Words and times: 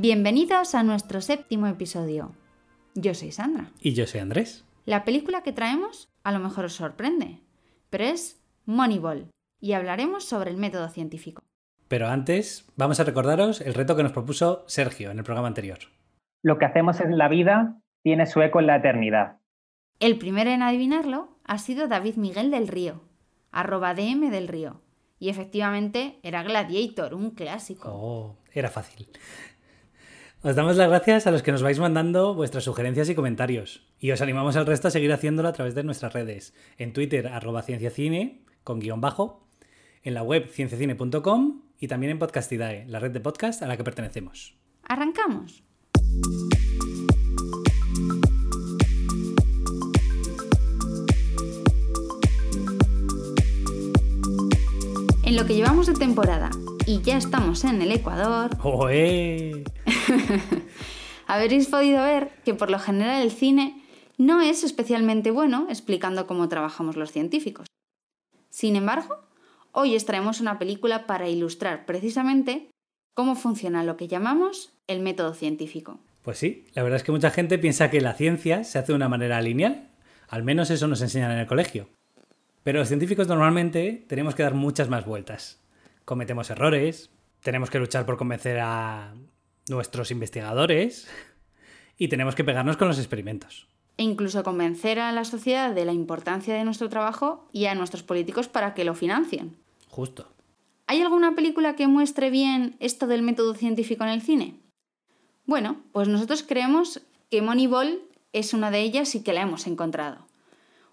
Bienvenidos 0.00 0.76
a 0.76 0.84
nuestro 0.84 1.20
séptimo 1.20 1.66
episodio. 1.66 2.30
Yo 2.94 3.14
soy 3.14 3.32
Sandra. 3.32 3.72
Y 3.80 3.94
yo 3.94 4.06
soy 4.06 4.20
Andrés. 4.20 4.64
La 4.86 5.04
película 5.04 5.42
que 5.42 5.52
traemos 5.52 6.08
a 6.22 6.30
lo 6.30 6.38
mejor 6.38 6.66
os 6.66 6.74
sorprende, 6.74 7.40
pero 7.90 8.04
es 8.04 8.40
Moneyball 8.64 9.28
y 9.60 9.72
hablaremos 9.72 10.22
sobre 10.22 10.52
el 10.52 10.56
método 10.56 10.88
científico. 10.88 11.42
Pero 11.88 12.06
antes, 12.06 12.64
vamos 12.76 13.00
a 13.00 13.04
recordaros 13.04 13.60
el 13.60 13.74
reto 13.74 13.96
que 13.96 14.04
nos 14.04 14.12
propuso 14.12 14.62
Sergio 14.68 15.10
en 15.10 15.18
el 15.18 15.24
programa 15.24 15.48
anterior. 15.48 15.78
Lo 16.44 16.58
que 16.58 16.66
hacemos 16.66 17.00
en 17.00 17.18
la 17.18 17.26
vida 17.26 17.80
tiene 18.04 18.26
su 18.26 18.40
eco 18.40 18.60
en 18.60 18.68
la 18.68 18.76
eternidad. 18.76 19.38
El 19.98 20.16
primero 20.16 20.50
en 20.50 20.62
adivinarlo 20.62 21.40
ha 21.42 21.58
sido 21.58 21.88
David 21.88 22.14
Miguel 22.14 22.52
del 22.52 22.68
Río, 22.68 23.02
arroba 23.50 23.94
DM 23.94 24.30
del 24.30 24.46
Río. 24.46 24.80
Y 25.18 25.28
efectivamente 25.28 26.20
era 26.22 26.44
Gladiator, 26.44 27.14
un 27.14 27.32
clásico. 27.32 27.90
Oh, 27.92 28.36
era 28.52 28.68
fácil. 28.68 29.08
Os 30.40 30.54
damos 30.54 30.76
las 30.76 30.88
gracias 30.88 31.26
a 31.26 31.32
los 31.32 31.42
que 31.42 31.50
nos 31.50 31.64
vais 31.64 31.80
mandando 31.80 32.32
vuestras 32.32 32.62
sugerencias 32.62 33.08
y 33.08 33.16
comentarios. 33.16 33.82
Y 33.98 34.12
os 34.12 34.20
animamos 34.20 34.54
al 34.54 34.66
resto 34.66 34.86
a 34.86 34.92
seguir 34.92 35.12
haciéndolo 35.12 35.48
a 35.48 35.52
través 35.52 35.74
de 35.74 35.82
nuestras 35.82 36.12
redes. 36.12 36.54
En 36.76 36.92
Twitter, 36.92 37.26
arroba 37.26 37.62
cienciacine, 37.62 38.44
con 38.62 38.78
guion 38.78 39.00
bajo. 39.00 39.48
En 40.04 40.14
la 40.14 40.22
web 40.22 40.48
cienciacine.com 40.48 41.62
y 41.80 41.88
también 41.88 42.12
en 42.12 42.20
Podcastidae, 42.20 42.86
la 42.86 43.00
red 43.00 43.10
de 43.10 43.18
podcast 43.18 43.62
a 43.62 43.66
la 43.66 43.76
que 43.76 43.82
pertenecemos. 43.82 44.54
¡Arrancamos! 44.84 45.64
En 55.24 55.34
lo 55.36 55.44
que 55.46 55.56
llevamos 55.56 55.88
de 55.88 55.94
temporada 55.94 56.48
y 56.86 57.02
ya 57.02 57.16
estamos 57.18 57.64
en 57.64 57.82
el 57.82 57.90
Ecuador. 57.90 58.50
¡Oe! 58.62 59.64
Habréis 61.26 61.68
podido 61.68 62.02
ver 62.02 62.30
que 62.44 62.54
por 62.54 62.70
lo 62.70 62.78
general 62.78 63.22
el 63.22 63.30
cine 63.30 63.82
no 64.16 64.40
es 64.40 64.64
especialmente 64.64 65.30
bueno 65.30 65.66
explicando 65.68 66.26
cómo 66.26 66.48
trabajamos 66.48 66.96
los 66.96 67.12
científicos. 67.12 67.66
Sin 68.50 68.76
embargo, 68.76 69.24
hoy 69.72 69.94
os 69.94 70.04
traemos 70.04 70.40
una 70.40 70.58
película 70.58 71.06
para 71.06 71.28
ilustrar 71.28 71.86
precisamente 71.86 72.70
cómo 73.14 73.36
funciona 73.36 73.84
lo 73.84 73.96
que 73.96 74.08
llamamos 74.08 74.72
el 74.86 75.00
método 75.00 75.34
científico. 75.34 76.00
Pues 76.22 76.38
sí, 76.38 76.66
la 76.74 76.82
verdad 76.82 76.96
es 76.96 77.04
que 77.04 77.12
mucha 77.12 77.30
gente 77.30 77.58
piensa 77.58 77.90
que 77.90 78.00
la 78.00 78.14
ciencia 78.14 78.64
se 78.64 78.78
hace 78.78 78.92
de 78.92 78.96
una 78.96 79.08
manera 79.08 79.40
lineal. 79.40 79.88
Al 80.28 80.42
menos 80.42 80.70
eso 80.70 80.88
nos 80.88 81.00
enseñan 81.00 81.32
en 81.32 81.38
el 81.38 81.46
colegio. 81.46 81.88
Pero 82.64 82.80
los 82.80 82.88
científicos 82.88 83.28
normalmente 83.28 84.04
tenemos 84.08 84.34
que 84.34 84.42
dar 84.42 84.54
muchas 84.54 84.88
más 84.88 85.06
vueltas. 85.06 85.60
Cometemos 86.04 86.50
errores, 86.50 87.10
tenemos 87.42 87.70
que 87.70 87.78
luchar 87.78 88.04
por 88.04 88.16
convencer 88.16 88.58
a 88.60 89.14
nuestros 89.70 90.10
investigadores 90.10 91.08
y 91.96 92.08
tenemos 92.08 92.34
que 92.34 92.44
pegarnos 92.44 92.76
con 92.76 92.88
los 92.88 92.98
experimentos. 92.98 93.68
E 93.96 94.04
incluso 94.04 94.44
convencer 94.44 95.00
a 95.00 95.10
la 95.12 95.24
sociedad 95.24 95.74
de 95.74 95.84
la 95.84 95.92
importancia 95.92 96.54
de 96.54 96.64
nuestro 96.64 96.88
trabajo 96.88 97.48
y 97.52 97.66
a 97.66 97.74
nuestros 97.74 98.02
políticos 98.02 98.48
para 98.48 98.74
que 98.74 98.84
lo 98.84 98.94
financien. 98.94 99.56
Justo. 99.88 100.32
¿Hay 100.86 101.02
alguna 101.02 101.34
película 101.34 101.76
que 101.76 101.88
muestre 101.88 102.30
bien 102.30 102.76
esto 102.80 103.06
del 103.06 103.22
método 103.22 103.54
científico 103.54 104.04
en 104.04 104.10
el 104.10 104.22
cine? 104.22 104.60
Bueno, 105.44 105.82
pues 105.92 106.08
nosotros 106.08 106.42
creemos 106.42 107.02
que 107.30 107.42
Moneyball 107.42 108.02
es 108.32 108.54
una 108.54 108.70
de 108.70 108.80
ellas 108.80 109.14
y 109.14 109.22
que 109.22 109.32
la 109.32 109.42
hemos 109.42 109.66
encontrado. 109.66 110.26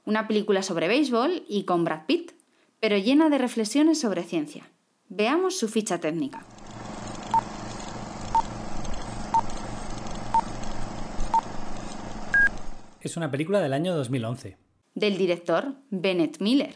Una 0.06 0.28
película 0.28 0.64
sobre 0.64 0.88
béisbol 0.88 1.44
y 1.48 1.64
con 1.64 1.84
Brad 1.84 2.06
Pitt, 2.08 2.32
pero 2.80 2.98
llena 2.98 3.30
de 3.30 3.38
reflexiones 3.38 4.00
sobre 4.00 4.24
ciencia. 4.24 4.70
Veamos 5.10 5.58
su 5.58 5.68
ficha 5.68 6.00
técnica. 6.00 6.46
Es 13.06 13.18
una 13.18 13.30
película 13.30 13.62
del 13.62 13.74
año 13.74 13.96
2011. 13.96 14.58
Del 14.96 15.16
director 15.16 15.76
Bennett 15.92 16.42
Miller. 16.42 16.74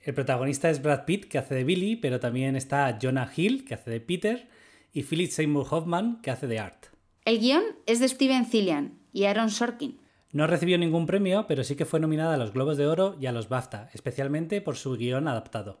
El 0.00 0.12
protagonista 0.12 0.68
es 0.68 0.82
Brad 0.82 1.06
Pitt, 1.06 1.24
que 1.24 1.38
hace 1.38 1.54
de 1.54 1.64
Billy, 1.64 1.96
pero 1.96 2.20
también 2.20 2.56
está 2.56 2.98
Jonah 3.00 3.32
Hill, 3.34 3.64
que 3.64 3.72
hace 3.72 3.90
de 3.90 4.02
Peter, 4.02 4.50
y 4.92 5.02
Philip 5.02 5.30
Seymour 5.30 5.66
Hoffman, 5.70 6.20
que 6.20 6.30
hace 6.30 6.46
de 6.46 6.58
Art. 6.58 6.88
El 7.24 7.40
guion 7.40 7.62
es 7.86 8.00
de 8.00 8.08
Steven 8.08 8.44
Cillian 8.44 8.98
y 9.14 9.24
Aaron 9.24 9.48
Sorkin. 9.48 9.98
No 10.30 10.46
recibió 10.46 10.76
ningún 10.76 11.06
premio, 11.06 11.46
pero 11.46 11.64
sí 11.64 11.74
que 11.74 11.86
fue 11.86 12.00
nominada 12.00 12.34
a 12.34 12.36
los 12.36 12.52
Globos 12.52 12.76
de 12.76 12.86
Oro 12.86 13.16
y 13.18 13.24
a 13.24 13.32
los 13.32 13.48
BAFTA, 13.48 13.88
especialmente 13.94 14.60
por 14.60 14.76
su 14.76 14.98
guion 14.98 15.26
adaptado. 15.26 15.80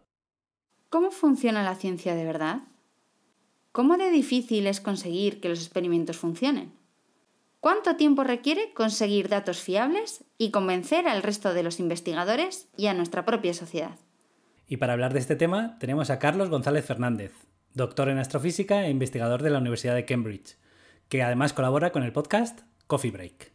¿Cómo 0.88 1.10
funciona 1.10 1.62
la 1.62 1.74
ciencia 1.74 2.14
de 2.14 2.24
verdad? 2.24 2.62
¿Cómo 3.72 3.98
de 3.98 4.10
difícil 4.10 4.66
es 4.68 4.80
conseguir 4.80 5.42
que 5.42 5.50
los 5.50 5.60
experimentos 5.60 6.16
funcionen? 6.16 6.80
¿Cuánto 7.62 7.94
tiempo 7.94 8.24
requiere 8.24 8.74
conseguir 8.74 9.28
datos 9.28 9.60
fiables 9.60 10.24
y 10.36 10.50
convencer 10.50 11.06
al 11.06 11.22
resto 11.22 11.54
de 11.54 11.62
los 11.62 11.78
investigadores 11.78 12.66
y 12.76 12.88
a 12.88 12.92
nuestra 12.92 13.24
propia 13.24 13.54
sociedad? 13.54 14.00
Y 14.66 14.78
para 14.78 14.94
hablar 14.94 15.12
de 15.12 15.20
este 15.20 15.36
tema 15.36 15.78
tenemos 15.78 16.10
a 16.10 16.18
Carlos 16.18 16.50
González 16.50 16.84
Fernández, 16.84 17.30
doctor 17.72 18.08
en 18.08 18.18
astrofísica 18.18 18.84
e 18.84 18.90
investigador 18.90 19.44
de 19.44 19.50
la 19.50 19.60
Universidad 19.60 19.94
de 19.94 20.04
Cambridge, 20.04 20.56
que 21.08 21.22
además 21.22 21.52
colabora 21.52 21.92
con 21.92 22.02
el 22.02 22.12
podcast 22.12 22.62
Coffee 22.88 23.12
Break. 23.12 23.52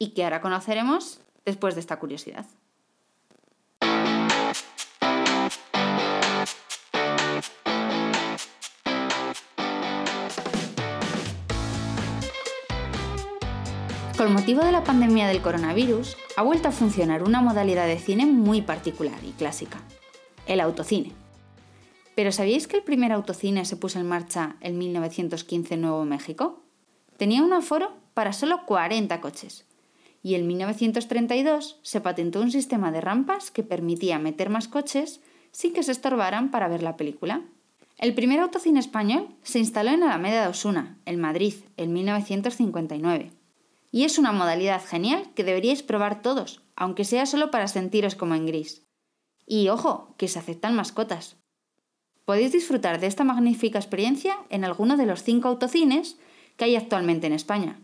Y 0.00 0.14
que 0.14 0.24
ahora 0.24 0.40
conoceremos 0.40 1.20
después 1.44 1.76
de 1.76 1.80
esta 1.80 2.00
curiosidad. 2.00 2.46
Con 14.18 14.32
motivo 14.32 14.64
de 14.64 14.72
la 14.72 14.82
pandemia 14.82 15.28
del 15.28 15.40
coronavirus, 15.40 16.16
ha 16.36 16.42
vuelto 16.42 16.66
a 16.66 16.72
funcionar 16.72 17.22
una 17.22 17.40
modalidad 17.40 17.86
de 17.86 18.00
cine 18.00 18.26
muy 18.26 18.62
particular 18.62 19.20
y 19.22 19.30
clásica, 19.30 19.80
el 20.48 20.58
autocine. 20.58 21.12
¿Pero 22.16 22.32
sabíais 22.32 22.66
que 22.66 22.78
el 22.78 22.82
primer 22.82 23.12
autocine 23.12 23.64
se 23.64 23.76
puso 23.76 24.00
en 24.00 24.08
marcha 24.08 24.56
en 24.60 24.76
1915 24.76 25.74
en 25.74 25.82
Nuevo 25.82 26.04
México? 26.04 26.64
Tenía 27.16 27.44
un 27.44 27.52
aforo 27.52 27.92
para 28.12 28.32
solo 28.32 28.66
40 28.66 29.20
coches. 29.20 29.66
Y 30.20 30.34
en 30.34 30.48
1932 30.48 31.78
se 31.82 32.00
patentó 32.00 32.40
un 32.40 32.50
sistema 32.50 32.90
de 32.90 33.00
rampas 33.00 33.52
que 33.52 33.62
permitía 33.62 34.18
meter 34.18 34.50
más 34.50 34.66
coches 34.66 35.20
sin 35.52 35.72
que 35.72 35.84
se 35.84 35.92
estorbaran 35.92 36.50
para 36.50 36.66
ver 36.66 36.82
la 36.82 36.96
película. 36.96 37.42
El 37.98 38.14
primer 38.14 38.40
autocine 38.40 38.80
español 38.80 39.28
se 39.44 39.60
instaló 39.60 39.90
en 39.90 40.02
Alameda 40.02 40.42
de 40.42 40.48
Osuna, 40.48 40.98
en 41.06 41.20
Madrid, 41.20 41.54
en 41.76 41.92
1959. 41.92 43.37
Y 43.90 44.04
es 44.04 44.18
una 44.18 44.32
modalidad 44.32 44.84
genial 44.84 45.30
que 45.34 45.44
deberíais 45.44 45.82
probar 45.82 46.22
todos, 46.22 46.62
aunque 46.76 47.04
sea 47.04 47.26
solo 47.26 47.50
para 47.50 47.68
sentiros 47.68 48.14
como 48.14 48.34
en 48.34 48.46
gris. 48.46 48.86
Y 49.46 49.68
ojo, 49.68 50.14
que 50.18 50.28
se 50.28 50.38
aceptan 50.38 50.74
mascotas. 50.74 51.36
Podéis 52.24 52.52
disfrutar 52.52 53.00
de 53.00 53.06
esta 53.06 53.24
magnífica 53.24 53.78
experiencia 53.78 54.36
en 54.50 54.64
alguno 54.64 54.98
de 54.98 55.06
los 55.06 55.22
cinco 55.22 55.48
autocines 55.48 56.18
que 56.56 56.66
hay 56.66 56.76
actualmente 56.76 57.26
en 57.26 57.32
España, 57.32 57.80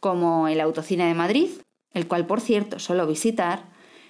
como 0.00 0.48
el 0.48 0.60
Autocine 0.60 1.06
de 1.06 1.14
Madrid, 1.14 1.50
el 1.92 2.08
cual 2.08 2.26
por 2.26 2.40
cierto 2.40 2.80
suelo 2.80 3.06
visitar, 3.06 3.64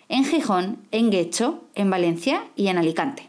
en 0.08 0.24
Gijón, 0.24 0.86
en 0.92 1.10
Guecho, 1.10 1.64
en 1.74 1.90
Valencia 1.90 2.44
y 2.56 2.68
en 2.68 2.78
Alicante. 2.78 3.28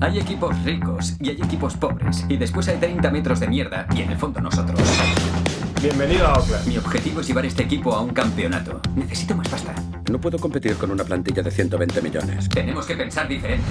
Hay 0.00 0.18
equipos 0.18 0.60
ricos 0.64 1.16
y 1.20 1.30
hay 1.30 1.36
equipos 1.36 1.76
pobres. 1.76 2.26
Y 2.28 2.36
después 2.36 2.68
hay 2.68 2.78
30 2.78 3.10
metros 3.10 3.40
de 3.40 3.48
mierda 3.48 3.86
y 3.94 4.02
en 4.02 4.10
el 4.10 4.18
fondo 4.18 4.40
nosotros. 4.40 4.80
Bienvenido 5.84 6.26
a 6.26 6.38
Oakland. 6.38 6.66
Mi 6.66 6.78
objetivo 6.78 7.20
es 7.20 7.26
llevar 7.26 7.44
este 7.44 7.64
equipo 7.64 7.92
a 7.92 8.00
un 8.00 8.14
campeonato. 8.14 8.80
Necesito 8.96 9.36
más 9.36 9.46
pasta. 9.50 9.74
No 10.10 10.18
puedo 10.18 10.38
competir 10.38 10.76
con 10.76 10.90
una 10.90 11.04
plantilla 11.04 11.42
de 11.42 11.50
120 11.50 12.00
millones. 12.00 12.48
Tenemos 12.48 12.86
que 12.86 12.96
pensar 12.96 13.28
diferente. 13.28 13.66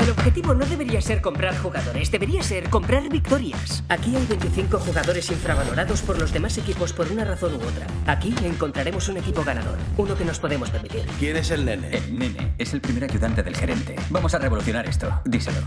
El 0.00 0.10
objetivo 0.10 0.54
no 0.54 0.66
debería 0.66 1.00
ser 1.00 1.20
comprar 1.20 1.56
jugadores, 1.56 2.10
debería 2.10 2.42
ser 2.42 2.68
comprar 2.68 3.08
victorias. 3.08 3.84
Aquí 3.88 4.16
hay 4.16 4.26
25 4.26 4.80
jugadores 4.80 5.30
infravalorados 5.30 6.02
por 6.02 6.18
los 6.18 6.32
demás 6.32 6.58
equipos 6.58 6.92
por 6.92 7.06
una 7.12 7.24
razón 7.24 7.52
u 7.54 7.58
otra. 7.58 7.86
Aquí 8.08 8.34
encontraremos 8.42 9.08
un 9.08 9.18
equipo 9.18 9.44
ganador, 9.44 9.78
uno 9.98 10.16
que 10.16 10.24
nos 10.24 10.40
podemos 10.40 10.68
permitir. 10.70 11.06
¿Quién 11.20 11.36
es 11.36 11.52
el 11.52 11.64
nene? 11.64 11.96
El 11.96 12.18
nene 12.18 12.54
es 12.58 12.74
el 12.74 12.80
primer 12.80 13.04
ayudante 13.04 13.44
del 13.44 13.56
gerente. 13.56 13.94
Vamos 14.10 14.34
a 14.34 14.38
revolucionar 14.38 14.88
esto. 14.88 15.20
Díselo. 15.24 15.60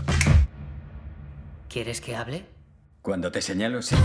¿Quieres 1.70 2.02
que 2.02 2.14
hable? 2.14 2.44
Cuando 3.02 3.32
te 3.32 3.42
señalo, 3.42 3.82
sí. 3.82 3.96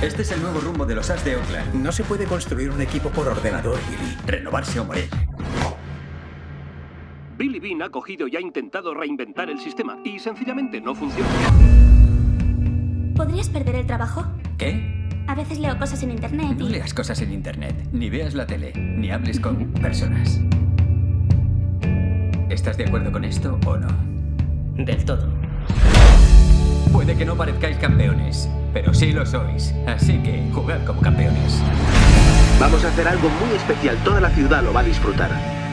Este 0.00 0.22
es 0.22 0.30
el 0.30 0.40
nuevo 0.40 0.60
rumbo 0.60 0.86
de 0.86 0.94
los 0.94 1.10
As 1.10 1.24
de 1.24 1.34
Oakland. 1.34 1.74
No 1.74 1.90
se 1.90 2.04
puede 2.04 2.24
construir 2.24 2.70
un 2.70 2.80
equipo 2.80 3.10
por 3.10 3.26
ordenador, 3.26 3.76
Billy. 3.90 4.16
Renovarse 4.26 4.78
o 4.78 4.84
morir. 4.84 5.08
Billy 7.36 7.58
Bean 7.58 7.82
ha 7.82 7.90
cogido 7.90 8.28
y 8.28 8.36
ha 8.36 8.40
intentado 8.40 8.94
reinventar 8.94 9.50
el 9.50 9.58
sistema 9.58 9.98
y 10.04 10.20
sencillamente 10.20 10.80
no 10.80 10.94
funciona. 10.94 11.28
¿Podrías 13.16 13.48
perder 13.48 13.74
el 13.74 13.86
trabajo? 13.88 14.24
¿Qué? 14.56 15.08
A 15.26 15.34
veces 15.34 15.58
leo 15.58 15.76
cosas 15.76 16.00
en 16.04 16.12
internet 16.12 16.56
No 16.58 16.68
y... 16.68 16.70
leas 16.70 16.94
cosas 16.94 17.20
en 17.20 17.32
internet, 17.32 17.88
ni 17.90 18.08
veas 18.08 18.34
la 18.34 18.46
tele, 18.46 18.72
ni 18.72 19.10
hables 19.10 19.40
con 19.40 19.72
personas. 19.72 20.40
¿Estás 22.50 22.76
de 22.76 22.84
acuerdo 22.84 23.10
con 23.10 23.24
esto 23.24 23.58
o 23.66 23.76
no? 23.76 23.88
Del 24.76 25.04
todo. 25.04 25.28
Puede 26.92 27.16
que 27.16 27.24
no 27.24 27.36
parezcáis 27.36 27.76
campeones, 27.78 28.48
pero 28.72 28.92
sí 28.94 29.12
lo 29.12 29.24
sois. 29.26 29.74
Así 29.86 30.18
que 30.22 30.48
jugad 30.52 30.84
como 30.84 31.00
campeones. 31.00 31.60
Vamos 32.60 32.84
a 32.84 32.88
hacer 32.88 33.06
algo 33.06 33.28
muy 33.28 33.54
especial. 33.56 33.96
Toda 34.04 34.20
la 34.20 34.30
ciudad 34.30 34.62
lo 34.62 34.72
va 34.72 34.80
a 34.80 34.84
disfrutar. 34.84 35.30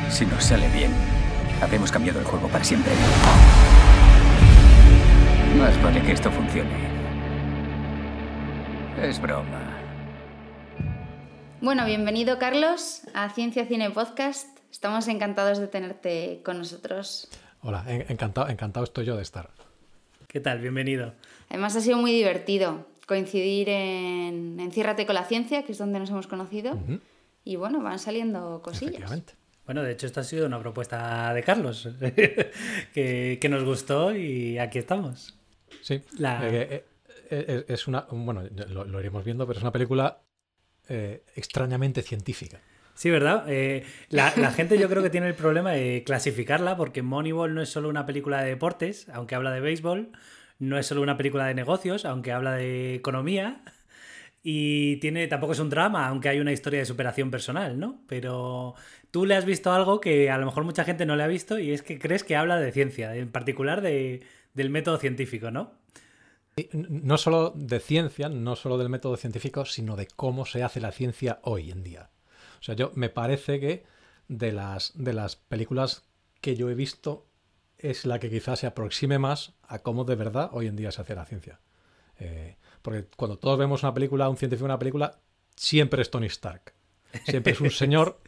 Si 0.09 0.25
nos 0.25 0.44
sale 0.44 0.67
bien, 0.69 0.91
habremos 1.62 1.91
cambiado 1.91 2.19
el 2.19 2.25
juego 2.25 2.47
para 2.50 2.63
siempre. 2.63 2.91
Más 5.57 5.81
vale 5.81 6.01
que 6.03 6.12
esto 6.12 6.31
funcione. 6.31 6.69
Es 9.01 9.19
broma. 9.21 9.61
Bueno, 11.61 11.85
bienvenido 11.85 12.38
Carlos 12.38 13.01
a 13.13 13.29
Ciencia 13.29 13.65
Cine 13.65 13.89
Podcast. 13.89 14.47
Estamos 14.71 15.07
encantados 15.07 15.57
de 15.57 15.68
tenerte 15.68 16.41
con 16.44 16.57
nosotros. 16.59 17.29
Hola, 17.61 17.83
en- 17.88 18.06
encantado, 18.09 18.50
encantado 18.50 18.83
estoy 18.83 19.06
yo 19.06 19.15
de 19.15 19.23
estar. 19.23 19.50
¿Qué 20.35 20.41
tal? 20.41 20.59
Bienvenido. 20.59 21.13
Además 21.47 21.77
ha 21.77 21.79
sido 21.79 21.97
muy 21.97 22.11
divertido 22.11 22.85
coincidir 23.07 23.69
en 23.69 24.59
Enciérrate 24.59 25.05
con 25.05 25.15
la 25.15 25.23
ciencia, 25.23 25.63
que 25.63 25.71
es 25.71 25.77
donde 25.77 25.97
nos 25.97 26.09
hemos 26.09 26.27
conocido. 26.27 26.77
Y 27.45 27.55
bueno, 27.55 27.81
van 27.81 27.99
saliendo 27.99 28.61
cosillas. 28.61 28.95
Efectivamente. 28.95 29.33
Bueno, 29.65 29.81
de 29.81 29.93
hecho, 29.93 30.07
esto 30.07 30.19
ha 30.19 30.25
sido 30.25 30.45
una 30.45 30.59
propuesta 30.59 31.33
de 31.33 31.41
Carlos 31.41 31.87
que, 32.93 33.37
que 33.39 33.47
nos 33.49 33.63
gustó 33.63 34.13
y 34.13 34.57
aquí 34.57 34.77
estamos. 34.77 35.37
Sí, 35.81 36.01
La- 36.17 36.45
eh, 36.49 36.67
eh, 36.73 36.83
eh, 37.29 37.65
es 37.69 37.87
una, 37.87 38.05
bueno, 38.11 38.43
lo, 38.67 38.83
lo 38.83 38.99
iremos 38.99 39.23
viendo, 39.23 39.47
pero 39.47 39.57
es 39.59 39.63
una 39.63 39.71
película 39.71 40.19
eh, 40.89 41.23
extrañamente 41.37 42.01
científica. 42.01 42.59
Sí, 42.95 43.09
¿verdad? 43.09 43.45
Eh, 43.47 43.86
la, 44.09 44.33
la 44.38 44.51
gente 44.51 44.77
yo 44.80 44.89
creo 44.89 45.03
que 45.03 45.09
tiene 45.09 45.27
el 45.27 45.36
problema 45.36 45.71
de 45.71 46.03
clasificarla 46.06 46.77
porque 46.77 47.01
Moneyball 47.01 47.53
no 47.53 47.62
es 47.62 47.69
solo 47.69 47.89
una 47.89 48.06
película 48.06 48.42
de 48.42 48.50
deportes, 48.50 49.07
aunque 49.09 49.36
habla 49.36 49.51
de 49.51 49.59
béisbol, 49.59 50.12
no 50.59 50.77
es 50.80 50.88
solo 50.88 51.01
una 51.01 51.18
película 51.18 51.45
de 51.45 51.53
negocios, 51.53 52.06
aunque 52.06 52.31
habla 52.31 52.53
de 52.53 52.95
economía, 52.95 53.62
y 54.47 54.97
tiene 54.97 55.27
tampoco 55.27 55.53
es 55.53 55.59
un 55.59 55.69
drama, 55.69 56.07
aunque 56.07 56.30
hay 56.30 56.39
una 56.39 56.53
historia 56.53 56.80
de 56.80 56.86
superación 56.86 57.31
personal, 57.31 57.80
¿no? 57.80 58.03
Pero 58.07 58.75
tú 59.12 59.25
le 59.25 59.36
has 59.36 59.44
visto 59.44 59.74
algo 59.74 60.00
que 60.00 60.30
a 60.30 60.38
lo 60.38 60.45
mejor 60.45 60.63
mucha 60.63 60.86
gente 60.86 61.06
no 61.06 61.15
le 61.15 61.24
ha 61.24 61.27
visto 61.27 61.59
y 61.59 61.71
es 61.71 61.81
que 61.81 62.00
crees 62.00 62.24
que 62.24 62.36
habla 62.36 62.57
de 62.59 62.71
ciencia, 62.71 63.15
en 63.15 63.31
particular 63.31 63.81
de, 63.81 64.21
del 64.53 64.69
método 64.69 64.97
científico, 65.00 65.51
¿no? 65.51 65.74
No 66.71 67.18
solo 67.18 67.51
de 67.56 67.80
ciencia, 67.80 68.30
no 68.30 68.56
solo 68.56 68.77
del 68.77 68.88
método 68.88 69.18
científico, 69.18 69.65
sino 69.65 69.97
de 69.97 70.07
cómo 70.15 70.45
se 70.45 70.63
hace 70.63 70.80
la 70.80 70.92
ciencia 70.92 71.39
hoy 71.42 71.71
en 71.71 71.83
día. 71.83 72.09
O 72.65 72.73
sea, 72.73 72.73
yo 72.73 72.91
me 72.95 73.09
parece 73.09 73.59
que 73.59 73.83
de 74.27 74.51
las, 74.51 74.94
de 74.95 75.13
las 75.13 75.35
películas 75.35 76.07
que 76.41 76.56
yo 76.56 76.67
he 76.71 76.73
visto 76.73 77.27
es 77.77 78.07
la 78.07 78.17
que 78.17 78.27
quizás 78.31 78.57
se 78.57 78.65
aproxime 78.65 79.19
más 79.19 79.53
a 79.67 79.83
cómo 79.83 80.03
de 80.03 80.15
verdad 80.15 80.50
hoy 80.51 80.65
en 80.65 80.75
día 80.75 80.91
se 80.91 81.00
hace 81.00 81.13
la 81.13 81.25
ciencia. 81.25 81.59
Eh, 82.17 82.57
porque 82.81 83.06
cuando 83.15 83.38
todos 83.38 83.59
vemos 83.59 83.83
una 83.83 83.94
película, 83.94 84.29
un 84.29 84.38
científico 84.38 84.65
en 84.65 84.71
una 84.71 84.79
película, 84.79 85.19
siempre 85.56 86.01
es 86.01 86.09
Tony 86.09 86.25
Stark. 86.25 86.73
Siempre 87.25 87.53
es 87.53 87.62
un 87.62 87.69
señor 87.69 88.19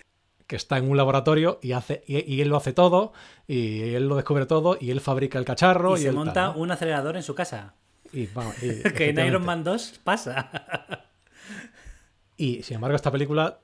que 0.46 0.56
está 0.56 0.78
en 0.78 0.88
un 0.88 0.98
laboratorio 0.98 1.58
y 1.64 1.72
hace 1.72 2.04
y, 2.06 2.32
y 2.32 2.42
él 2.42 2.50
lo 2.50 2.58
hace 2.58 2.74
todo 2.74 3.14
y 3.48 3.96
él 3.96 4.08
lo 4.08 4.18
descubre 4.18 4.46
todo 4.46 4.78
y 4.80 4.92
él 4.92 5.02
fabrica 5.02 5.40
el 5.40 5.46
cacharro 5.46 5.98
y 5.98 6.02
y, 6.02 6.04
se 6.04 6.10
él 6.10 6.16
monta 6.16 6.34
tal, 6.34 6.54
¿no? 6.54 6.60
un 6.60 6.70
acelerador 6.70 7.18
en 7.18 7.24
su 7.24 7.34
casa. 7.34 7.74
Y, 8.14 8.28
vamos, 8.28 8.54
que 8.96 9.10
en. 9.10 9.18
Iron 9.18 9.44
Man 9.44 9.64
2 9.64 10.02
pasa. 10.04 11.08
Y 12.38 12.62
sin 12.62 12.76
embargo, 12.76 12.96
esta 12.96 13.12
película, 13.12 13.62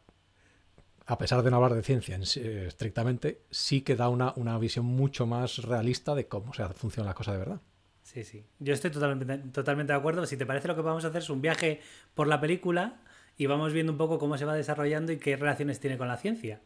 a 1.05 1.17
pesar 1.17 1.43
de 1.43 1.51
no 1.51 1.57
hablar 1.57 1.73
de 1.73 1.83
ciencia 1.83 2.17
eh, 2.17 2.65
estrictamente, 2.67 3.41
sí 3.51 3.81
que 3.81 3.95
da 3.95 4.09
una, 4.09 4.33
una 4.35 4.57
visión 4.57 4.85
mucho 4.85 5.25
más 5.25 5.57
realista 5.57 6.15
de 6.15 6.27
cómo 6.27 6.53
se 6.53 6.65
funcionan 6.69 7.07
las 7.07 7.15
cosas 7.15 7.33
de 7.33 7.39
verdad. 7.39 7.61
Sí, 8.03 8.23
sí. 8.23 8.45
Yo 8.59 8.73
estoy 8.73 8.91
totalmente, 8.91 9.37
totalmente 9.49 9.93
de 9.93 9.99
acuerdo. 9.99 10.25
Si 10.25 10.37
te 10.37 10.45
parece, 10.45 10.67
lo 10.67 10.75
que 10.75 10.81
vamos 10.81 11.03
a 11.05 11.07
hacer 11.07 11.21
es 11.21 11.29
un 11.29 11.41
viaje 11.41 11.81
por 12.13 12.27
la 12.27 12.39
película 12.39 12.99
y 13.37 13.47
vamos 13.47 13.73
viendo 13.73 13.91
un 13.91 13.97
poco 13.97 14.19
cómo 14.19 14.37
se 14.37 14.45
va 14.45 14.53
desarrollando 14.53 15.11
y 15.11 15.17
qué 15.17 15.35
relaciones 15.35 15.79
tiene 15.79 15.97
con 15.97 16.07
la 16.07 16.17
ciencia. 16.17 16.61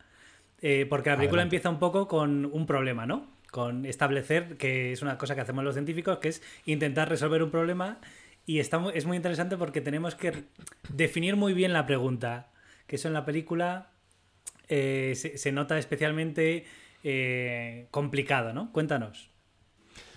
Eh, 0.61 0.85
porque 0.89 1.09
la 1.09 1.15
película 1.15 1.41
Adelante. 1.41 1.55
empieza 1.57 1.69
un 1.69 1.79
poco 1.79 2.07
con 2.07 2.45
un 2.45 2.65
problema, 2.65 3.05
¿no? 3.05 3.27
Con 3.51 3.85
establecer, 3.85 4.57
que 4.57 4.91
es 4.91 5.01
una 5.01 5.17
cosa 5.17 5.35
que 5.35 5.41
hacemos 5.41 5.63
los 5.63 5.75
científicos, 5.75 6.17
que 6.17 6.29
es 6.29 6.41
intentar 6.65 7.07
resolver 7.07 7.41
un 7.43 7.51
problema. 7.51 7.99
Y 8.45 8.59
está 8.59 8.83
es 8.93 9.05
muy 9.05 9.17
interesante 9.17 9.57
porque 9.57 9.81
tenemos 9.81 10.15
que 10.15 10.45
definir 10.89 11.35
muy 11.35 11.53
bien 11.53 11.73
la 11.73 11.85
pregunta. 11.85 12.49
Que 12.87 12.95
eso 12.95 13.07
en 13.07 13.13
la 13.13 13.25
película 13.25 13.91
eh, 14.69 15.13
se, 15.15 15.37
se 15.37 15.51
nota 15.51 15.77
especialmente 15.77 16.65
eh, 17.03 17.87
complicado, 17.91 18.53
¿no? 18.53 18.71
Cuéntanos. 18.71 19.31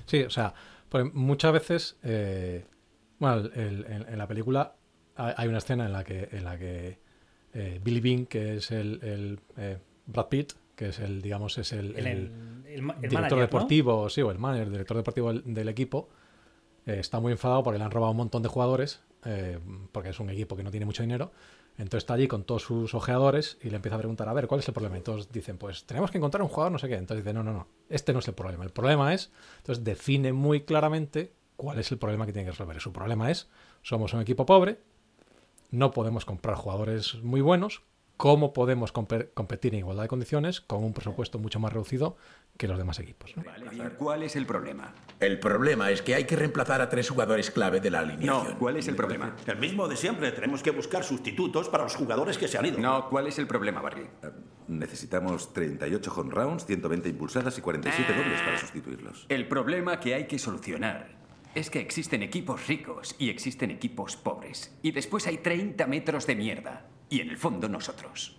Sí, 0.06 0.22
o 0.22 0.30
sea, 0.30 0.54
pues 0.88 1.12
muchas 1.14 1.52
veces, 1.52 1.98
eh, 2.02 2.64
bueno, 3.18 3.48
el- 3.54 3.84
en, 3.88 4.08
en 4.08 4.18
la 4.18 4.26
película 4.26 4.74
hay 5.16 5.48
una 5.48 5.58
escena 5.58 5.84
en 5.86 5.92
la 5.92 6.02
que, 6.04 6.28
en 6.32 6.44
la 6.44 6.58
que 6.58 6.98
Billy 7.82 8.00
Bean, 8.00 8.26
que 8.26 8.54
es 8.56 8.70
el, 8.70 8.98
el, 9.02 9.40
Brad 10.06 10.28
Pitt, 10.28 10.52
que 10.74 10.88
es 10.88 10.98
el, 10.98 11.20
digamos, 11.20 11.58
es 11.58 11.72
el, 11.72 11.92
director 13.02 13.12
manager, 13.12 13.32
¿no? 13.32 13.40
deportivo, 13.42 14.08
sí, 14.08 14.22
o 14.22 14.30
el 14.30 14.38
manager, 14.38 14.66
el 14.66 14.72
director 14.72 14.96
deportivo 14.96 15.32
del, 15.32 15.42
del 15.54 15.68
equipo, 15.68 16.08
está 16.86 17.20
muy 17.20 17.32
enfadado 17.32 17.62
porque 17.62 17.78
le 17.78 17.84
han 17.84 17.90
robado 17.90 18.12
un 18.12 18.16
montón 18.16 18.42
de 18.42 18.48
jugadores, 18.48 19.00
porque 19.92 20.08
es 20.08 20.20
un 20.20 20.30
equipo 20.30 20.56
que 20.56 20.62
no 20.62 20.70
tiene 20.70 20.86
mucho 20.86 21.02
dinero. 21.02 21.32
Entonces 21.78 22.02
está 22.04 22.14
allí 22.14 22.28
con 22.28 22.44
todos 22.44 22.62
sus 22.62 22.94
ojeadores 22.94 23.56
y 23.62 23.70
le 23.70 23.76
empieza 23.76 23.96
a 23.96 23.98
preguntar, 23.98 24.28
a 24.28 24.34
ver, 24.34 24.46
¿cuál 24.46 24.60
es 24.60 24.68
el 24.68 24.74
problema? 24.74 24.98
Y 24.98 25.00
todos 25.00 25.32
dicen, 25.32 25.56
pues 25.56 25.84
tenemos 25.84 26.10
que 26.10 26.18
encontrar 26.18 26.42
un 26.42 26.48
jugador, 26.48 26.72
no 26.72 26.78
sé 26.78 26.88
qué. 26.88 26.96
Entonces 26.96 27.24
dice, 27.24 27.32
no, 27.32 27.42
no, 27.42 27.52
no, 27.52 27.66
este 27.88 28.12
no 28.12 28.18
es 28.18 28.28
el 28.28 28.34
problema. 28.34 28.64
El 28.64 28.70
problema 28.70 29.14
es, 29.14 29.30
entonces 29.58 29.82
define 29.82 30.32
muy 30.32 30.62
claramente 30.62 31.32
cuál 31.56 31.78
es 31.78 31.90
el 31.90 31.98
problema 31.98 32.26
que 32.26 32.32
tiene 32.32 32.44
que 32.46 32.52
resolver. 32.52 32.80
Su 32.80 32.92
problema 32.92 33.30
es, 33.30 33.48
somos 33.82 34.12
un 34.12 34.20
equipo 34.20 34.44
pobre, 34.44 34.78
no 35.70 35.90
podemos 35.92 36.24
comprar 36.24 36.56
jugadores 36.56 37.14
muy 37.22 37.40
buenos, 37.40 37.82
¿cómo 38.16 38.52
podemos 38.52 38.92
compe- 38.92 39.30
competir 39.32 39.72
en 39.72 39.78
igualdad 39.80 40.02
de 40.02 40.08
condiciones 40.08 40.60
con 40.60 40.84
un 40.84 40.92
presupuesto 40.92 41.38
mucho 41.38 41.60
más 41.60 41.72
reducido 41.72 42.16
que 42.60 42.68
los 42.68 42.76
demás 42.76 42.98
equipos? 42.98 43.34
¿no? 43.34 43.42
Vale, 43.42 43.70
bien. 43.70 43.94
¿Cuál 43.96 44.22
es 44.22 44.36
el 44.36 44.44
problema? 44.44 44.92
El 45.18 45.40
problema 45.40 45.90
es 45.90 46.02
que 46.02 46.14
hay 46.14 46.24
que 46.24 46.36
reemplazar 46.36 46.82
a 46.82 46.90
tres 46.90 47.08
jugadores 47.08 47.50
clave 47.50 47.80
de 47.80 47.90
la 47.90 48.00
alineación. 48.00 48.52
No, 48.52 48.58
¿cuál 48.58 48.76
es 48.76 48.86
el 48.86 48.96
problema? 48.96 49.34
El 49.46 49.56
mismo 49.56 49.88
de 49.88 49.96
siempre. 49.96 50.30
Tenemos 50.30 50.62
que 50.62 50.70
buscar 50.70 51.02
sustitutos 51.02 51.70
para 51.70 51.84
los 51.84 51.96
jugadores 51.96 52.36
que 52.36 52.48
se 52.48 52.58
han 52.58 52.66
ido. 52.66 52.78
No, 52.78 53.08
¿cuál 53.08 53.28
es 53.28 53.38
el 53.38 53.46
problema, 53.46 53.80
Barry? 53.80 54.06
Necesitamos 54.68 55.54
38 55.54 56.12
home 56.14 56.34
rounds, 56.34 56.66
120 56.66 57.08
impulsadas 57.08 57.56
y 57.56 57.62
47 57.62 58.12
dobles 58.12 58.42
para 58.42 58.58
sustituirlos. 58.58 59.24
El 59.30 59.48
problema 59.48 59.98
que 59.98 60.14
hay 60.14 60.26
que 60.26 60.38
solucionar 60.38 61.08
es 61.54 61.70
que 61.70 61.80
existen 61.80 62.22
equipos 62.22 62.66
ricos 62.68 63.16
y 63.18 63.30
existen 63.30 63.70
equipos 63.70 64.16
pobres. 64.16 64.76
Y 64.82 64.92
después 64.92 65.26
hay 65.26 65.38
30 65.38 65.86
metros 65.86 66.26
de 66.26 66.36
mierda. 66.36 66.86
Y 67.08 67.22
en 67.22 67.30
el 67.30 67.38
fondo 67.38 67.70
nosotros. 67.70 68.38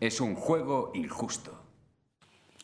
Es 0.00 0.20
un 0.20 0.34
juego 0.34 0.90
injusto. 0.94 1.59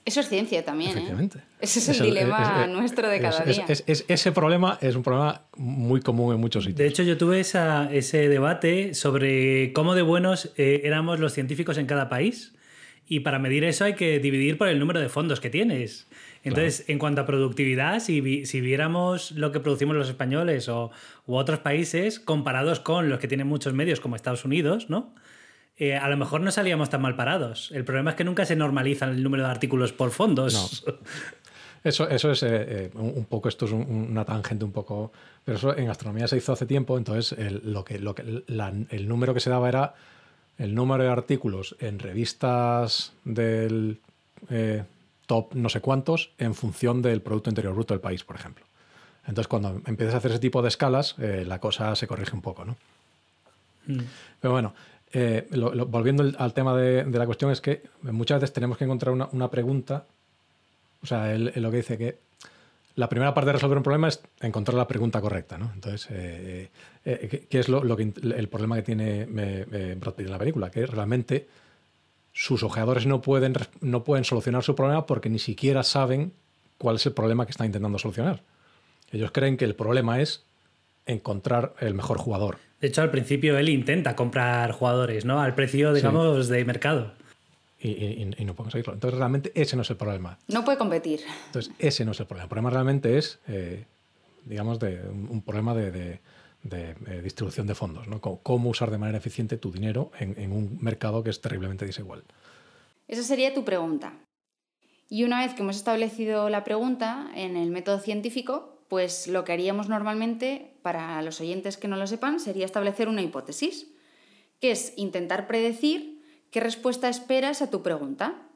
Eso 0.07 0.21
es 0.21 0.29
ciencia 0.29 0.65
también, 0.65 0.97
¿eh? 0.97 1.29
Ese 1.61 1.81
es 1.81 1.89
el 1.89 2.07
dilema 2.07 2.65
es- 2.65 2.71
nuestro 2.73 3.09
de 3.09 3.21
cada 3.21 3.43
es- 3.45 3.57
día. 3.57 3.65
es- 3.69 3.85
es- 3.89 4.05
ese 4.07 4.31
problema 4.31 4.79
es 4.81 4.95
un 4.95 5.03
problema 5.03 5.43
muy 5.57 6.01
común 6.01 6.33
en 6.33 6.41
muchos 6.41 6.63
sitios. 6.65 6.79
De 6.79 6.87
hecho, 6.87 7.03
yo 7.03 7.19
tuve 7.19 7.41
esa- 7.41 7.93
ese 7.93 8.29
debate 8.29 8.95
sobre 8.95 9.73
cómo 9.73 9.97
de 9.97 10.03
buenos 10.03 10.53
eh, 10.57 10.83
éramos 10.85 11.19
los 11.19 11.33
científicos 11.33 11.77
en 11.77 11.87
cada 11.87 12.09
país. 12.09 12.53
Y 13.09 13.21
para 13.21 13.39
medir 13.39 13.63
eso 13.65 13.85
hay 13.85 13.95
que 13.95 14.19
dividir 14.19 14.59
por 14.59 14.67
el 14.69 14.79
número 14.81 15.01
de 15.01 15.09
fondos 15.09 15.41
que 15.41 15.49
tienes. 15.51 16.07
Entonces, 16.45 16.85
en 16.89 16.99
cuanto 17.01 17.21
a 17.23 17.27
productividad, 17.27 17.99
si, 18.01 18.21
vi- 18.21 18.47
si 18.47 18.61
viéramos 18.61 19.33
lo 19.33 19.51
que 19.53 19.59
producimos 19.61 19.97
los 19.97 20.09
españoles 20.09 20.69
o, 20.69 20.91
u 21.27 21.35
otros 21.37 21.59
países 21.61 22.19
comparados 22.21 22.79
con 22.81 23.09
los 23.09 23.19
que 23.19 23.27
tienen 23.29 23.47
muchos 23.49 23.75
medios 23.75 23.99
como 24.01 24.15
Estados 24.17 24.45
Unidos, 24.45 24.89
¿no? 24.89 25.13
Eh, 25.78 25.95
a 25.97 26.09
lo 26.09 26.16
mejor 26.16 26.40
no 26.40 26.50
salíamos 26.50 26.88
tan 26.88 27.02
mal 27.02 27.16
parados. 27.16 27.71
El 27.73 27.85
problema 27.85 28.11
es 28.11 28.16
que 28.16 28.25
nunca 28.25 28.47
se 28.47 28.56
normaliza 28.56 29.04
el 29.06 29.23
número 29.23 29.42
de 29.45 29.50
artículos 29.50 29.92
por 29.92 30.11
fondos. 30.11 30.85
Eso, 31.85 32.09
eso 32.09 32.33
es 32.33 32.42
eh, 32.42 32.49
eh, 32.50 32.90
un 32.95 33.26
poco, 33.26 33.49
esto 33.49 33.66
es 33.66 33.73
un- 33.73 34.09
una 34.11 34.25
tangente 34.25 34.64
un 34.64 34.73
poco, 34.73 35.12
pero 35.45 35.56
eso 35.59 35.76
en 35.76 35.88
astronomía 35.88 36.26
se 36.26 36.37
hizo 36.37 36.52
hace 36.52 36.66
tiempo, 36.66 36.99
entonces 36.99 37.38
el, 37.38 37.61
lo 37.73 37.85
que, 37.85 37.99
lo 38.00 38.14
que, 38.14 38.42
la- 38.49 38.73
el 38.90 39.06
número 39.06 39.35
que 39.35 39.40
se 39.40 39.50
daba 39.50 39.68
era 39.68 39.95
el 40.59 40.75
número 40.75 41.04
de 41.04 41.11
artículos 41.11 41.76
en 41.78 41.99
revistas 42.00 43.12
del 43.25 43.99
eh, 44.50 44.83
top 45.26 45.54
no 45.54 45.68
sé 45.68 45.80
cuántos 45.80 46.30
en 46.38 46.54
función 46.54 47.02
del 47.02 47.21
Producto 47.21 47.50
Interior 47.50 47.75
Bruto 47.75 47.95
del 47.95 48.00
país, 48.00 48.25
por 48.25 48.35
ejemplo. 48.37 48.64
Entonces 49.26 49.47
cuando 49.47 49.80
empiezas 49.87 50.14
a 50.14 50.18
hacer 50.18 50.30
ese 50.33 50.40
tipo 50.40 50.62
de 50.62 50.68
escalas, 50.68 51.14
eh, 51.18 51.45
la 51.47 51.61
cosa 51.61 51.95
se 51.95 52.06
corrige 52.09 52.35
un 52.35 52.42
poco, 52.42 52.64
¿no? 52.64 52.76
Pero 54.40 54.52
bueno, 54.52 54.75
eh, 55.19 55.47
lo- 55.53 55.87
volviendo 55.87 56.31
al- 56.37 56.53
tema 56.53 56.77
de, 56.77 57.07
la 57.07 57.25
cuestión 57.25 57.51
es 57.51 57.63
que 57.63 57.83
muchas 58.03 58.39
veces 58.39 58.53
tenemos 58.53 58.77
que 58.77 58.85
encontrar 58.85 59.15
una, 59.33 59.51
pregunta. 59.51 60.05
O 61.03 61.07
sea, 61.07 61.33
él, 61.33 61.53
lo 61.57 61.71
que 61.71 61.79
dice 61.79 61.97
que 61.97 62.19
la 62.97 63.09
primera 63.09 63.33
parte 63.33 63.47
de 63.47 63.53
resolver 63.55 63.79
un 63.79 63.83
problema 63.83 64.09
es 64.09 64.21
encontrar 64.41 64.77
la 64.77 64.87
pregunta 64.87 65.23
correcta, 65.23 65.57
¿no? 65.57 65.71
Entonces, 65.73 66.09
eh, 66.11 66.69
eh, 67.07 67.47
¿qué, 67.49 67.59
es 67.59 67.71
lo, 67.71 67.97
que, 67.97 68.13
el 68.23 68.49
problema 68.51 68.77
que 68.77 68.83
tiene 68.83 69.25
Brad 69.95 70.21
en 70.21 70.31
la 70.31 70.39
película? 70.39 70.71
Que 70.71 70.85
realmente 70.85 71.49
sus 72.35 72.63
ojeadores 72.63 73.07
no 73.07 73.23
pueden, 73.23 73.55
no 73.81 74.05
pueden 74.05 74.25
solucionar 74.25 74.65
su 74.65 74.75
problema 74.75 75.07
porque 75.07 75.31
ni 75.31 75.39
siquiera 75.39 75.83
saben 75.83 76.35
cuál 76.77 76.97
es 76.97 77.07
el 77.07 77.13
problema 77.15 77.47
que 77.47 77.53
está 77.53 77.65
intentando 77.65 77.99
solucionar. 77.99 78.43
Ellos 79.11 79.31
creen 79.33 79.57
que 79.57 79.65
el 79.65 79.75
problema 79.75 80.21
es 80.21 80.45
encontrar 81.07 81.73
el 81.81 81.95
mejor 81.95 82.19
jugador. 82.19 82.59
De 82.80 82.88
hecho, 82.88 83.02
al 83.02 83.11
principio 83.11 83.56
él 83.59 83.68
intenta 83.68 84.14
comprar 84.16 84.73
jugadores, 84.73 85.25
¿no? 85.25 85.40
Al 85.40 85.54
precio, 85.54 85.90
Sí. 85.95 85.97
digamos, 85.97 86.49
de 86.49 86.64
mercado. 86.64 87.12
Y, 87.80 87.88
y- 87.90 88.23
y 88.38 88.45
no 88.45 88.54
pueden 88.54 88.64
conseguirlo. 88.64 88.95
Entonces, 88.95 89.18
realmente 89.18 89.52
ese 89.54 89.76
no 89.76 89.83
es 89.83 89.90
el 89.90 89.97
problema. 89.97 90.38
No 90.49 90.64
puede 90.64 90.76
competir. 90.78 91.21
Entonces, 91.47 91.73
ese 91.78 92.04
no 92.04 92.12
es 92.12 92.21
el 92.21 92.26
problema. 92.26 92.45
El 92.45 92.49
problema 92.49 92.71
realmente 92.71 93.16
es, 93.18 93.38
eh, 93.49 93.85
digamos, 94.45 94.78
de, 94.78 95.00
un, 95.09 95.28
un 95.30 95.42
problema 95.42 95.75
de, 95.75 95.90
de- 95.90 96.21
de, 96.62 96.90
eh, 97.06 97.21
distribución 97.23 97.66
de 97.68 97.75
fondos, 97.76 98.09
¿no? 98.09 98.21
Cómo, 98.21 98.40
cómo 98.42 98.71
usar 98.71 98.90
de 98.90 98.99
manera 98.99 99.18
eficiente 99.18 99.56
tu 99.56 99.71
dinero 99.71 100.11
en, 100.18 100.35
en 100.38 100.50
un 100.52 100.78
mercado 100.80 101.23
que 101.23 101.30
es 101.30 101.40
terriblemente 101.40 101.87
desigual. 101.87 102.25
Esa 103.06 103.23
sería 103.23 103.54
tu 103.54 103.64
pregunta. 103.64 104.14
Y 105.09 105.23
una 105.23 105.45
vez 105.47 105.54
que 105.54 105.62
hemos 105.62 105.76
establecido 105.76 106.49
la 106.50 106.64
pregunta 106.64 107.30
en 107.37 107.56
el 107.56 107.71
método 107.71 108.00
científico, 108.00 108.75
pues 108.88 109.26
lo 109.26 109.45
que 109.45 109.52
haríamos 109.52 109.88
normalmente, 109.88 110.76
para 110.83 111.21
los 111.23 111.40
oyentes 111.40 111.76
que 111.76 111.88
no 111.88 111.97
lo 111.97 112.07
sepan, 112.07 112.40
sería 112.40 112.64
establecer 112.64 113.09
una 113.09 113.23
hipótesis, 113.23 113.88
que 114.61 114.71
es 114.71 114.93
intentar 114.97 115.47
predecir 115.47 116.23
qué 116.50 116.61
respuesta 116.61 117.09
esperas 117.09 117.62
a 117.62 117.71
tu 117.71 117.83
pregunta. 117.83 118.49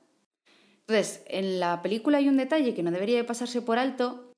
Entonces, 0.87 1.23
en 1.27 1.61
la 1.61 1.83
película 1.83 2.19
hay 2.19 2.29
un 2.29 2.37
detalle 2.37 2.75
que 2.75 2.83
no 2.83 2.91
debería 2.91 3.17
de 3.17 3.25
pasarse 3.25 3.63
por 3.63 3.79
alto, 3.79 4.33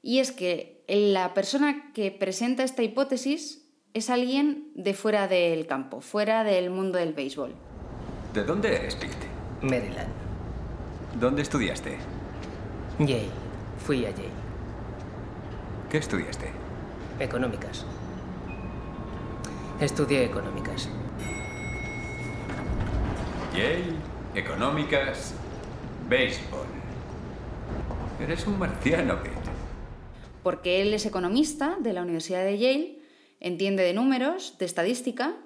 y 0.00 0.18
es 0.18 0.32
que 0.32 0.84
la 0.88 1.32
persona 1.32 1.92
que 1.92 2.10
presenta 2.10 2.64
esta 2.64 2.82
hipótesis 2.82 3.70
es 3.94 4.10
alguien 4.10 4.72
de 4.74 4.94
fuera 4.94 5.28
del 5.28 5.66
campo, 5.66 6.00
fuera 6.00 6.44
del 6.44 6.70
mundo 6.70 6.98
del 6.98 7.12
béisbol. 7.12 7.54
¿De 8.34 8.42
dónde 8.44 8.74
eres, 8.74 8.96
Pete? 8.96 9.26
Maryland. 9.60 10.08
¿Dónde 11.20 11.42
estudiaste? 11.42 11.98
Yale. 12.98 13.28
Fui 13.84 14.04
a 14.06 14.10
Yale. 14.10 14.41
¿Qué 15.92 15.98
estudiaste? 15.98 16.50
Económicas. 17.20 17.84
Estudié 19.78 20.24
económicas. 20.24 20.88
Yale, 23.54 23.92
económicas, 24.34 25.34
béisbol. 26.08 26.64
Eres 28.22 28.46
un 28.46 28.58
marciano, 28.58 29.22
Pete. 29.22 29.36
porque 30.42 30.80
él 30.80 30.94
es 30.94 31.04
economista 31.04 31.76
de 31.78 31.92
la 31.92 32.00
Universidad 32.00 32.42
de 32.42 32.56
Yale, 32.56 32.98
entiende 33.38 33.82
de 33.82 33.92
números, 33.92 34.56
de 34.58 34.64
estadística, 34.64 35.36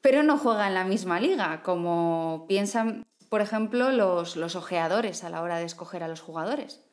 pero 0.00 0.22
no 0.22 0.38
juega 0.38 0.68
en 0.68 0.74
la 0.74 0.84
misma 0.84 1.18
liga, 1.18 1.64
como 1.64 2.44
piensan, 2.46 3.02
por 3.28 3.40
ejemplo, 3.40 3.90
los, 3.90 4.36
los 4.36 4.54
ojeadores 4.54 5.24
a 5.24 5.30
la 5.30 5.42
hora 5.42 5.58
de 5.58 5.64
escoger 5.64 6.04
a 6.04 6.08
los 6.08 6.20
jugadores. 6.20 6.84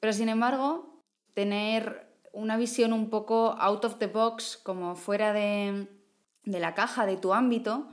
Pero 0.00 0.14
sin 0.14 0.30
embargo, 0.30 0.89
tener 1.34 2.08
una 2.32 2.56
visión 2.56 2.92
un 2.92 3.10
poco 3.10 3.56
out 3.58 3.84
of 3.84 3.98
the 3.98 4.06
box, 4.06 4.58
como 4.62 4.96
fuera 4.96 5.32
de, 5.32 5.88
de 6.44 6.60
la 6.60 6.74
caja 6.74 7.06
de 7.06 7.16
tu 7.16 7.34
ámbito, 7.34 7.88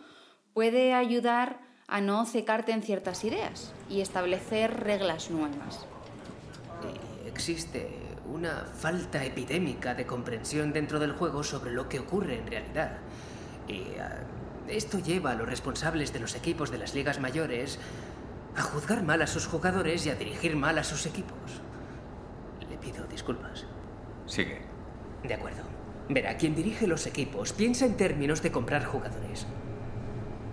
puede 0.53 0.93
ayudar 0.93 1.59
a 1.87 2.01
no 2.01 2.25
cecarte 2.25 2.71
en 2.71 2.83
ciertas 2.83 3.23
ideas 3.23 3.73
y 3.89 4.01
establecer 4.01 4.81
reglas 4.81 5.29
nuevas. 5.29 5.85
Existe 7.25 7.89
una 8.31 8.65
falta 8.73 9.23
epidémica 9.23 9.93
de 9.93 10.05
comprensión 10.05 10.73
dentro 10.73 10.99
del 10.99 11.13
juego 11.13 11.43
sobre 11.43 11.71
lo 11.71 11.87
que 11.87 11.99
ocurre 11.99 12.39
en 12.39 12.47
realidad. 12.47 12.97
Y 13.67 13.83
ah, 13.99 14.23
esto 14.67 14.99
lleva 14.99 15.31
a 15.31 15.35
los 15.35 15.47
responsables 15.47 16.11
de 16.13 16.19
los 16.19 16.35
equipos 16.35 16.71
de 16.71 16.77
las 16.77 16.93
ligas 16.93 17.19
mayores 17.19 17.79
a 18.55 18.61
juzgar 18.61 19.03
mal 19.03 19.21
a 19.21 19.27
sus 19.27 19.45
jugadores 19.45 20.05
y 20.05 20.09
a 20.09 20.15
dirigir 20.15 20.55
mal 20.55 20.77
a 20.77 20.83
sus 20.83 21.05
equipos. 21.05 21.37
Pido 22.87 23.05
disculpas. 23.07 23.65
Sigue. 24.25 24.59
De 25.21 25.33
acuerdo. 25.33 25.63
Verá, 26.07 26.37
quien 26.37 26.55
dirige 26.55 26.87
los 26.87 27.05
equipos 27.05 27.51
piensa 27.51 27.85
en 27.85 27.97
términos 27.97 28.41
de 28.41 28.49
comprar 28.49 28.85
jugadores. 28.85 29.45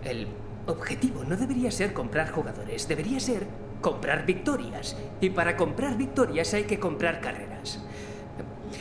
El 0.02 0.26
objetivo 0.66 1.22
no 1.22 1.36
debería 1.36 1.70
ser 1.70 1.92
comprar 1.92 2.32
jugadores, 2.32 2.88
debería 2.88 3.20
ser 3.20 3.46
comprar 3.80 4.26
victorias. 4.26 4.96
Y 5.20 5.30
para 5.30 5.56
comprar 5.56 5.96
victorias 5.96 6.52
hay 6.54 6.64
que 6.64 6.80
comprar 6.80 7.20
carreras. 7.20 7.84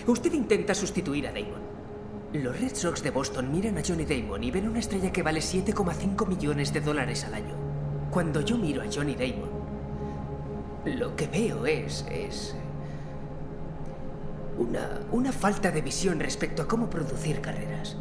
Usted 0.08 0.34
intenta 0.34 0.74
sustituir 0.74 1.28
a 1.28 1.32
Damon. 1.32 1.62
Los 2.34 2.60
Red 2.60 2.74
Sox 2.74 3.04
de 3.04 3.12
Boston 3.12 3.52
miran 3.52 3.78
a 3.78 3.84
Johnny 3.88 4.06
Damon 4.06 4.44
y 4.44 4.50
ven 4.50 4.68
una 4.68 4.80
estrella 4.80 5.14
que 5.14 5.22
vale 5.22 5.42
7,5 5.42 6.28
millones 6.28 6.74
de 6.74 6.82
dólares 6.82 7.24
al 7.26 7.36
año. 7.36 7.54
Cuando 8.10 8.42
yo 8.42 8.58
miro 8.58 8.82
a 8.82 8.86
Johnny 8.92 9.14
Damon, 9.14 9.52
lo 10.86 11.16
que 11.16 11.28
veo 11.28 11.68
es. 11.68 12.04
es. 12.10 12.56
Una, 14.58 15.02
una 15.12 15.32
falta 15.32 15.72
de 15.72 15.82
visión 15.82 16.20
respecto 16.20 16.62
a 16.62 16.68
cómo 16.68 16.90
producir 16.90 17.42
carreras. 17.42 17.98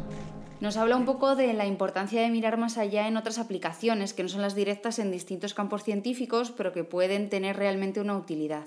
Nos 0.59 0.77
habla 0.77 0.95
un 0.95 1.05
poco 1.05 1.35
de 1.35 1.51
la 1.53 1.65
importancia 1.65 2.21
de 2.21 2.29
mirar 2.29 2.57
más 2.57 2.77
allá 2.77 3.07
en 3.07 3.17
otras 3.17 3.37
aplicaciones 3.37 4.13
que 4.13 4.23
no 4.23 4.29
son 4.29 4.41
las 4.41 4.55
directas 4.55 4.97
en 4.97 5.11
distintos 5.11 5.53
campos 5.53 5.83
científicos, 5.83 6.51
pero 6.51 6.71
que 6.71 6.85
pueden 6.85 7.29
tener 7.29 7.57
realmente 7.57 7.99
una 7.99 8.17
utilidad. 8.17 8.65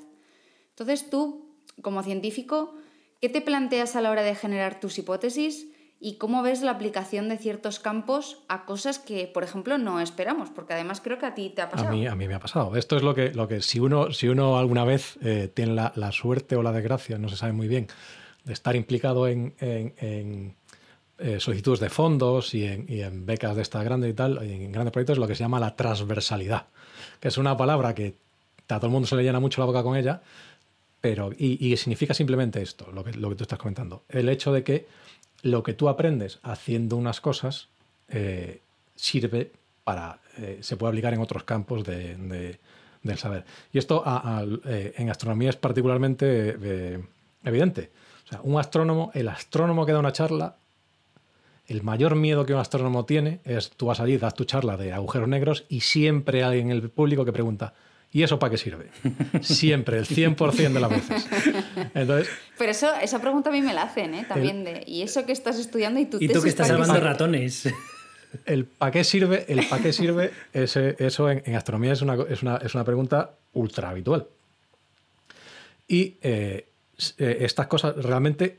Entonces 0.70 1.08
tú, 1.08 1.46
como 1.80 2.02
científico, 2.02 2.74
¿qué 3.22 3.30
te 3.30 3.40
planteas 3.40 3.96
a 3.96 4.02
la 4.02 4.10
hora 4.10 4.22
de 4.22 4.34
generar 4.34 4.78
tus 4.78 4.98
hipótesis 4.98 5.68
y 5.98 6.16
cómo 6.18 6.42
ves 6.42 6.60
la 6.62 6.72
aplicación 6.72 7.28
de 7.28 7.38
ciertos 7.38 7.78
campos 7.80 8.38
a 8.48 8.64
cosas 8.66 8.98
que, 8.98 9.26
por 9.26 9.44
ejemplo, 9.44 9.78
no 9.78 10.00
esperamos? 10.00 10.50
Porque 10.50 10.74
además 10.74 11.00
creo 11.00 11.18
que 11.18 11.26
a 11.26 11.34
ti 11.34 11.50
te 11.54 11.62
ha 11.62 11.70
pasado. 11.70 11.88
A 11.88 11.92
mí, 11.92 12.06
a 12.06 12.14
mí 12.14 12.28
me 12.28 12.34
ha 12.34 12.40
pasado. 12.40 12.76
Esto 12.76 12.96
es 12.96 13.02
lo 13.02 13.14
que, 13.14 13.32
lo 13.32 13.48
que 13.48 13.62
si, 13.62 13.80
uno, 13.80 14.12
si 14.12 14.28
uno 14.28 14.58
alguna 14.58 14.84
vez 14.84 15.18
eh, 15.22 15.50
tiene 15.52 15.72
la, 15.74 15.92
la 15.96 16.12
suerte 16.12 16.54
o 16.56 16.62
la 16.62 16.72
desgracia, 16.72 17.16
no 17.18 17.28
se 17.28 17.36
sabe 17.36 17.52
muy 17.52 17.66
bien, 17.66 17.86
de 18.44 18.52
estar 18.52 18.76
implicado 18.76 19.26
en, 19.26 19.54
en- 19.58 19.94
en, 19.98 20.54
eh, 21.18 21.40
solicitudes 21.40 21.80
de 21.80 21.88
fondos 21.88 22.52
y 22.52 22.66
en, 22.66 22.84
y 22.88 23.00
en 23.00 23.24
becas 23.24 23.56
de 23.56 23.62
estas 23.62 23.82
grandes 23.82 24.10
y 24.10 24.14
tal, 24.14 24.36
en 24.42 24.70
grandes 24.70 24.92
proyectos, 24.92 25.16
lo 25.16 25.26
que 25.26 25.34
se 25.34 25.44
llama 25.44 25.58
la 25.58 25.74
transversalidad, 25.74 26.66
que 27.20 27.28
es 27.28 27.38
una 27.38 27.56
palabra 27.56 27.94
que 27.94 28.16
a 28.68 28.76
todo 28.76 28.86
el 28.88 28.92
mundo 28.92 29.08
se 29.08 29.16
le 29.16 29.22
llena 29.22 29.40
mucho 29.40 29.62
la 29.62 29.64
boca 29.66 29.82
con 29.82 29.96
ella, 29.96 30.20
pero 31.00 31.30
y, 31.36 31.72
y 31.72 31.76
significa 31.78 32.12
simplemente 32.12 32.60
esto, 32.60 32.90
lo 32.92 33.02
que, 33.02 33.12
lo 33.14 33.30
que 33.30 33.36
tú 33.36 33.44
estás 33.44 33.58
comentando. 33.58 34.04
El 34.08 34.28
hecho 34.28 34.52
de 34.52 34.62
que 34.62 34.86
lo 35.46 35.62
que 35.62 35.72
tú 35.74 35.88
aprendes 35.88 36.38
haciendo 36.42 36.96
unas 36.96 37.20
cosas 37.20 37.68
eh, 38.08 38.60
sirve 38.94 39.52
para. 39.84 40.18
eh, 40.38 40.58
se 40.60 40.76
puede 40.76 40.90
aplicar 40.90 41.14
en 41.14 41.20
otros 41.20 41.44
campos 41.44 41.84
de- 41.84 42.16
de- 42.16 42.58
del 43.02 43.18
saber. 43.18 43.44
Y 43.72 43.78
esto 43.78 44.02
eh, 44.66 44.92
en 44.96 45.10
astronomía 45.10 45.50
es 45.50 45.56
particularmente 45.56 47.00
evidente. 47.44 47.90
O 48.24 48.28
sea, 48.28 48.40
un 48.42 48.58
astrónomo, 48.58 49.10
el 49.14 49.28
astrónomo 49.28 49.86
que 49.86 49.92
da 49.92 50.00
una 50.00 50.12
charla, 50.12 50.56
el 51.68 51.82
mayor 51.82 52.16
miedo 52.16 52.44
que 52.44 52.52
un 52.54 52.60
astrónomo 52.60 53.04
tiene 53.04 53.40
es 53.44 53.70
tú 53.70 53.86
vas 53.86 54.00
allí, 54.00 54.18
das 54.18 54.34
tu 54.34 54.44
charla 54.44 54.76
de 54.76 54.92
agujeros 54.92 55.28
negros 55.28 55.64
y 55.68 55.80
siempre 55.80 56.38
hay 56.38 56.50
alguien 56.50 56.70
en 56.70 56.76
el 56.82 56.90
público 56.90 57.24
que 57.24 57.32
pregunta, 57.32 57.74
¿y 58.12 58.22
eso 58.22 58.38
para 58.38 58.50
qué 58.52 58.56
sirve? 58.58 58.90
Siempre, 59.42 59.98
el 59.98 60.06
100% 60.06 60.72
de 60.72 60.80
las 60.80 60.90
veces. 60.90 61.26
Entonces, 61.94 62.28
Pero 62.58 62.70
eso, 62.72 62.94
esa 63.02 63.20
pregunta 63.20 63.50
a 63.50 63.52
mí 63.52 63.60
me 63.62 63.74
la 63.74 63.82
hacen, 63.82 64.14
¿eh? 64.14 64.24
También 64.28 64.64
de, 64.64 64.82
¿y 64.86 65.02
eso 65.02 65.26
que 65.26 65.32
estás 65.32 65.58
estudiando 65.58 66.00
y 66.00 66.06
tú 66.06 66.18
Y 66.20 66.28
tú 66.28 66.42
que 66.42 66.48
estás 66.48 66.68
salvando 66.68 66.98
ratones. 67.00 67.68
el 68.46 68.64
¿para 68.64 68.90
qué 68.92 69.04
sirve? 69.04 69.44
El 69.48 69.66
¿para 69.66 69.82
qué 69.82 69.92
sirve? 69.92 70.32
Ese- 70.52 70.96
eso 70.98 71.30
en, 71.30 71.42
en 71.46 71.54
astronomía 71.56 71.92
es 71.92 72.02
una, 72.02 72.16
es, 72.28 72.42
una, 72.42 72.56
es 72.58 72.74
una 72.74 72.84
pregunta 72.84 73.32
ultra 73.52 73.90
habitual. 73.90 74.26
Y 75.88 76.16
eh, 76.22 76.68
eh, 77.18 77.36
estas 77.40 77.66
cosas 77.68 77.96
realmente, 77.96 78.58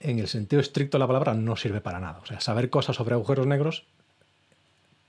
en 0.00 0.18
el 0.18 0.28
sentido 0.28 0.60
estricto 0.60 0.98
de 0.98 1.00
la 1.00 1.06
palabra, 1.06 1.34
no 1.34 1.56
sirve 1.56 1.80
para 1.80 2.00
nada. 2.00 2.18
O 2.22 2.26
sea, 2.26 2.40
saber 2.40 2.68
cosas 2.68 2.96
sobre 2.96 3.14
agujeros 3.14 3.46
negros 3.46 3.84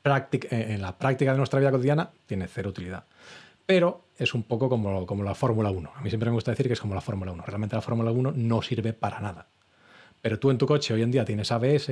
práctic- 0.03 0.48
en 0.51 0.81
la 0.81 0.98
práctica 0.98 1.31
de 1.31 1.38
nuestra 1.38 1.59
vida 1.59 1.71
cotidiana 1.71 2.09
tiene 2.27 2.48
cero 2.48 2.69
utilidad. 2.69 3.03
Pero 3.69 4.01
es 4.17 4.33
un 4.33 4.41
poco 4.41 4.67
como, 4.67 5.05
como 5.05 5.23
la 5.23 5.35
Fórmula 5.35 5.69
1. 5.69 5.91
A 5.95 6.01
mí 6.01 6.09
siempre 6.09 6.31
me 6.31 6.33
gusta 6.33 6.49
decir 6.49 6.65
que 6.65 6.73
es 6.73 6.81
como 6.81 6.95
la 6.95 7.01
Fórmula 7.01 7.31
1. 7.33 7.43
Realmente 7.45 7.75
la 7.75 7.83
Fórmula 7.83 8.09
1 8.09 8.33
no 8.35 8.63
sirve 8.63 8.93
para 8.93 9.19
nada. 9.19 9.45
Pero 10.23 10.39
tú 10.39 10.49
en 10.49 10.57
tu 10.57 10.65
coche 10.65 10.91
hoy 10.95 11.03
en 11.03 11.11
día 11.11 11.23
tienes 11.23 11.51
ABS 11.51 11.91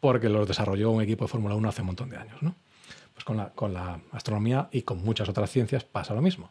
porque 0.00 0.30
los 0.30 0.48
desarrolló 0.48 0.90
un 0.92 1.02
equipo 1.02 1.26
de 1.26 1.28
Fórmula 1.28 1.54
1 1.54 1.68
hace 1.68 1.82
un 1.82 1.88
montón 1.88 2.08
de 2.08 2.16
años. 2.16 2.42
¿no? 2.42 2.54
Pues 3.12 3.24
con 3.26 3.36
la, 3.36 3.50
con 3.50 3.74
la 3.74 4.00
astronomía 4.12 4.68
y 4.72 4.82
con 4.82 5.04
muchas 5.04 5.28
otras 5.28 5.50
ciencias 5.50 5.84
pasa 5.84 6.14
lo 6.14 6.22
mismo. 6.22 6.50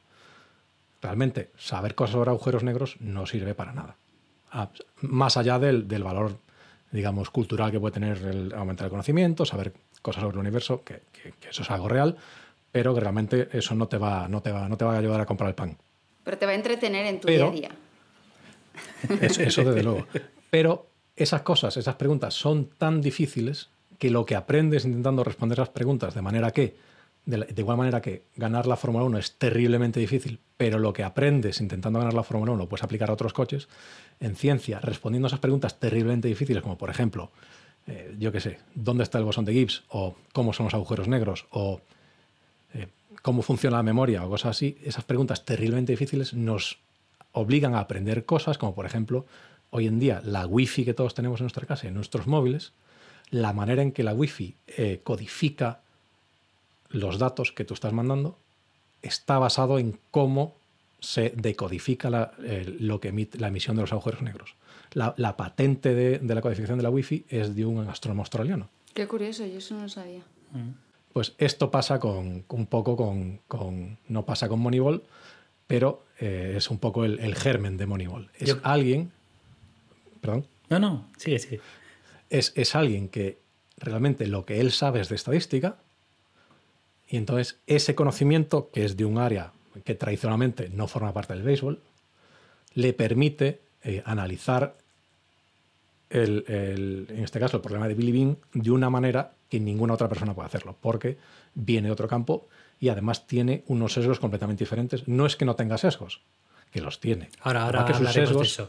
Realmente 1.01 1.49
saber 1.57 1.95
cosas 1.95 2.13
sobre 2.13 2.29
agujeros 2.29 2.61
negros 2.63 2.97
no 2.99 3.25
sirve 3.25 3.55
para 3.55 3.73
nada. 3.73 3.95
Ah, 4.51 4.69
Más 5.01 5.37
allá 5.37 5.57
del, 5.57 5.87
del 5.87 6.03
valor, 6.03 6.37
digamos, 6.91 7.31
cultural 7.31 7.71
que 7.71 7.79
puede 7.79 7.93
tener 7.95 8.19
el 8.19 8.53
aumentar 8.53 8.85
el 8.85 8.91
conocimiento, 8.91 9.43
saber 9.43 9.73
cosas 10.03 10.21
sobre 10.21 10.35
el 10.35 10.41
universo, 10.41 10.83
que, 10.83 11.01
que- 11.11 11.31
que 11.31 11.49
eso 11.49 11.63
es 11.63 11.71
algo 11.71 11.89
real, 11.89 12.15
pero 12.75 12.93
que 12.93 12.99
realmente 12.99 13.47
eso 13.53 13.73
no 13.73 13.87
te 13.87 13.97
va, 13.97 14.27
no 14.27 14.41
te 14.41 14.51
va, 14.51 14.67
no 14.67 14.75
te 14.75 14.83
va 14.83 14.95
a 14.95 14.97
ayudar 14.99 15.21
a 15.21 15.25
comprar 15.25 15.47
el 15.47 15.55
pan. 15.55 15.77
Pero 16.25 16.37
te 16.37 16.45
va 16.45 16.51
a 16.51 16.55
entretener 16.55 17.05
en 17.05 17.21
tu 17.21 17.25
Pero- 17.27 17.49
día 17.51 17.69
a 17.69 17.71
día. 19.09 19.21
Eso, 19.21 19.41
eso 19.43 19.63
desde 19.63 19.81
luego. 19.81 20.05
Pero 20.49 20.87
esas 21.15 21.41
cosas, 21.43 21.77
esas 21.77 21.95
preguntas 21.95 22.33
son 22.33 22.65
tan 22.77 22.99
difíciles 23.01 23.69
que 23.97 24.09
lo 24.09 24.25
que 24.25 24.35
aprendes 24.35 24.83
intentando 24.83 25.23
responder 25.23 25.57
las 25.57 25.69
preguntas 25.69 26.13
de 26.15 26.21
manera 26.21 26.51
que, 26.51 26.75
de, 27.25 27.37
la- 27.37 27.45
de 27.45 27.61
igual 27.61 27.77
manera 27.77 28.01
que 28.01 28.23
ganar 28.35 28.67
la 28.67 28.75
Fórmula 28.75 29.05
1 29.05 29.19
es 29.19 29.37
terriblemente 29.37 30.01
difícil, 30.01 30.41
pero 30.57 30.77
lo 30.77 30.91
que 30.91 31.05
aprendes 31.05 31.61
intentando 31.61 31.99
ganar 31.99 32.13
la 32.13 32.23
Fórmula 32.23 32.51
1 32.51 32.63
lo 32.63 32.67
puedes 32.67 32.83
aplicar 32.83 33.09
a 33.09 33.13
otros 33.13 33.31
coches, 33.31 33.69
en 34.19 34.35
ciencia, 34.35 34.79
respondiendo 34.81 35.27
a 35.27 35.29
esas 35.29 35.39
preguntas 35.39 35.79
terriblemente 35.79 36.27
difíciles, 36.27 36.61
como 36.61 36.77
por 36.77 36.89
ejemplo, 36.89 37.31
eh, 37.87 38.13
yo 38.19 38.33
qué 38.33 38.41
sé, 38.41 38.59
¿dónde 38.73 39.03
está 39.03 39.17
el 39.17 39.23
bosón 39.23 39.45
de 39.45 39.53
Gibbs? 39.53 39.83
O 39.87 40.17
cómo 40.33 40.51
son 40.51 40.65
los 40.65 40.73
agujeros 40.73 41.07
negros, 41.07 41.45
o 41.51 41.79
cómo 43.21 43.41
funciona 43.41 43.77
la 43.77 43.83
memoria, 43.83 44.25
o 44.25 44.29
cosas 44.29 44.51
así, 44.51 44.77
esas 44.83 45.03
preguntas 45.03 45.45
terriblemente 45.45 45.93
difíciles 45.93 46.33
nos 46.33 46.79
obligan 47.31 47.75
a 47.75 47.79
aprender 47.79 48.25
cosas, 48.25 48.57
como 48.57 48.73
por 48.75 48.85
ejemplo, 48.85 49.25
hoy 49.69 49.87
en 49.87 49.99
día 49.99 50.21
la 50.23 50.45
wifi 50.45 50.85
que 50.85 50.93
todos 50.93 51.13
tenemos 51.13 51.39
en 51.39 51.45
nuestra 51.45 51.65
casa 51.65 51.85
y 51.85 51.89
en 51.89 51.95
nuestros 51.95 52.27
móviles, 52.27 52.71
la 53.29 53.53
manera 53.53 53.81
en 53.81 53.91
que 53.91 54.03
la 54.03 54.13
wifi 54.13 54.55
eh, 54.67 55.01
codifica 55.03 55.81
los 56.89 57.19
datos 57.19 57.51
que 57.51 57.65
tú 57.65 57.73
estás 57.73 57.91
mandando 57.91 58.37
está 59.01 59.37
basado 59.39 59.79
en 59.79 59.99
cómo 60.11 60.53
se 60.99 61.33
decodifica 61.35 62.09
la, 62.09 62.31
eh, 62.43 62.75
lo 62.79 62.99
que 62.99 63.09
emite, 63.09 63.37
la 63.39 63.49
emisión 63.49 63.75
de 63.75 63.83
los 63.83 63.91
agujeros 63.91 64.21
negros. 64.21 64.55
La, 64.93 65.13
la 65.17 65.35
patente 65.35 65.93
de, 65.93 66.19
de 66.19 66.35
la 66.35 66.41
codificación 66.41 66.77
de 66.77 66.83
la 66.83 66.89
wifi 66.89 67.25
es 67.29 67.55
de 67.55 67.65
un 67.65 67.87
astrónomo 67.87 68.21
australiano. 68.21 68.69
Qué 68.93 69.07
curioso, 69.07 69.45
yo 69.45 69.57
eso 69.57 69.75
no 69.75 69.81
lo 69.81 69.89
sabía. 69.89 70.23
Pues 71.15 71.31
esto 71.37 71.71
pasa 71.71 71.97
con 71.97 72.43
un 72.49 72.65
poco 72.65 72.97
con, 72.97 73.39
con- 73.47 73.97
no 74.09 74.25
pasa 74.25 74.49
con 74.49 74.59
Moneyball, 74.59 75.01
pero 75.65 76.03
eh, 76.19 76.55
es 76.57 76.69
un 76.69 76.77
poco 76.77 77.05
el, 77.05 77.19
el 77.19 77.35
germen 77.35 77.77
de 77.77 77.85
Moneyball. 77.85 78.29
Es 78.37 78.49
Yo- 78.49 78.59
alguien, 78.63 79.13
perdón, 80.19 80.45
No, 80.69 80.77
no, 80.77 81.07
sigue, 81.15 81.39
sigue. 81.39 81.61
es, 82.29 82.51
es 82.57 82.75
alguien 82.75 83.07
que 83.07 83.37
realmente 83.77 84.27
lo 84.27 84.43
que 84.45 84.59
él 84.59 84.73
sabe 84.73 84.99
es 84.99 85.07
de 85.07 85.15
estadística 85.15 85.77
y 87.07 87.15
entonces 87.15 87.59
ese 87.65 87.95
conocimiento, 87.95 88.69
que 88.73 88.83
es 88.83 88.97
de 88.97 89.05
un 89.05 89.17
área 89.17 89.53
que 89.85 89.95
tradicionalmente 89.95 90.67
no 90.67 90.89
forma 90.89 91.13
parte 91.13 91.33
del 91.33 91.43
béisbol, 91.43 91.79
le 92.73 92.91
permite 92.91 93.61
eh, 93.85 94.03
analizar, 94.05 94.75
el, 96.09 96.43
el- 96.49 97.07
en 97.09 97.23
este 97.23 97.39
caso, 97.39 97.55
el 97.55 97.63
problema 97.63 97.87
de 97.87 97.93
Billy 97.93 98.11
Bean 98.11 98.37
de 98.53 98.71
una 98.71 98.89
manera 98.89 99.31
que 99.49 99.59
ninguna 99.59 99.93
otra 99.93 100.09
persona 100.09 100.33
puede 100.33 100.47
hacerlo, 100.47 100.75
porque 100.81 101.17
viene 101.53 101.87
de 101.87 101.91
otro 101.93 102.07
campo 102.07 102.47
y 102.79 102.89
además 102.89 103.27
tiene 103.27 103.63
unos 103.67 103.93
sesgos 103.93 104.19
completamente 104.19 104.63
diferentes. 104.63 105.07
No 105.07 105.25
es 105.25 105.35
que 105.35 105.45
no 105.45 105.55
tenga 105.55 105.77
sesgos, 105.77 106.21
que 106.71 106.81
los 106.81 106.99
tiene. 106.99 107.29
Ahora, 107.41 107.63
ahora 107.63 107.85
que 107.85 107.93
sus 107.93 108.09
eso. 108.09 108.13
sesgos, 108.13 108.61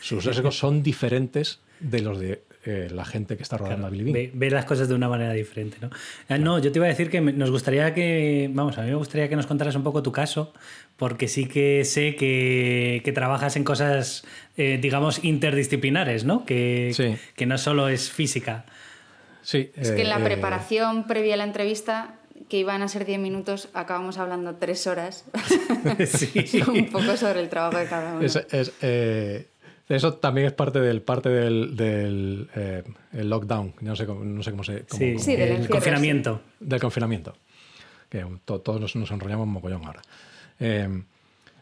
sus 0.00 0.24
sesgos 0.24 0.58
son 0.58 0.82
diferentes 0.82 1.60
de 1.80 2.00
los 2.00 2.18
de 2.18 2.42
eh, 2.64 2.88
la 2.90 3.04
gente 3.04 3.36
que 3.36 3.44
está 3.44 3.56
rodeando 3.58 3.86
a 3.86 3.90
Billy 3.90 4.02
Bean. 4.02 4.14
Ve, 4.14 4.30
ve 4.34 4.50
las 4.50 4.64
cosas 4.64 4.88
de 4.88 4.94
una 4.94 5.08
manera 5.08 5.32
diferente, 5.32 5.76
¿no? 5.80 5.90
Ah, 6.28 6.38
No, 6.38 6.58
yo 6.58 6.72
te 6.72 6.80
iba 6.80 6.86
a 6.86 6.88
decir 6.88 7.10
que 7.10 7.20
nos 7.20 7.52
gustaría 7.52 7.94
que, 7.94 8.50
vamos, 8.52 8.76
a 8.78 8.82
mí 8.82 8.88
me 8.88 8.96
gustaría 8.96 9.28
que 9.28 9.36
nos 9.36 9.46
contaras 9.46 9.76
un 9.76 9.84
poco 9.84 10.02
tu 10.02 10.10
caso, 10.10 10.52
porque 10.96 11.28
sí 11.28 11.46
que 11.46 11.84
sé 11.84 12.16
que, 12.16 13.02
que 13.04 13.12
trabajas 13.12 13.54
en 13.54 13.62
cosas, 13.62 14.24
eh, 14.56 14.78
digamos, 14.82 15.22
interdisciplinares, 15.22 16.24
¿no? 16.24 16.44
Que, 16.44 17.16
que 17.36 17.46
no 17.46 17.58
solo 17.58 17.88
es 17.88 18.10
física. 18.10 18.64
Sí. 19.46 19.70
Es 19.76 19.92
que 19.92 20.00
en 20.00 20.06
eh, 20.08 20.10
la 20.10 20.18
preparación 20.24 21.06
previa 21.06 21.34
a 21.34 21.36
la 21.36 21.44
entrevista, 21.44 22.16
que 22.48 22.58
iban 22.58 22.82
a 22.82 22.88
ser 22.88 23.04
10 23.06 23.20
minutos, 23.20 23.68
acabamos 23.74 24.18
hablando 24.18 24.56
3 24.56 24.86
horas. 24.88 25.24
Un 26.68 26.88
poco 26.90 27.16
sobre 27.16 27.40
el 27.40 27.48
trabajo 27.48 27.78
de 27.78 27.86
cada 27.86 28.14
uno. 28.14 28.22
Es- 28.26 28.44
es, 28.50 28.72
eh, 28.82 29.46
eso 29.88 30.14
también 30.14 30.48
es 30.48 30.52
parte 30.52 30.80
del 30.80 31.00
parte 31.00 31.28
del, 31.28 31.76
del, 31.76 32.48
eh, 32.56 32.82
el 33.12 33.30
lockdown. 33.30 33.74
No 33.82 33.94
sé 33.94 34.04
cómo, 34.04 34.24
no 34.24 34.42
sé 34.42 34.50
cómo 34.50 34.64
se. 34.64 34.84
cómo- 34.84 34.98
Sí, 34.98 35.12
cómo- 35.12 35.24
Sí, 35.24 35.36
del 35.36 35.52
el 35.52 35.68
confinamiento. 35.68 36.40
Del 36.58 36.80
confinamiento. 36.80 37.36
Que 38.08 38.26
to- 38.44 38.60
todos 38.60 38.80
nos, 38.80 38.96
nos 38.96 39.10
enrollamos 39.12 39.46
mogollón 39.46 39.84
ahora. 39.86 40.02
Eh, 40.58 40.88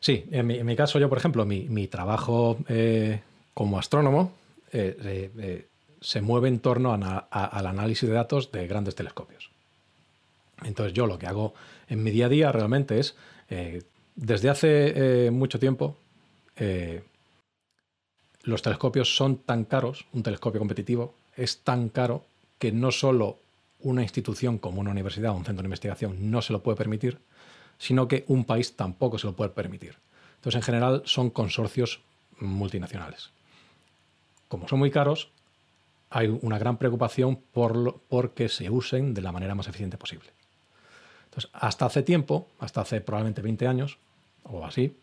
sí, 0.00 0.24
en 0.30 0.46
mi, 0.46 0.56
en 0.58 0.64
mi 0.66 0.74
caso, 0.74 0.98
yo, 0.98 1.10
por 1.10 1.18
ejemplo, 1.18 1.44
mi, 1.44 1.68
mi 1.68 1.86
trabajo 1.86 2.56
eh, 2.68 3.20
como 3.52 3.78
astrónomo 3.78 4.32
eh, 4.72 4.96
eh, 5.04 5.30
eh, 5.38 5.66
se 6.04 6.20
mueve 6.20 6.48
en 6.48 6.60
torno 6.60 6.92
al 6.92 7.66
análisis 7.66 8.06
de 8.06 8.14
datos 8.14 8.52
de 8.52 8.66
grandes 8.66 8.94
telescopios. 8.94 9.48
Entonces, 10.62 10.92
yo 10.92 11.06
lo 11.06 11.18
que 11.18 11.26
hago 11.26 11.54
en 11.88 12.02
mi 12.02 12.10
día 12.10 12.26
a 12.26 12.28
día 12.28 12.52
realmente 12.52 12.98
es, 12.98 13.16
eh, 13.48 13.82
desde 14.14 14.50
hace 14.50 15.26
eh, 15.26 15.30
mucho 15.30 15.58
tiempo, 15.58 15.96
eh, 16.56 17.02
los 18.42 18.60
telescopios 18.60 19.16
son 19.16 19.38
tan 19.38 19.64
caros, 19.64 20.04
un 20.12 20.22
telescopio 20.22 20.60
competitivo 20.60 21.14
es 21.36 21.60
tan 21.60 21.88
caro 21.88 22.26
que 22.58 22.70
no 22.70 22.92
solo 22.92 23.38
una 23.80 24.02
institución 24.02 24.58
como 24.58 24.82
una 24.82 24.90
universidad 24.90 25.32
o 25.32 25.36
un 25.36 25.46
centro 25.46 25.62
de 25.62 25.68
investigación 25.68 26.30
no 26.30 26.42
se 26.42 26.52
lo 26.52 26.62
puede 26.62 26.76
permitir, 26.76 27.18
sino 27.78 28.08
que 28.08 28.24
un 28.28 28.44
país 28.44 28.76
tampoco 28.76 29.18
se 29.18 29.26
lo 29.26 29.32
puede 29.32 29.50
permitir. 29.50 29.96
Entonces, 30.36 30.56
en 30.56 30.62
general, 30.62 31.02
son 31.06 31.30
consorcios 31.30 32.00
multinacionales. 32.38 33.30
Como 34.48 34.68
son 34.68 34.78
muy 34.78 34.90
caros, 34.90 35.30
hay 36.14 36.28
una 36.42 36.60
gran 36.60 36.76
preocupación 36.76 37.40
por 37.52 37.76
lo, 37.76 38.00
porque 38.08 38.48
se 38.48 38.70
usen 38.70 39.14
de 39.14 39.20
la 39.20 39.32
manera 39.32 39.56
más 39.56 39.66
eficiente 39.66 39.98
posible. 39.98 40.30
Entonces, 41.24 41.50
hasta 41.52 41.86
hace 41.86 42.04
tiempo, 42.04 42.48
hasta 42.60 42.82
hace 42.82 43.00
probablemente 43.00 43.42
20 43.42 43.66
años 43.66 43.98
o 44.44 44.64
así, 44.64 44.96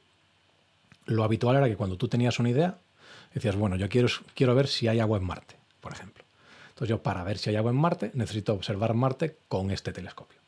lo 1.08 1.26
habitual 1.26 1.58
era 1.58 1.67
que 1.67 1.76
cuando 1.76 1.97
tú 1.97 2.08
tenías 2.08 2.39
una 2.39 2.50
idea, 2.50 2.78
decías, 3.34 3.58
bueno, 3.58 3.76
yo 3.76 3.89
quiero, 3.89 4.08
quiero 4.34 4.56
ver 4.56 4.67
si 4.67 4.88
hay 4.88 5.02
agua 5.02 5.17
en 5.17 5.26
Marte, 5.26 5.58
por 5.82 5.91
ejemplo. 5.91 6.24
Entonces 6.69 6.88
yo 6.88 7.04
para 7.04 7.26
ver 7.26 7.38
si 7.38 7.50
hay 7.50 7.58
agua 7.58 7.71
en 7.71 7.78
Marte 7.78 8.12
necesito 8.13 8.54
observar 8.54 8.93
Marte 8.93 9.36
con 9.50 9.69
este 9.69 9.91
telescopio, 9.91 10.39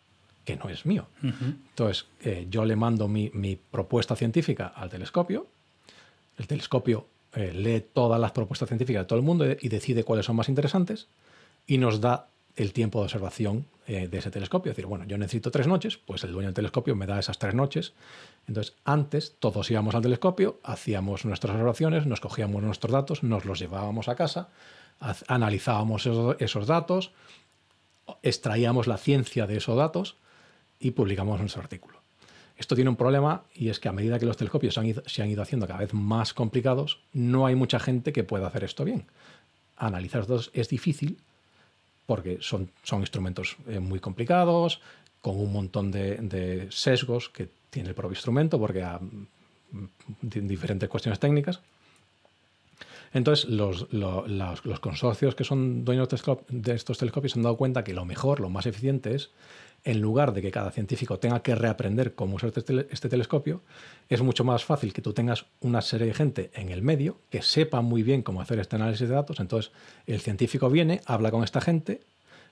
que 0.46 0.56
no 0.56 0.70
es 0.70 0.86
mío. 0.86 1.08
Entonces 1.22 2.06
eh, 2.22 2.48
yo 2.50 2.64
le 2.64 2.78
mando 2.78 3.10
mi, 3.10 3.30
mi 3.34 3.58
propuesta 3.58 4.16
científica 4.16 4.68
al 4.68 4.90
telescopio, 4.90 5.46
el 6.38 6.48
telescopio 6.48 7.08
eh, 7.36 7.52
lee 7.54 7.86
todas 7.94 8.20
las 8.20 8.32
propuestas 8.32 8.68
científicas 8.70 9.04
de 9.04 9.06
todo 9.08 9.20
el 9.20 9.26
mundo 9.26 9.46
y 9.60 9.70
decide 9.70 10.04
cuáles 10.04 10.26
son 10.26 10.36
más 10.36 10.50
interesantes 10.50 11.08
y 11.66 11.78
nos 11.78 12.02
da 12.02 12.28
el 12.56 12.74
tiempo 12.74 13.00
de 13.00 13.06
observación 13.06 13.66
eh, 13.88 14.08
de 14.08 14.18
ese 14.20 14.30
telescopio. 14.30 14.72
Es 14.72 14.78
decir, 14.78 14.88
bueno, 14.88 15.06
yo 15.06 15.18
necesito 15.18 15.50
tres 15.50 15.68
noches, 15.68 15.98
pues 15.98 16.24
el 16.24 16.32
dueño 16.32 16.50
del 16.50 16.54
telescopio 16.54 16.96
me 16.96 17.08
da 17.08 17.20
esas 17.20 17.40
tres 17.40 17.56
noches. 17.56 17.94
Entonces, 18.48 18.76
antes 18.86 19.36
todos 19.40 19.70
íbamos 19.72 19.96
al 19.96 20.04
telescopio, 20.04 20.60
hacíamos 20.64 21.26
nuestras 21.26 21.52
observaciones, 21.52 22.06
nos 22.06 22.20
cogíamos 22.20 22.62
nuestros 22.62 22.92
datos, 22.92 23.24
nos 23.24 23.46
los 23.46 23.60
llevábamos 23.60 24.10
a 24.10 24.16
casa, 24.16 24.50
analizábamos 25.28 26.06
esos, 26.06 26.36
esos 26.40 26.68
datos, 26.68 27.12
extraíamos 28.22 28.88
la 28.88 28.98
ciencia 28.98 29.48
de 29.48 29.58
esos 29.58 29.76
datos 29.76 30.18
y 30.80 30.92
publicamos 30.92 31.40
nuestro 31.40 31.62
artículo. 31.62 32.03
Esto 32.58 32.76
tiene 32.76 32.90
un 32.90 32.96
problema 32.96 33.44
y 33.56 33.70
es 33.70 33.80
que 33.80 33.90
a 33.90 33.92
medida 33.92 34.20
que 34.20 34.26
los 34.26 34.38
telescopios 34.38 34.74
se 34.76 35.22
han 35.22 35.30
ido, 35.30 35.42
haciendo 35.42 35.68
cada 35.68 35.80
vez 35.80 35.94
más 35.94 36.34
complicados, 36.34 37.00
no 37.14 37.46
hay 37.46 37.56
mucha 37.56 37.80
gente 37.80 38.14
que 38.14 38.24
pueda 38.24 38.48
hacer 38.48 38.64
esto 38.64 38.86
bien. 38.86 39.06
Analizar 39.76 40.20
los 40.20 40.28
datos 40.28 40.52
es 40.54 40.70
difícil 40.70 41.18
porque 42.06 42.38
son, 42.42 42.70
instrumentos 43.00 43.58
eh, 43.68 43.80
muy 43.80 44.00
complicados, 44.00 44.82
con 45.22 45.38
un 45.38 45.52
montón 45.54 45.90
de, 45.92 46.68
sesgos 46.70 47.30
que 47.30 47.48
tiene 47.70 47.90
el 47.90 47.96
propio 47.96 48.14
instrumento, 48.16 48.60
porque 48.60 48.84
hay 48.84 49.00
diferentes 50.22 50.90
cuestiones 50.90 51.20
técnicas. 51.20 51.60
Entonces, 53.14 53.50
los, 53.50 53.92
lo- 53.94 54.28
los- 54.28 54.66
los 54.66 54.80
consorcios 54.80 55.36
que 55.36 55.44
son 55.44 55.86
dueños 55.86 56.10
de 56.50 56.74
estos 56.74 56.98
telescopios 56.98 57.32
se 57.34 57.40
han 57.40 57.44
dado 57.44 57.58
cuenta 57.58 57.84
que 57.84 57.94
lo 57.94 58.06
mejor, 58.06 58.40
lo 58.40 58.50
más 58.50 58.66
eficiente 58.66 59.16
es, 59.16 59.30
en 59.84 60.02
lugar 60.02 60.34
de 60.34 60.42
que 60.42 60.52
cada 60.52 60.72
científico 60.72 61.20
tenga 61.20 61.42
que 61.42 61.56
reaprender 61.56 62.16
cómo 62.16 62.36
usar 62.36 62.52
este, 62.56 62.88
este 62.90 63.10
telescopio, 63.10 63.62
es 64.10 64.22
mucho 64.22 64.44
más 64.44 64.64
fácil 64.64 64.94
que 64.94 65.02
tú 65.02 65.14
tengas 65.14 65.46
una 65.60 65.82
serie 65.82 66.08
de 66.08 66.14
gente 66.14 66.52
en 66.54 66.70
el 66.70 66.82
medio 66.82 67.20
que 67.30 67.42
sepa 67.42 67.82
muy 67.82 68.04
bien 68.04 68.22
cómo 68.22 68.42
hacer 68.42 68.60
este 68.60 68.78
análisis 68.78 69.10
de 69.10 69.16
datos. 69.16 69.40
Entonces, 69.40 69.72
el 70.08 70.22
científico 70.22 70.70
viene, 70.70 71.02
habla 71.06 71.32
con 71.32 71.44
esta 71.44 71.60
gente, 71.60 72.02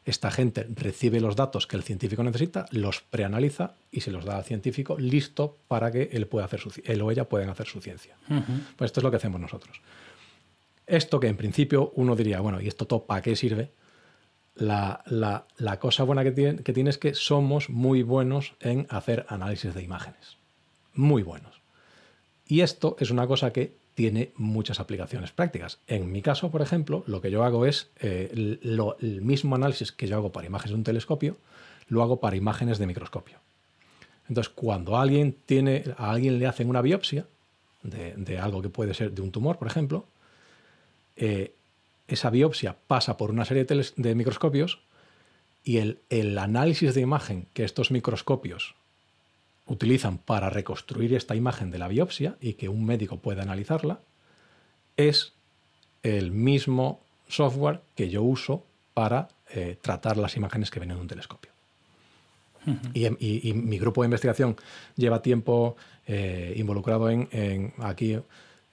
esta 0.03 0.31
gente 0.31 0.65
recibe 0.75 1.19
los 1.19 1.35
datos 1.35 1.67
que 1.67 1.77
el 1.77 1.83
científico 1.83 2.23
necesita, 2.23 2.65
los 2.71 3.01
preanaliza 3.01 3.75
y 3.91 4.01
se 4.01 4.11
los 4.11 4.25
da 4.25 4.37
al 4.37 4.43
científico 4.43 4.97
listo 4.97 5.57
para 5.67 5.91
que 5.91 6.09
él, 6.11 6.27
pueda 6.27 6.45
hacer 6.45 6.59
su, 6.59 6.71
él 6.83 7.01
o 7.01 7.11
ella 7.11 7.29
puedan 7.29 7.49
hacer 7.49 7.67
su 7.67 7.81
ciencia. 7.81 8.15
Pues 8.75 8.89
esto 8.89 8.99
es 8.99 9.03
lo 9.03 9.11
que 9.11 9.17
hacemos 9.17 9.39
nosotros. 9.39 9.79
Esto 10.87 11.19
que 11.19 11.27
en 11.27 11.37
principio 11.37 11.91
uno 11.95 12.15
diría, 12.15 12.41
bueno, 12.41 12.59
¿y 12.59 12.67
esto 12.67 12.85
todo 12.87 13.05
para 13.05 13.21
qué 13.21 13.35
sirve? 13.35 13.69
La, 14.55 15.01
la- 15.05 15.45
la 15.57 15.79
cosa 15.79 16.03
buena 16.03 16.23
que 16.23 16.31
tiene, 16.31 16.61
que 16.63 16.73
tiene 16.73 16.89
es 16.89 16.97
que 16.97 17.13
somos 17.13 17.69
muy 17.69 18.03
buenos 18.03 18.53
en 18.59 18.85
hacer 18.89 19.25
análisis 19.29 19.73
de 19.73 19.81
imágenes. 19.83 20.37
Muy 20.93 21.23
buenos. 21.23 21.61
Y 22.47 22.61
esto 22.61 22.97
es 22.99 23.11
una 23.11 23.27
cosa 23.27 23.53
que 23.53 23.71
tiene 23.95 24.31
muchas 24.35 24.79
aplicaciones 24.79 25.31
prácticas. 25.31 25.79
En 25.87 26.11
mi 26.11 26.21
caso, 26.21 26.49
por 26.51 26.61
ejemplo, 26.61 27.03
lo 27.07 27.21
que 27.21 27.31
yo 27.31 27.43
hago 27.43 27.65
es 27.65 27.89
eh, 27.99 28.57
lo- 28.61 28.97
el 28.99 29.21
mismo 29.21 29.55
análisis 29.55 29.91
que 29.91 30.07
yo 30.07 30.17
hago 30.17 30.31
para 30.31 30.47
imágenes 30.47 30.71
de 30.71 30.75
un 30.77 30.83
telescopio, 30.83 31.37
lo 31.87 32.01
hago 32.03 32.19
para 32.19 32.35
imágenes 32.35 32.77
de 32.77 32.87
microscopio. 32.87 33.37
Entonces, 34.27 34.51
cuando 34.55 34.97
alguien 34.97 35.35
tiene, 35.45 35.83
a 35.97 36.11
alguien 36.11 36.39
le 36.39 36.47
hacen 36.47 36.69
una 36.69 36.81
biopsia 36.81 37.25
de, 37.83 38.13
de 38.15 38.37
algo 38.39 38.61
que 38.61 38.69
puede 38.69 38.93
ser 38.93 39.11
de 39.11 39.21
un 39.21 39.31
tumor, 39.31 39.57
por 39.57 39.67
ejemplo, 39.67 40.05
eh, 41.17 41.53
esa 42.13 42.29
biopsia 42.29 42.75
pasa 42.87 43.17
por 43.17 43.31
una 43.31 43.45
serie 43.45 43.65
de, 43.65 44.15
microscopios 44.15 44.79
y 45.63 45.77
el, 45.77 45.99
el 46.09 46.37
análisis 46.37 46.93
de 46.95 47.01
imagen 47.01 47.45
que 47.53 47.63
estos 47.63 47.91
microscopios 47.91 48.75
utilizan 49.67 50.17
para 50.17 50.49
reconstruir 50.49 51.13
esta 51.13 51.35
imagen 51.35 51.71
de 51.71 51.77
la 51.79 51.87
biopsia 51.87 52.35
y 52.41 52.53
que 52.53 52.67
un 52.69 52.85
médico 52.85 53.17
pueda 53.17 53.43
analizarla 53.43 53.99
es 54.97 55.33
el 56.03 56.31
mismo 56.31 56.99
software 57.27 57.81
que 57.95 58.09
yo 58.09 58.23
uso 58.23 58.65
para 58.93 59.29
eh, 59.51 59.77
tratar 59.81 60.17
las 60.17 60.35
imágenes 60.35 60.71
que 60.71 60.79
vienen 60.79 60.97
de 60.97 61.01
un 61.01 61.07
telescopio. 61.07 61.51
Y, 62.93 63.05
en- 63.05 63.17
y- 63.19 63.49
y 63.49 63.53
mi 63.53 63.79
grupo 63.79 64.01
de 64.01 64.05
investigación 64.07 64.55
lleva 64.95 65.21
tiempo 65.23 65.75
eh, 66.07 66.53
involucrado 66.57 67.09
en, 67.09 67.27
en 67.31 67.73
aquí. 67.79 68.19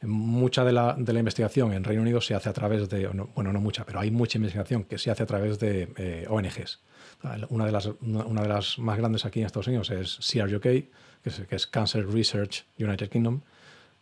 Mucha 0.02 0.64
de 0.64 0.72
la, 0.72 0.96
investigación 0.98 1.72
en 1.72 1.82
Reino 1.84 2.02
Unido 2.02 2.20
se 2.20 2.34
hace 2.34 2.48
a 2.48 2.52
través 2.52 2.88
de, 2.88 3.08
no- 3.12 3.28
bueno, 3.34 3.52
no 3.52 3.61
mucha, 3.61 3.84
pero 3.84 4.00
hay 4.00 4.11
mucha 4.11 4.38
investigación 4.38 4.84
que 4.84 4.98
se 4.98 5.11
hace 5.11 5.22
a 5.22 5.26
través 5.26 5.58
de 5.58 5.88
eh, 5.96 6.26
ONGs. 6.28 6.80
Una 7.48 7.66
de, 7.66 7.72
las, 7.72 7.90
una, 8.00 8.42
de 8.42 8.48
las 8.48 8.78
más 8.78 8.96
grandes 8.96 9.24
aquí 9.24 9.40
en 9.40 9.46
Estados 9.46 9.66
Unidos 9.66 9.90
es 9.90 10.18
CRUK, 10.18 10.62
que 10.62 10.90
es, 11.24 11.40
que 11.48 11.56
es 11.56 11.66
Cancer 11.66 12.06
Research 12.06 12.64
United 12.78 13.08
Kingdom. 13.08 13.40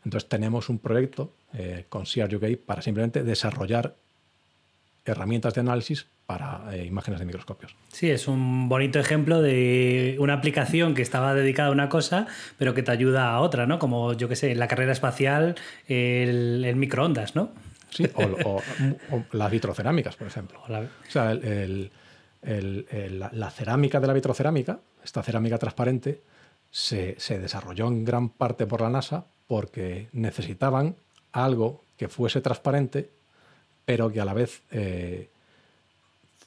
Entonces 0.04 0.28
tenemos 0.28 0.68
un 0.68 0.78
proyecto 0.78 1.32
eh, 1.54 1.86
con 1.88 2.04
CRUK 2.04 2.58
para 2.58 2.82
simplemente 2.82 3.24
desarrollar 3.24 3.96
herramientas 5.06 5.54
de 5.54 5.60
análisis 5.60 6.06
para 6.26 6.62
eh, 6.72 6.84
imágenes 6.84 7.20
de 7.20 7.26
microscopios. 7.26 7.74
Sí, 7.92 8.10
es 8.10 8.26
un 8.28 8.68
bonito 8.68 8.98
ejemplo 8.98 9.40
de 9.42 10.16
una 10.18 10.34
aplicación 10.34 10.94
que 10.94 11.02
estaba 11.02 11.34
dedicada 11.34 11.68
a 11.68 11.72
una 11.72 11.88
cosa, 11.88 12.26
pero 12.58 12.74
que 12.74 12.82
te 12.82 12.90
ayuda 12.90 13.30
a 13.32 13.40
otra, 13.40 13.66
¿no? 13.66 13.78
Como, 13.78 14.12
yo 14.14 14.28
qué 14.28 14.36
sé, 14.36 14.50
en 14.52 14.58
la 14.58 14.66
carrera 14.68 14.92
espacial, 14.92 15.54
el, 15.86 16.64
el 16.64 16.76
microondas, 16.76 17.34
¿no? 17.36 17.50
Sí, 17.90 18.04
o, 18.14 18.22
o- 18.50 18.62
o 19.12 19.24
las 19.32 19.50
vitrocerámicas, 19.50 20.16
por 20.16 20.26
ejemplo. 20.26 20.60
O 20.66 20.72
la- 20.72 20.80
O 20.80 21.10
sea, 21.10 21.30
el- 21.32 21.90
el- 22.42 22.86
la, 23.18 23.30
la 23.32 23.50
cerámica 23.50 24.00
de 24.00 24.06
la 24.06 24.12
vitrocerámica, 24.12 24.78
esta 25.04 25.22
cerámica 25.22 25.58
transparente, 25.58 26.20
se, 26.70 27.14
se 27.18 27.38
desarrolló 27.38 27.86
en 27.88 28.04
gran 28.04 28.28
parte 28.28 28.66
por 28.66 28.80
la 28.82 28.90
NASA 28.90 29.24
porque 29.46 30.08
necesitaban 30.12 30.96
algo 31.32 31.82
que 31.96 32.08
fuese 32.08 32.40
transparente, 32.40 33.10
pero 33.86 34.12
que 34.12 34.20
a 34.20 34.24
la 34.26 34.34
vez 34.34 34.62
eh, 34.70 35.30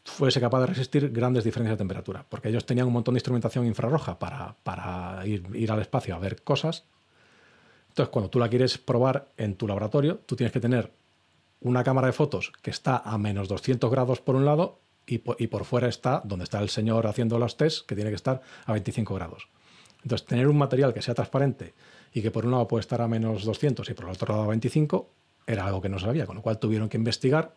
fuese 0.03 0.39
capaz 0.39 0.59
de 0.61 0.65
resistir 0.67 1.09
grandes 1.11 1.43
diferencias 1.43 1.73
de 1.77 1.81
temperatura. 1.81 2.25
Porque 2.29 2.49
ellos 2.49 2.65
tenían 2.65 2.85
un 2.87 2.93
montón 2.93 3.15
de 3.15 3.19
instrumentación 3.19 3.65
infrarroja 3.65 4.19
para, 4.19 4.55
para 4.63 5.25
ir, 5.25 5.43
ir 5.55 5.71
al 5.71 5.81
espacio 5.81 6.15
a 6.15 6.19
ver 6.19 6.41
cosas. 6.43 6.83
Entonces, 7.89 8.11
cuando 8.11 8.29
tú 8.29 8.37
la 8.39 8.49
quieres 8.49 8.77
probar 8.77 9.27
en 9.37 9.55
tu 9.55 9.67
laboratorio, 9.67 10.19
tú 10.25 10.35
tienes 10.35 10.51
que 10.53 10.59
tener 10.59 10.91
una 11.61 11.83
cámara 11.83 12.07
de 12.07 12.13
fotos 12.13 12.51
que 12.61 12.71
está 12.71 12.97
a 12.97 13.17
menos 13.17 13.47
200 13.47 13.89
grados 13.91 14.21
por 14.21 14.35
un 14.35 14.45
lado 14.45 14.79
y 15.05 15.17
po- 15.17 15.35
y 15.39 15.47
por, 15.47 15.65
fuera 15.65 15.87
está 15.89 16.21
donde 16.23 16.43
está 16.43 16.59
el 16.59 16.69
señor 16.69 17.07
haciendo 17.07 17.39
los 17.39 17.57
tests, 17.57 17.83
que 17.83 17.95
tiene 17.95 18.11
que 18.11 18.15
estar 18.15 18.41
a 18.65 18.71
25 18.73 19.15
grados. 19.15 19.47
Entonces, 20.03 20.25
tener 20.27 20.47
un 20.47 20.57
material 20.57 20.93
que 20.93 21.01
sea 21.01 21.13
transparente 21.15 21.73
y 22.13 22.21
que 22.21 22.31
por 22.31 22.45
un 22.45 22.51
lado 22.51 22.67
puede 22.67 22.81
estar 22.81 23.01
a 23.01 23.07
menos 23.07 23.43
200 23.43 23.89
y 23.89 23.93
por 23.93 24.05
el 24.05 24.11
otro 24.11 24.33
lado 24.33 24.45
a 24.45 24.47
25 24.47 25.09
era 25.49 25.65
algo 25.65 25.81
que 25.81 25.89
no 25.89 25.97
sabía, 25.97 26.27
con 26.27 26.35
lo 26.35 26.41
cual 26.43 26.59
tuvieron 26.59 26.89
que 26.89 26.97
investigar. 26.97 27.55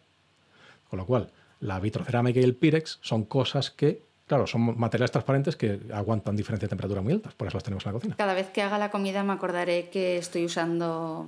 Con 0.88 0.98
lo 0.98 1.07
cual, 1.07 1.31
la 1.61 1.78
vitrocerámica 1.78 2.40
y 2.40 2.42
el 2.42 2.55
Pirex 2.55 2.98
son 3.02 3.24
cosas 3.24 3.70
que, 3.70 4.02
claro, 4.26 4.46
son 4.46 4.78
materiales 4.78 5.11
transparentes 5.11 5.57
que 5.57 5.78
aguantan 5.92 6.35
diferencias 6.35 6.68
de 6.68 6.70
temperatura 6.70 7.02
muy 7.02 7.12
altas, 7.12 7.35
por 7.35 7.48
eso 7.48 7.57
las 7.59 7.64
tenemos 7.64 7.85
en 7.85 7.90
la 7.90 7.92
cocina. 7.92 8.16
Cada 8.16 8.35
vez 8.35 8.48
que 8.48 8.62
haga 8.62 8.78
la 8.78 8.90
comida 8.90 9.22
me 9.24 9.35
acordaré 9.35 9.90
que 9.90 10.16
estoy 10.16 10.46
usando 10.46 11.26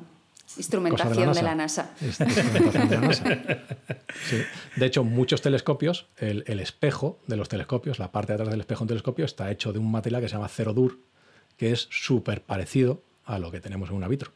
instrumentación 0.56 1.32
de 1.34 1.42
la 1.42 1.54
NASA. 1.54 1.90
Instrumentación 2.00 2.88
de 2.88 2.96
la 2.96 3.00
NASA. 3.02 3.24
Sí. 4.28 4.42
De 4.76 4.86
hecho, 4.86 5.04
muchos 5.04 5.42
telescopios, 5.42 6.06
el, 6.16 6.44
el 6.46 6.60
espejo 6.60 7.18
de 7.26 7.36
los 7.36 7.48
telescopios, 7.48 7.98
la 7.98 8.10
parte 8.10 8.32
de 8.32 8.34
atrás 8.36 8.50
del 8.50 8.60
espejo 8.60 8.80
de 8.80 8.84
un 8.84 8.88
telescopio, 8.88 9.24
está 9.26 9.50
hecho 9.50 9.72
de 9.72 9.78
un 9.78 9.90
material 9.90 10.22
que 10.22 10.28
se 10.28 10.34
llama 10.34 10.48
Cerodur, 10.48 10.98
que 11.58 11.72
es 11.72 11.88
súper 11.90 12.42
parecido 12.42 13.02
a 13.24 13.38
lo 13.38 13.50
que 13.50 13.60
tenemos 13.60 13.90
en 13.90 13.96
una 13.96 14.08
vitro. 14.08 14.32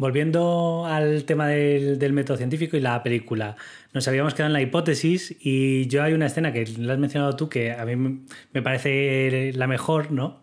Volviendo 0.00 0.86
al 0.86 1.24
tema 1.24 1.46
del, 1.48 2.12
método 2.14 2.38
científico 2.38 2.74
y 2.74 2.80
la 2.80 3.02
película, 3.02 3.56
nos 3.92 4.08
habíamos 4.08 4.32
quedado 4.32 4.46
en 4.46 4.54
la 4.54 4.62
hipótesis 4.62 5.36
y 5.42 5.88
yo 5.88 6.02
hay 6.02 6.14
una 6.14 6.24
escena 6.24 6.54
que 6.54 6.64
la 6.78 6.94
has 6.94 6.98
mencionado 6.98 7.36
tú 7.36 7.50
que 7.50 7.72
a 7.72 7.84
mí 7.84 7.96
me- 7.96 8.20
me 8.54 8.62
parece 8.62 9.52
la 9.54 9.66
mejor, 9.66 10.10
¿no? 10.10 10.40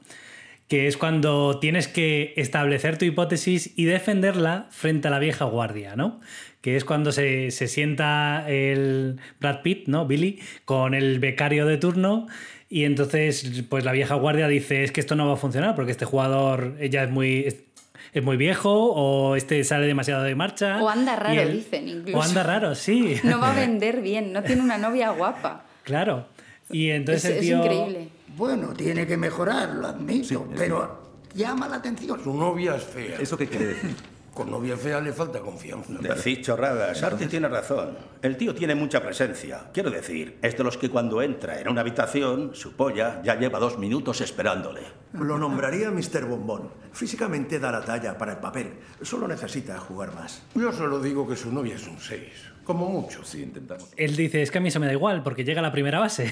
Que 0.68 0.86
es 0.86 0.96
cuando 0.96 1.58
tienes 1.60 1.88
que 1.88 2.36
establecer 2.38 3.00
tu 3.00 3.06
hipótesis 3.06 3.74
y 3.76 3.86
defenderla 3.86 4.68
frente 4.70 5.08
a 5.08 5.12
la 5.12 5.18
vieja 5.18 5.46
guardia, 5.46 5.96
¿no? 5.96 6.22
Que 6.62 6.76
es 6.76 6.86
cuando 6.86 7.12
se, 7.12 7.50
se 7.50 7.68
sienta 7.68 8.46
el 8.48 9.20
Brad 9.40 9.64
Pitt, 9.64 9.88
¿no? 9.88 10.06
Billy, 10.06 10.38
con 10.66 10.94
el 10.94 11.18
becario 11.18 11.66
de 11.66 11.78
turno 11.78 12.28
y 12.70 12.84
entonces 12.84 13.64
pues 13.70 13.84
la 13.84 13.92
vieja 13.92 14.14
guardia 14.14 14.48
dice 14.48 14.84
es 14.84 14.92
que 14.92 15.00
esto 15.00 15.16
no 15.16 15.26
va 15.26 15.34
a 15.34 15.38
funcionar 15.38 15.74
porque 15.74 15.90
este 15.94 16.06
jugador 16.06 16.76
ella 16.80 17.04
es 17.04 17.10
muy... 17.10 17.64
es- 18.18 18.22
es 18.22 18.26
muy 18.26 18.38
viejo 18.38 18.72
o 18.94 19.36
este 19.36 19.64
sale 19.64 19.86
demasiado 19.88 20.24
de 20.24 20.36
marcha. 20.36 20.82
O 20.82 20.90
anda 20.90 21.16
raro, 21.16 21.42
él- 21.42 21.54
dicen 21.54 21.88
incluso. 21.88 22.18
O 22.18 22.22
anda 22.22 22.44
raro, 22.44 22.76
sí. 22.76 23.16
No 23.24 23.40
va 23.40 23.52
a 23.52 23.56
vender 23.60 24.02
bien, 24.02 24.34
no 24.34 24.44
tiene 24.44 24.62
una 24.62 24.78
novia 24.78 25.10
guapa. 25.12 25.64
Claro. 25.84 26.26
Y 26.70 26.90
entonces 26.90 27.26
es, 27.26 27.32
el 27.32 27.36
es 27.38 27.42
tío... 27.44 27.58
increíble. 27.58 28.10
Bueno, 28.36 28.74
tiene 28.74 29.08
que 29.08 29.18
mejorar, 29.18 29.70
lo 29.70 29.88
admito, 29.88 30.48
pero 30.56 31.02
llama 31.34 31.68
la 31.68 31.78
atención. 31.78 32.22
Su 32.24 32.34
novia 32.36 32.76
es 32.76 32.84
fea. 32.84 33.18
¿Eso 33.20 33.38
qué 33.38 33.48
quiere 33.48 33.68
decir? 33.68 33.96
Con 34.38 34.52
novia 34.52 34.78
fea 34.78 35.02
le 35.02 35.14
falta 35.14 35.40
confianza. 35.40 35.94
Decís 36.00 36.46
chorradas. 36.46 37.02
Arti 37.02 37.26
tiene 37.26 37.48
razón. 37.48 37.98
El 38.22 38.38
tío 38.38 38.54
tiene 38.54 38.76
mucha 38.76 39.02
presencia. 39.02 39.72
Quiero 39.74 39.90
decir, 39.90 40.38
es 40.44 40.56
de 40.56 40.64
los 40.64 40.78
que 40.78 40.92
cuando 40.92 41.24
entra 41.24 41.60
en 41.60 41.68
una 41.68 41.82
habitación, 41.82 42.54
su 42.54 42.76
polla 42.76 43.20
ya 43.24 43.34
lleva 43.34 43.58
dos 43.58 43.80
minutos 43.80 44.22
esperándole. 44.22 44.82
Lo 45.14 45.40
nombraría 45.40 45.90
Mr. 45.90 46.26
Bombón. 46.26 46.70
Físicamente 46.94 47.58
da 47.58 47.72
la 47.72 47.84
talla 47.84 48.16
para 48.16 48.34
el 48.34 48.38
papel. 48.38 48.74
Solo 49.02 49.28
necesita 49.28 49.80
jugar 49.80 50.14
más. 50.14 50.44
Yo 50.54 50.72
solo 50.72 51.00
digo 51.00 51.28
que 51.28 51.36
su 51.36 51.52
novia 51.52 51.74
es 51.74 51.88
un 51.88 52.00
6. 52.00 52.22
Como 52.64 52.88
mucho. 52.90 53.24
Sí, 53.24 53.42
intentamos. 53.42 53.92
Él 53.98 54.16
dice, 54.16 54.44
es 54.44 54.52
que 54.52 54.60
a 54.60 54.62
mí 54.62 54.68
eso 54.68 54.80
me 54.80 54.86
da 54.86 54.94
igual 54.94 55.24
porque 55.24 55.46
llega 55.46 55.62
a 55.62 55.64
la 55.64 55.72
primera 55.72 55.98
base. 55.98 56.32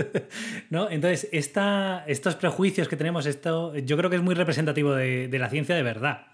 ¿No? 0.70 0.88
Entonces, 0.88 1.28
esta, 1.32 2.04
estos 2.06 2.36
prejuicios 2.36 2.86
que 2.86 2.94
tenemos, 2.94 3.26
esto, 3.26 3.76
yo 3.78 3.96
creo 3.96 4.10
que 4.10 4.16
es 4.16 4.22
muy 4.22 4.36
representativo 4.36 4.94
de, 4.94 5.26
de 5.26 5.38
la 5.40 5.50
ciencia 5.50 5.74
de 5.74 5.82
verdad. 5.82 6.26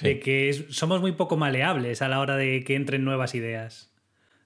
De 0.00 0.20
que 0.20 0.48
es- 0.50 0.64
somos 0.70 1.00
muy 1.00 1.12
poco 1.12 1.36
maleables 1.36 2.02
a 2.02 2.08
la 2.08 2.20
hora 2.20 2.36
de 2.36 2.62
que 2.64 2.74
entren 2.74 3.04
nuevas 3.04 3.34
ideas. 3.34 3.90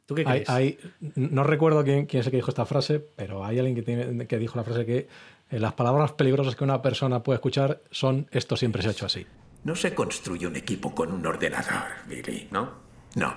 ¿Tú 0.06 0.14
qué 0.14 0.22
Hay- 0.26 0.44
crees? 0.44 0.48
hay- 0.50 0.78
no 1.14 1.44
recuerdo 1.44 1.84
quién, 1.84 2.06
quién 2.06 2.20
es 2.20 2.26
el 2.26 2.30
que 2.32 2.36
dijo 2.38 2.50
esta 2.50 2.66
frase, 2.66 2.98
pero 3.16 3.44
hay 3.44 3.58
alguien 3.58 3.76
que, 3.76 3.82
tiene, 3.82 4.26
que 4.26 4.38
dijo 4.38 4.56
la 4.56 4.64
frase 4.64 4.84
que 4.86 5.08
eh, 5.50 5.58
las 5.58 5.72
palabras 5.74 6.12
peligrosas 6.12 6.54
que 6.56 6.64
una 6.64 6.80
persona 6.82 7.22
puede 7.22 7.36
escuchar 7.36 7.80
son 7.90 8.28
esto 8.30 8.56
siempre 8.56 8.82
se 8.82 8.88
ha 8.88 8.92
hecho 8.92 9.06
así. 9.06 9.26
No 9.64 9.74
se 9.76 9.94
construye 9.94 10.46
un 10.46 10.56
equipo 10.56 10.94
con 10.94 11.12
un 11.12 11.26
ordenador, 11.26 11.90
Billy. 12.08 12.48
¿No? 12.50 12.72
No. 13.14 13.34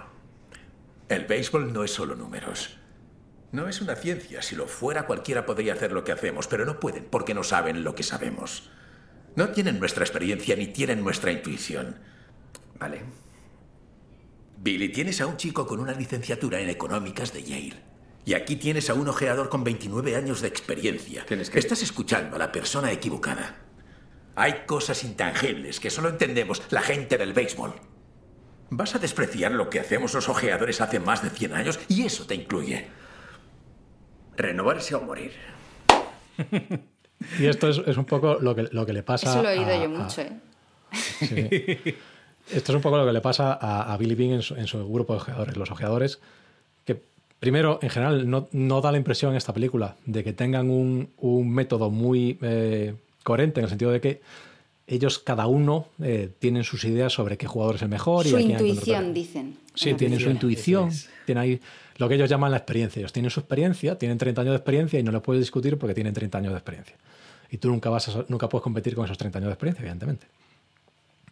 El 1.10 1.26
béisbol 1.26 1.73
no 1.73 1.84
es 1.84 1.91
solo 1.91 2.15
números. 2.15 2.78
No 3.52 3.67
es 3.67 3.82
una 3.82 3.95
ciencia. 3.95 4.41
Si 4.41 4.56
lo 4.56 4.67
fuera, 4.67 5.06
cualquiera 5.06 5.45
podría 5.45 5.73
hacer 5.73 5.91
lo 5.91 6.04
que 6.04 6.12
hacemos, 6.12 6.47
pero 6.47 6.65
no 6.65 6.80
pueden 6.80 7.06
porque 7.10 7.34
no 7.34 7.43
saben 7.43 7.84
lo 7.84 7.93
que 7.93 8.04
sabemos. 8.04 8.69
No 9.36 9.50
tienen 9.50 9.80
nuestra 9.80 10.04
experiencia 10.04 10.56
ni 10.56 10.67
tienen 10.67 11.04
nuestra 11.04 11.32
intuición. 11.32 11.98
Vale. 12.80 13.02
Billy, 14.58 14.89
tienes 14.89 15.19
a 15.22 15.26
un 15.26 15.38
chico 15.38 15.65
con 15.65 15.80
una 15.80 15.93
licenciatura 15.93 16.60
en 16.60 16.69
económicas 16.69 17.34
de 17.34 17.43
Yale. 17.43 17.93
Y 18.26 18.36
aquí 18.36 18.56
tienes 18.56 18.89
a 18.89 18.93
un 18.93 19.10
ojeador 19.10 19.50
con 19.50 19.63
29 19.63 20.15
años 20.15 20.41
de 20.41 20.48
experiencia. 20.48 21.26
Estás 21.30 21.82
escuchando 21.82 22.36
a 22.36 22.39
la 22.39 22.52
persona 22.52 22.91
equivocada. 22.91 23.58
Hay 24.36 24.65
cosas 24.65 25.04
intangibles 25.04 25.80
que 25.80 25.89
solo 25.89 26.10
entendemos 26.10 26.62
la 26.69 26.82
gente 26.82 27.17
del 27.17 27.34
béisbol. 27.34 27.74
Vas 28.69 28.96
a 28.96 29.00
despreciar 29.00 29.52
lo 29.52 29.69
que 29.69 29.80
hacemos 29.80 30.13
los 30.13 30.30
ojeadores 30.30 30.80
hace 30.80 31.00
más 31.00 31.22
de 31.22 31.30
100 31.30 31.54
años 31.54 31.80
y 31.89 32.04
eso 32.06 32.26
te 32.26 32.36
incluye. 32.36 32.88
Renovarse 34.38 34.96
o 34.96 35.02
morir. 35.02 35.34
Y 37.39 37.45
esto 37.45 37.69
es, 37.69 37.79
es 37.86 37.97
un 37.97 38.05
poco 38.05 38.38
lo 38.39 38.55
que, 38.55 38.63
lo 38.71 38.86
que 38.86 38.93
le 38.93 39.03
pasa. 39.03 39.29
Eso 39.31 39.43
lo 39.43 39.49
he 39.49 39.57
oído 39.59 39.71
a- 39.71 39.77
yo 39.77 39.86
a- 39.86 39.88
mucho, 40.03 40.21
¿eh? 40.21 40.31
Sí. 40.91 41.93
Esto 42.51 42.71
es 42.71 42.75
un 42.75 42.81
poco 42.81 42.97
lo 42.97 43.05
que 43.05 43.13
le 43.13 43.21
pasa 43.21 43.53
a, 43.59 43.93
a 43.93 43.97
Billy 43.97 44.15
Bean 44.15 44.31
en 44.33 44.41
su, 44.41 44.55
en 44.55 44.67
su 44.67 44.77
grupo 44.91 45.13
de 45.13 45.17
ojeadores. 45.21 45.55
Los 45.57 45.71
ojeadores, 45.71 46.19
que 46.86 47.01
primero, 47.39 47.79
en 47.81 47.89
general, 47.89 48.29
no, 48.29 48.47
no 48.51 48.81
da 48.81 48.91
la 48.91 48.97
impresión 48.97 49.31
en 49.31 49.38
esta 49.38 49.53
película 49.53 49.95
de 50.05 50.23
que 50.23 50.33
tengan 50.33 50.69
un, 50.69 51.09
un 51.17 51.49
método 51.51 51.89
muy 51.89 52.38
eh, 52.41 52.95
coherente 53.23 53.59
en 53.62 53.63
el 53.65 53.69
sentido 53.69 53.91
de 53.91 54.01
que 54.01 54.21
ellos, 54.88 55.19
cada 55.19 55.47
uno, 55.47 55.88
eh, 56.01 56.29
tienen 56.39 56.65
sus 56.65 56.83
ideas 56.83 57.13
sobre 57.13 57.38
qué 57.38 57.47
jugador 57.47 57.75
es 57.75 57.81
el 57.81 57.89
mejor. 57.89 58.25
y 58.25 58.29
Su 58.31 58.36
a 58.36 58.39
que 58.39 58.45
intuición, 58.45 59.13
dicen. 59.13 59.57
Sí, 59.73 59.93
tienen 59.93 60.19
su 60.19 60.29
intuición, 60.29 60.91
tienen 61.25 61.41
ahí 61.41 61.62
lo 61.97 62.09
que 62.09 62.15
ellos 62.15 62.29
llaman 62.29 62.51
la 62.51 62.57
experiencia. 62.57 62.99
Ellos 62.99 63.13
tienen 63.13 63.31
su 63.31 63.39
experiencia, 63.39 63.97
tienen 63.97 64.17
30 64.17 64.41
años 64.41 64.51
de 64.51 64.57
experiencia 64.57 64.99
y 64.99 65.03
no 65.03 65.12
lo 65.13 65.23
puedes 65.23 65.41
discutir 65.41 65.77
porque 65.77 65.93
tienen 65.95 66.13
30 66.13 66.38
años 66.38 66.51
de 66.51 66.57
experiencia. 66.57 66.95
Y 67.53 67.57
tú 67.59 67.69
nunca, 67.69 67.91
vas 67.91 68.07
a- 68.09 68.25
nunca 68.29 68.49
puedes 68.49 68.63
competir 68.63 68.95
con 68.95 69.05
esos 69.05 69.15
30 69.15 69.37
años 69.37 69.49
de 69.49 69.53
experiencia, 69.53 69.81
evidentemente. 69.83 70.25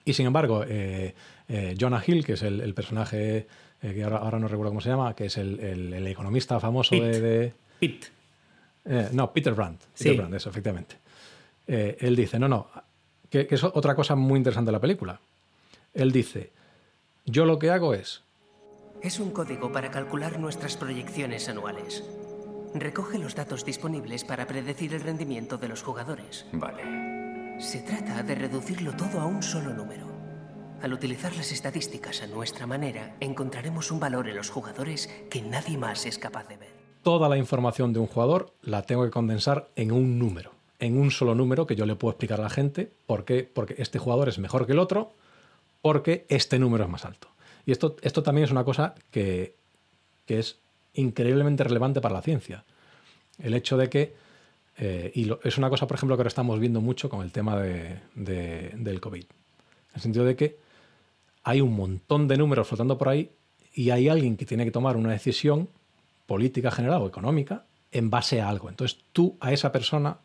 Y 0.06 0.14
sin 0.14 0.28
embargo, 0.28 0.64
eh, 0.68 1.16
eh, 1.50 1.76
Jonah 1.80 2.04
Hill, 2.06 2.24
que 2.24 2.34
es 2.34 2.44
el, 2.44 2.62
el 2.62 2.76
personaje 2.76 3.48
eh, 3.82 3.94
que 3.96 4.04
ahora, 4.04 4.18
ahora 4.18 4.38
no 4.38 4.48
recuerdo 4.48 4.70
cómo 4.70 4.82
se 4.82 4.90
llama, 4.90 5.16
que 5.16 5.26
es 5.26 5.38
el, 5.38 5.60
el- 5.60 5.94
el 5.96 6.06
economista 6.06 6.60
famoso 6.60 6.94
de... 6.96 7.20
de- 7.20 7.54
Pitt. 7.80 8.06
Eh, 8.86 9.10
no, 9.14 9.34
Peter 9.34 9.54
Brandt. 9.56 9.82
Peter. 9.98 10.16
Brandt, 10.16 10.36
eso, 10.36 10.52
efectivamente. 10.52 10.96
Eh, 11.68 11.98
él 12.02 12.16
dice, 12.16 12.38
no, 12.38 12.48
no, 12.48 12.68
que, 13.32 13.48
que 13.48 13.56
es 13.56 13.64
otra 13.64 13.96
cosa 13.96 14.16
muy 14.16 14.38
interesante 14.38 14.68
de 14.70 14.74
la 14.74 14.80
película. 14.80 15.20
Él 15.96 16.12
dice, 16.12 16.52
yo 17.26 17.46
lo 17.46 17.58
que 17.58 17.72
hago 17.72 17.96
es, 17.96 18.22
Es 19.02 19.20
un 19.20 19.32
código 19.32 19.72
para 19.72 19.90
calcular 19.90 20.38
nuestras 20.40 20.78
proyecciones 20.78 21.50
anuales. 21.50 22.04
Recoge 22.74 23.20
los 23.20 23.36
datos 23.36 23.66
disponibles 23.66 24.24
para 24.24 24.48
predecir 24.48 24.94
el 24.94 25.02
rendimiento 25.02 25.58
de 25.58 25.68
los 25.68 25.84
jugadores. 25.84 26.46
Vale. 26.54 27.60
Se 27.60 27.82
trata 27.82 28.24
de 28.24 28.36
reducirlo 28.36 28.94
todo 28.96 29.20
a 29.20 29.26
un 29.26 29.44
solo 29.44 29.74
número. 29.74 30.10
Al 30.82 30.94
utilizar 30.94 31.36
las 31.36 31.52
estadísticas 31.52 32.24
a 32.24 32.28
nuestra 32.28 32.66
manera, 32.66 33.16
encontraremos 33.20 33.92
un 33.92 34.00
valor 34.00 34.28
en 34.30 34.36
los 34.38 34.50
jugadores 34.50 35.08
que 35.30 35.42
nadie 35.42 35.78
más 35.78 36.06
es 36.06 36.18
capaz 36.18 36.48
de 36.48 36.58
ver. 36.58 36.82
toda 37.04 37.30
la 37.30 37.38
información 37.38 37.94
de 37.94 38.00
un 38.00 38.08
jugador 38.08 38.54
la 38.62 38.84
tengo 38.84 39.04
que 39.04 39.12
condensar 39.12 39.70
en 39.76 39.92
un 39.92 40.18
número, 40.18 40.52
en 40.80 40.98
un 40.98 41.12
solo 41.12 41.36
número 41.36 41.68
que 41.68 41.76
yo 41.76 41.86
le 41.86 41.96
puedo 41.96 42.12
explicar 42.12 42.40
a 42.40 42.44
la 42.44 42.50
gente 42.50 42.92
por 43.06 43.26
qué, 43.26 43.44
porque 43.44 43.76
este 43.78 44.00
jugador 44.00 44.30
es 44.30 44.40
mejor 44.40 44.66
que 44.66 44.72
el 44.72 44.80
otro, 44.80 45.12
porque 45.82 46.26
este 46.30 46.58
número 46.58 46.84
es 46.86 46.90
más 46.90 47.06
alto. 47.06 47.28
Y 47.66 47.72
esto, 47.72 47.96
esto 48.02 48.24
también 48.24 48.46
es 48.46 48.52
una 48.52 48.64
cosa 48.64 48.96
que, 49.12 49.56
que 50.26 50.40
es 50.40 50.61
increíblemente 50.94 51.64
relevante 51.64 52.02
para 52.02 52.16
la 52.16 52.22
ciencia. 52.22 52.64
El 53.40 53.54
hecho 53.54 53.78
de 53.78 53.90
que, 53.90 54.16
eh, 54.78 55.12
y 55.16 55.30
es 55.44 55.58
una 55.58 55.70
cosa, 55.70 55.88
por 55.88 55.96
ejemplo, 55.96 56.16
que 56.16 56.22
ahora 56.22 56.28
estamos 56.28 56.60
viendo 56.60 56.82
mucho 56.82 57.10
con 57.10 57.22
el 57.22 57.32
tema 57.32 57.58
de- 57.60 58.00
de- 58.16 58.72
del 58.78 59.00
COVID. 59.00 59.24
En 59.24 59.96
el 59.96 60.02
sentido 60.02 60.26
de 60.26 60.36
que 60.36 60.58
hay 61.44 61.62
un 61.62 61.74
montón 61.76 62.28
de 62.28 62.38
números 62.38 62.68
flotando 62.68 62.98
por 62.98 63.10
ahí 63.10 63.32
y 63.74 63.90
hay 63.90 64.10
alguien 64.10 64.38
que 64.38 64.46
tiene 64.46 64.66
que 64.66 64.72
tomar 64.72 64.98
una 64.98 65.12
decisión 65.12 65.70
política 66.28 66.72
general 66.72 67.02
o 67.02 67.08
económica 67.08 67.66
en 67.92 68.10
base 68.10 68.42
a 68.42 68.48
algo. 68.50 68.70
Entonces 68.70 69.00
tú 69.12 69.38
a 69.40 69.52
esa 69.52 69.72
persona, 69.72 70.18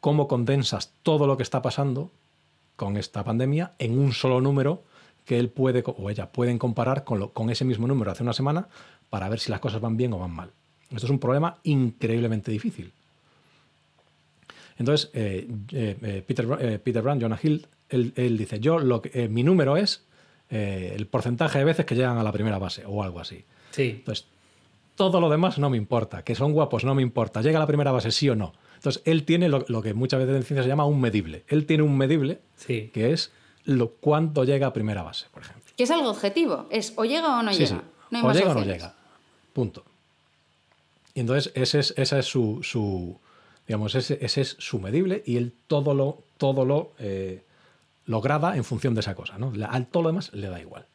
¿cómo 0.00 0.26
condensas 0.28 0.92
todo 1.02 1.26
lo 1.26 1.36
que 1.36 1.42
está 1.42 1.62
pasando 1.62 2.10
con 2.76 2.96
esta 2.96 3.24
pandemia 3.24 3.72
en 3.78 3.98
un 3.98 4.12
solo 4.12 4.40
número 4.40 4.82
que 5.24 5.38
él 5.38 5.48
puede 5.50 5.82
o 5.86 6.10
ella 6.10 6.30
pueden 6.32 6.58
comparar 6.58 7.04
con, 7.04 7.18
lo- 7.18 7.32
con 7.32 7.50
ese 7.50 7.64
mismo 7.64 7.86
número 7.86 8.10
hace 8.10 8.22
una 8.22 8.32
semana 8.32 8.68
para 9.10 9.28
ver 9.28 9.40
si 9.40 9.50
las 9.50 9.60
cosas 9.60 9.80
van 9.80 9.96
bien 9.96 10.12
o 10.12 10.18
van 10.18 10.30
mal? 10.32 10.50
Esto 10.90 11.06
es 11.06 11.10
un 11.10 11.18
problema 11.18 11.58
increíblemente 11.64 12.50
difícil. 12.50 12.92
Entonces, 14.78 15.10
eh, 15.12 15.48
eh, 15.72 15.96
eh, 16.02 16.22
Peter, 16.26 16.46
eh, 16.60 16.78
Peter 16.78 17.02
Brand, 17.02 17.20
Jonah 17.20 17.38
Hill, 17.42 17.66
él, 17.88 18.12
él 18.16 18.38
dice, 18.38 18.60
yo 18.60 18.78
lo 18.78 19.02
que, 19.02 19.10
eh, 19.24 19.28
mi 19.28 19.42
número 19.42 19.76
es 19.76 20.04
eh, 20.50 20.92
el 20.96 21.06
porcentaje 21.06 21.58
de 21.58 21.64
veces 21.64 21.84
que 21.84 21.94
llegan 21.94 22.16
a 22.18 22.22
la 22.22 22.32
primera 22.32 22.58
base 22.58 22.84
o 22.86 23.02
algo 23.02 23.18
así. 23.20 23.44
Sí. 23.70 23.96
Entonces, 23.98 24.26
todo 24.94 25.20
lo 25.20 25.28
demás 25.28 25.58
no 25.58 25.68
me 25.68 25.76
importa. 25.76 26.22
Que 26.22 26.34
son 26.34 26.52
guapos 26.52 26.84
no 26.84 26.94
me 26.94 27.02
importa. 27.02 27.42
Llega 27.42 27.58
a 27.58 27.60
la 27.60 27.66
primera 27.66 27.92
base 27.92 28.10
sí 28.12 28.28
o 28.28 28.36
no. 28.36 28.52
Entonces, 28.76 29.02
él 29.04 29.24
tiene 29.24 29.48
lo, 29.48 29.64
lo 29.68 29.82
que 29.82 29.94
muchas 29.94 30.20
veces 30.20 30.36
en 30.36 30.42
ciencia 30.44 30.62
se 30.62 30.68
llama 30.68 30.84
un 30.86 31.00
medible. 31.00 31.44
Él 31.48 31.66
tiene 31.66 31.82
un 31.82 31.96
medible 31.96 32.40
Sí. 32.56 32.90
que 32.94 33.12
es 33.12 33.32
lo 33.64 33.90
cuánto 33.90 34.44
llega 34.44 34.68
a 34.68 34.72
primera 34.72 35.02
base, 35.02 35.26
por 35.32 35.42
ejemplo. 35.42 35.72
Que 35.76 35.82
es 35.82 35.90
algo 35.90 36.08
objetivo. 36.10 36.66
Es 36.70 36.92
o 36.96 37.04
llega 37.04 37.38
o 37.38 37.42
no 37.42 37.52
Sí, 37.52 37.58
llega. 37.66 37.76
sí. 37.76 37.80
No 38.10 38.18
hay 38.18 38.24
o 38.24 38.26
más 38.26 38.36
llega 38.36 38.50
o 38.50 38.54
no 38.54 38.64
llega. 38.64 38.94
Punto. 39.52 39.84
Y 41.14 41.20
entonces 41.20 41.52
ese 41.54 41.80
es, 41.80 41.94
esa 41.96 42.18
es 42.18 42.26
su, 42.26 42.60
su- 42.62 43.18
digamos, 43.66 43.94
ese, 43.94 44.18
ese 44.20 44.40
es 44.42 44.56
su 44.58 44.78
medible 44.78 45.22
y 45.26 45.36
él 45.36 45.52
todo 45.66 45.94
lo, 45.94 46.22
todo 46.36 46.64
lo, 46.64 46.92
eh, 46.98 47.42
lo 48.06 48.20
grada 48.20 48.56
en 48.56 48.64
función 48.64 48.94
de 48.94 49.00
esa 49.00 49.14
cosa. 49.14 49.36
¿no? 49.38 49.52
Al 49.68 49.86
todo 49.88 50.04
lo 50.04 50.08
demás 50.10 50.32
le 50.32 50.48
da 50.48 50.60
igual. 50.60 50.86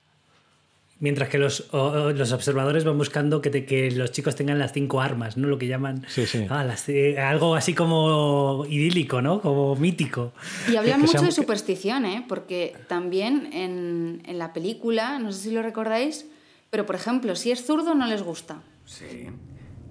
Mientras 1.00 1.28
que 1.28 1.38
los, 1.38 1.66
o 1.74 2.12
los 2.12 2.32
observadores 2.32 2.86
van 2.86 2.98
buscando 2.98 3.42
que, 3.42 3.50
te- 3.50 3.66
que 3.66 3.92
los 3.92 4.14
chicos 4.14 4.36
tengan 4.36 4.58
las 4.58 4.72
cinco 4.72 5.02
armas, 5.02 5.36
¿no? 5.36 5.50
Lo 5.50 5.58
que 5.58 5.68
llaman 5.68 6.06
Sí, 6.08 6.26
sí. 6.26 6.46
ah, 6.50 6.64
las- 6.64 6.88
eh, 6.88 7.20
algo 7.20 7.56
así 7.56 7.74
como 7.74 8.64
idílico, 8.70 9.22
¿no? 9.22 9.42
Como 9.42 9.76
mítico. 9.76 10.32
Y 10.72 10.78
hablan 10.78 10.96
que 11.02 11.08
mucho 11.08 11.12
sean- 11.14 11.26
de 11.26 11.32
superstición, 11.34 12.06
¿eh? 12.06 12.24
Porque 12.30 12.78
también 12.88 13.50
en, 13.52 14.22
en 14.26 14.38
la 14.40 14.54
película, 14.54 15.20
no 15.20 15.34
sé 15.34 15.42
si 15.50 15.52
lo 15.52 15.62
recordáis, 15.62 16.26
pero 16.74 16.88
por 16.88 16.96
ejemplo, 16.96 17.36
si 17.36 17.52
es 17.52 17.64
zurdo 17.68 17.94
no 17.94 18.08
les 18.08 18.24
gusta. 18.24 18.64
Sí. 18.86 19.28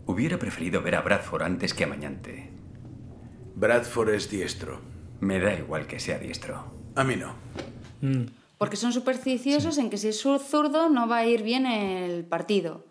Hubiera 0.04 0.36
preferido 0.36 0.82
ver 0.82 0.96
a 0.96 1.00
Bradford 1.00 1.42
antes 1.42 1.74
que 1.74 1.84
a 1.84 1.86
Mañante. 1.86 2.50
Bradford 3.54 4.08
es 4.14 4.28
diestro. 4.28 4.80
Me 5.20 5.38
da 5.38 5.54
igual 5.54 5.86
que 5.86 6.00
sea 6.00 6.18
diestro. 6.18 6.64
A 6.96 7.04
mí 7.04 7.14
no. 7.14 7.36
Porque 8.58 8.74
son 8.74 8.92
supersticiosos 8.92 9.78
en 9.78 9.90
que 9.90 9.96
si 9.96 10.08
es 10.08 10.20
zurdo 10.20 10.88
no 10.88 11.06
va 11.06 11.18
a 11.18 11.24
ir 11.26 11.44
bien 11.44 11.66
el 11.66 12.24
partido. 12.24 12.84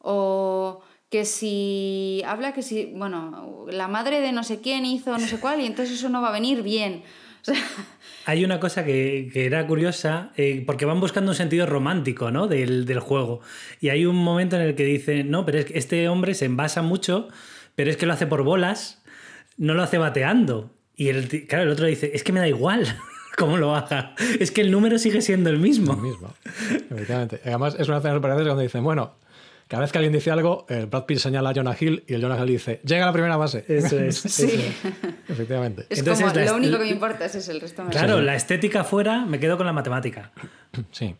O 0.00 0.82
que 1.08 1.24
si 1.24 2.24
habla 2.26 2.52
que 2.52 2.62
si, 2.62 2.86
bueno, 2.86 3.66
la 3.70 3.86
madre 3.86 4.20
de 4.20 4.32
no 4.32 4.42
sé 4.42 4.60
quién 4.60 4.84
hizo 4.84 5.16
no 5.16 5.28
sé 5.28 5.38
cuál 5.38 5.60
y 5.60 5.66
entonces 5.66 5.96
eso 5.96 6.08
no 6.08 6.20
va 6.22 6.30
a 6.30 6.32
venir 6.32 6.64
bien. 6.64 7.04
O 7.40 7.44
sea, 7.44 7.62
Hay 8.28 8.44
una 8.44 8.60
cosa 8.60 8.84
que, 8.84 9.30
que 9.32 9.46
era 9.46 9.66
curiosa, 9.66 10.32
eh, 10.36 10.62
porque 10.66 10.84
van 10.84 11.00
buscando 11.00 11.30
un 11.30 11.34
sentido 11.34 11.64
romántico 11.64 12.30
¿no? 12.30 12.46
del, 12.46 12.84
del 12.84 13.00
juego. 13.00 13.40
Y 13.80 13.88
hay 13.88 14.04
un 14.04 14.16
momento 14.16 14.56
en 14.56 14.60
el 14.60 14.74
que 14.74 14.84
dicen, 14.84 15.30
no, 15.30 15.46
pero 15.46 15.60
es 15.60 15.66
este 15.70 16.10
hombre 16.10 16.34
se 16.34 16.44
envasa 16.44 16.82
mucho, 16.82 17.28
pero 17.74 17.88
es 17.88 17.96
que 17.96 18.04
lo 18.04 18.12
hace 18.12 18.26
por 18.26 18.42
bolas, 18.42 19.02
no 19.56 19.72
lo 19.72 19.82
hace 19.82 19.96
bateando. 19.96 20.74
Y 20.94 21.08
el, 21.08 21.46
claro, 21.46 21.64
el 21.64 21.70
otro 21.70 21.86
dice, 21.86 22.10
es 22.12 22.22
que 22.22 22.34
me 22.34 22.40
da 22.40 22.46
igual 22.46 22.84
cómo 23.38 23.56
lo 23.56 23.74
haga, 23.74 24.14
es 24.38 24.50
que 24.50 24.60
el 24.60 24.70
número 24.72 24.98
sigue 24.98 25.22
siendo 25.22 25.48
el 25.48 25.58
mismo. 25.58 25.98
Además, 27.46 27.76
es 27.78 27.88
una 27.88 27.96
escena 27.96 28.14
súper 28.14 28.28
graciosa 28.28 28.50
cuando 28.50 28.60
dicen, 28.60 28.84
bueno, 28.84 29.14
cada 29.68 29.82
vez 29.82 29.92
que 29.92 29.98
alguien 29.98 30.12
dice 30.12 30.30
algo, 30.30 30.66
el 30.68 30.86
Brad 30.86 31.04
Pitt 31.04 31.18
señala 31.18 31.50
a 31.50 31.54
Jonah 31.54 31.76
Hill 31.78 32.02
y 32.06 32.14
el 32.14 32.22
Jonah 32.22 32.38
Hill 32.42 32.48
dice, 32.48 32.80
llega 32.84 33.04
a 33.04 33.06
la 33.06 33.12
primera 33.12 33.36
base. 33.36 33.64
Eso 33.68 33.98
es. 34.00 34.16
sí. 34.28 34.50
Efectivamente. 35.28 35.86
Es 35.90 36.00
Entonces, 36.00 36.26
como, 36.26 36.40
lo 36.44 36.54
único 36.56 36.78
que 36.78 36.84
me 36.84 36.90
importa 36.90 37.26
es 37.26 37.34
eso, 37.34 37.52
el 37.52 37.60
resto 37.60 37.84
me 37.84 37.90
Claro, 37.90 38.20
la 38.20 38.34
estética 38.34 38.82
fuera, 38.84 39.24
me 39.26 39.38
quedo 39.38 39.56
con 39.56 39.66
la 39.66 39.72
matemática. 39.72 40.32
Sí. 40.90 41.14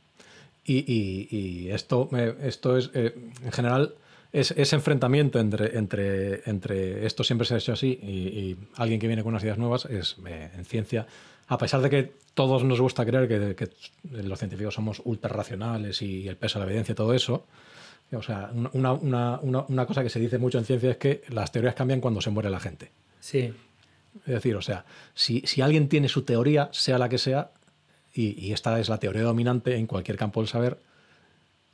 Y, 0.65 0.79
y- 0.93 1.29
y 1.31 1.71
esto, 1.71 2.09
esto 2.43 2.77
es, 2.77 2.91
eh, 2.95 3.15
en 3.45 3.53
general, 3.53 3.95
es, 4.33 4.51
ese 4.53 4.77
enfrentamiento 4.77 5.41
entre, 5.41 5.79
entre, 5.79 6.43
entre 6.49 7.07
esto 7.07 7.25
siempre 7.25 7.47
se 7.47 7.55
ha 7.55 7.57
hecho 7.59 7.73
así 7.73 7.99
y, 8.03 8.09
y 8.09 8.57
alguien 8.77 9.01
que 9.01 9.07
viene 9.07 9.23
con 9.23 9.31
unas 9.33 9.43
ideas 9.43 9.57
nuevas 9.59 9.87
es 9.87 10.17
eh, 10.27 10.51
en 10.57 10.65
ciencia, 10.67 11.07
a 11.47 11.57
pesar 11.57 11.81
de 11.81 11.89
que 11.89 12.13
todos 12.35 12.65
nos 12.65 12.81
gusta 12.81 13.07
creer 13.07 13.27
que, 13.29 13.55
que 13.57 13.69
los 14.13 14.39
científicos 14.39 14.75
somos 14.75 15.01
ultra 15.05 15.31
racionales 15.31 16.03
y 16.03 16.29
el 16.29 16.37
peso 16.37 16.59
de 16.59 16.67
la 16.67 16.71
evidencia 16.71 16.93
y 16.93 16.97
todo 16.97 17.15
eso, 17.15 17.47
o 18.13 18.23
sea, 18.23 18.51
una, 18.73 18.93
una- 18.93 19.39
una- 19.41 19.65
una 19.69 19.87
cosa 19.87 20.03
que 20.03 20.09
se 20.11 20.19
dice 20.21 20.39
mucho 20.39 20.59
en 20.59 20.65
ciencia 20.65 20.91
es 20.91 20.97
que 20.97 21.23
las 21.29 21.53
teorías 21.53 21.75
cambian 21.75 22.01
cuando 22.01 22.21
se 22.21 22.31
muere 22.31 22.51
la 22.51 22.61
gente. 22.61 22.91
Sí. 23.21 23.53
Es 24.27 24.35
decir, 24.35 24.57
o 24.57 24.63
sea, 24.63 24.85
si, 25.15 25.43
si 25.47 25.61
alguien 25.61 25.89
tiene 25.89 26.09
su 26.09 26.23
teoría, 26.23 26.69
sea 26.73 26.99
la 26.99 27.09
que 27.09 27.19
sea, 27.19 27.51
y, 28.15 28.39
y 28.45 28.53
esta 28.53 28.79
es 28.81 28.89
la 28.89 28.99
teoría 28.99 29.23
dominante 29.23 29.77
en 29.77 29.87
cualquier 29.87 30.17
campo 30.17 30.41
del 30.41 30.49
saber, 30.49 30.79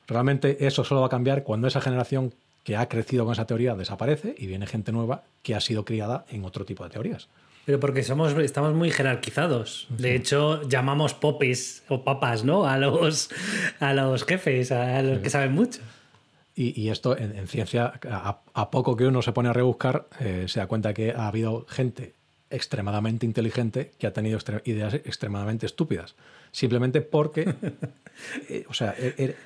realmente 0.06 0.66
eso 0.66 0.84
solo 0.84 1.00
va 1.00 1.06
a 1.06 1.10
cambiar 1.10 1.42
cuando 1.42 1.66
esa 1.68 1.80
generación 1.80 2.34
que 2.64 2.76
ha 2.76 2.88
crecido 2.88 3.24
con 3.24 3.32
esa 3.32 3.46
teoría 3.46 3.74
desaparece 3.74 4.34
y 4.38 4.46
viene 4.46 4.66
gente 4.66 4.90
nueva 4.92 5.22
que 5.42 5.54
ha 5.54 5.60
sido 5.60 5.84
criada 5.84 6.24
en 6.30 6.44
otro 6.44 6.64
tipo 6.64 6.84
de 6.84 6.90
teorías. 6.90 7.28
Pero 7.66 7.80
porque 7.80 8.02
somos, 8.02 8.34
estamos 8.38 8.74
muy 8.74 8.90
jerarquizados. 8.90 9.86
De 9.88 10.14
hecho, 10.14 10.60
llamamos 10.68 11.14
popes 11.14 11.82
o 11.88 12.04
papas, 12.04 12.44
¿no? 12.44 12.66
A 12.66 12.76
los, 12.76 13.30
a 13.80 13.94
los 13.94 14.24
jefes, 14.24 14.70
a 14.70 15.00
los 15.02 15.20
que 15.20 15.30
saben 15.30 15.52
mucho. 15.52 15.80
Y, 16.56 16.80
y 16.80 16.88
esto 16.90 17.16
en, 17.18 17.36
en 17.36 17.48
ciencia, 17.48 17.94
a, 18.08 18.38
a 18.54 18.70
poco 18.70 18.96
que 18.96 19.06
uno 19.06 19.22
se 19.22 19.32
pone 19.32 19.48
a 19.48 19.52
rebuscar, 19.52 20.06
eh, 20.20 20.44
se 20.48 20.60
da 20.60 20.66
cuenta 20.68 20.94
que 20.94 21.10
ha 21.12 21.26
habido 21.28 21.66
gente 21.68 22.12
extremadamente 22.50 23.26
inteligente 23.26 23.90
que 23.98 24.06
ha 24.06 24.12
tenido 24.12 24.38
extre- 24.38 24.62
ideas 24.64 24.94
extremadamente 24.94 25.66
estúpidas. 25.66 26.14
Simplemente 26.52 27.00
porque, 27.00 27.52
eh, 28.48 28.64
o 28.68 28.74
sea, 28.74 28.94
e- 28.96 29.14
e- 29.18 29.36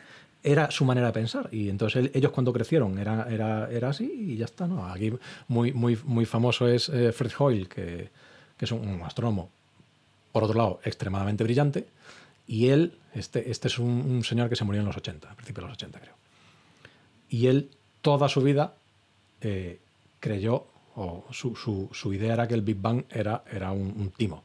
era 0.42 0.70
su 0.70 0.84
manera 0.84 1.06
de 1.06 1.12
pensar. 1.14 1.48
Y 1.50 1.70
entonces 1.70 2.04
él- 2.04 2.10
ellos 2.12 2.30
cuando 2.32 2.52
crecieron 2.52 2.98
era, 2.98 3.26
era, 3.30 3.70
era 3.70 3.88
así 3.88 4.04
y 4.32 4.36
ya 4.36 4.44
está. 4.44 4.66
¿no? 4.66 4.86
Aquí 4.86 5.10
muy, 5.48 5.72
muy, 5.72 5.98
muy 6.04 6.26
famoso 6.26 6.68
es 6.68 6.90
eh, 6.90 7.12
Fred 7.12 7.32
Hoyle, 7.38 7.68
que, 7.68 8.10
que 8.58 8.64
es 8.66 8.72
un, 8.72 8.86
un 8.86 9.00
astrónomo, 9.02 9.48
por 10.32 10.44
otro 10.44 10.58
lado, 10.58 10.80
extremadamente 10.84 11.42
brillante. 11.42 11.86
Y 12.46 12.68
él, 12.68 12.92
este, 13.14 13.50
este 13.50 13.68
es 13.68 13.78
un, 13.78 13.88
un 13.90 14.24
señor 14.24 14.50
que 14.50 14.56
se 14.56 14.64
murió 14.64 14.80
en 14.82 14.86
los 14.86 14.96
80, 14.98 15.30
a 15.30 15.34
principios 15.34 15.64
de 15.64 15.68
los 15.68 15.76
80 15.78 16.00
creo. 16.00 16.17
Y 17.30 17.46
él 17.46 17.70
toda 18.00 18.28
su 18.28 18.40
vida 18.42 18.74
eh, 19.40 19.78
creyó, 20.20 20.66
o 20.96 21.24
su, 21.30 21.54
su- 21.54 21.88
su 21.92 22.12
idea 22.12 22.34
era 22.34 22.48
que 22.48 22.54
el 22.54 22.62
Big 22.62 22.76
Bang 22.80 23.04
era, 23.10 23.44
era 23.52 23.70
un, 23.70 23.94
un 23.96 24.10
timo. 24.10 24.42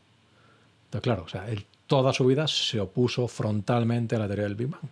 Entonces, 0.86 1.02
claro, 1.04 1.24
o 1.24 1.28
sea, 1.28 1.50
él 1.50 1.66
toda 1.88 2.14
su 2.14 2.26
vida 2.26 2.48
se 2.48 2.80
opuso 2.80 3.28
frontalmente 3.28 4.16
a 4.16 4.20
la 4.20 4.28
teoría 4.28 4.44
del 4.46 4.56
Big 4.56 4.68
Bang. 4.68 4.84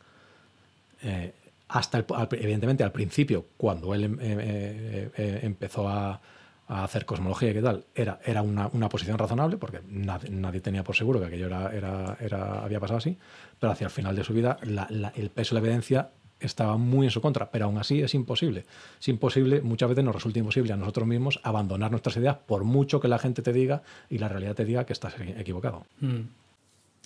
Eh, 1.04 1.34
hasta, 1.70 2.06
evidentemente, 2.32 2.84
al 2.84 2.92
principio, 2.92 3.46
cuando 3.58 3.94
él 3.96 4.04
em- 4.04 4.18
eh, 4.22 5.10
eh, 5.18 5.40
empezó 5.44 5.88
a, 5.88 6.20
hacer 6.68 7.06
cosmología 7.06 7.50
y 7.52 7.54
qué 7.54 7.62
tal, 7.62 7.84
era, 7.94 8.20
era 8.26 8.42
una, 8.42 8.68
una 8.72 8.88
posición 8.88 9.18
razonable, 9.18 9.58
porque 9.58 9.82
nadie, 9.90 10.30
nadie 10.30 10.62
tenía 10.62 10.86
por 10.86 10.96
seguro 10.96 11.20
que 11.20 11.26
aquello 11.26 11.48
era, 11.48 11.70
era, 11.76 12.18
era- 12.22 12.64
había 12.64 12.80
pasado 12.80 12.98
así, 13.00 13.18
pero 13.60 13.74
hacia 13.74 13.86
el 13.86 13.92
final 13.92 14.16
de 14.16 14.24
su 14.24 14.32
vida 14.34 14.58
el 14.64 15.30
peso 15.32 15.54
de 15.54 15.60
la 15.62 15.68
evidencia 15.68 16.10
estaba 16.42 16.78
muy 16.78 17.08
en 17.08 17.12
su 17.12 17.22
contra, 17.22 17.52
pero 17.52 17.66
aún 17.66 17.78
así 17.78 18.02
es 18.02 18.14
imposible. 18.14 18.66
Es 19.00 19.08
imposible, 19.08 19.62
muchas 19.62 19.90
veces 19.90 20.04
nos 20.04 20.16
resulta 20.16 20.40
imposible 20.40 20.74
a 20.74 20.78
nosotros 20.78 21.08
mismos 21.08 21.40
abandonar 21.44 21.92
nuestras 21.92 22.18
ideas 22.18 22.38
por 22.38 22.64
mucho 22.64 23.00
que 23.00 23.08
la 23.08 23.20
gente 23.20 23.42
te 23.42 23.54
diga 23.54 23.84
y 24.10 24.18
la 24.18 24.28
realidad 24.28 24.56
te 24.56 24.66
diga 24.66 24.86
que 24.86 24.94
estás 24.94 25.16
equivocado. 25.38 25.86
Mm. 26.00 26.22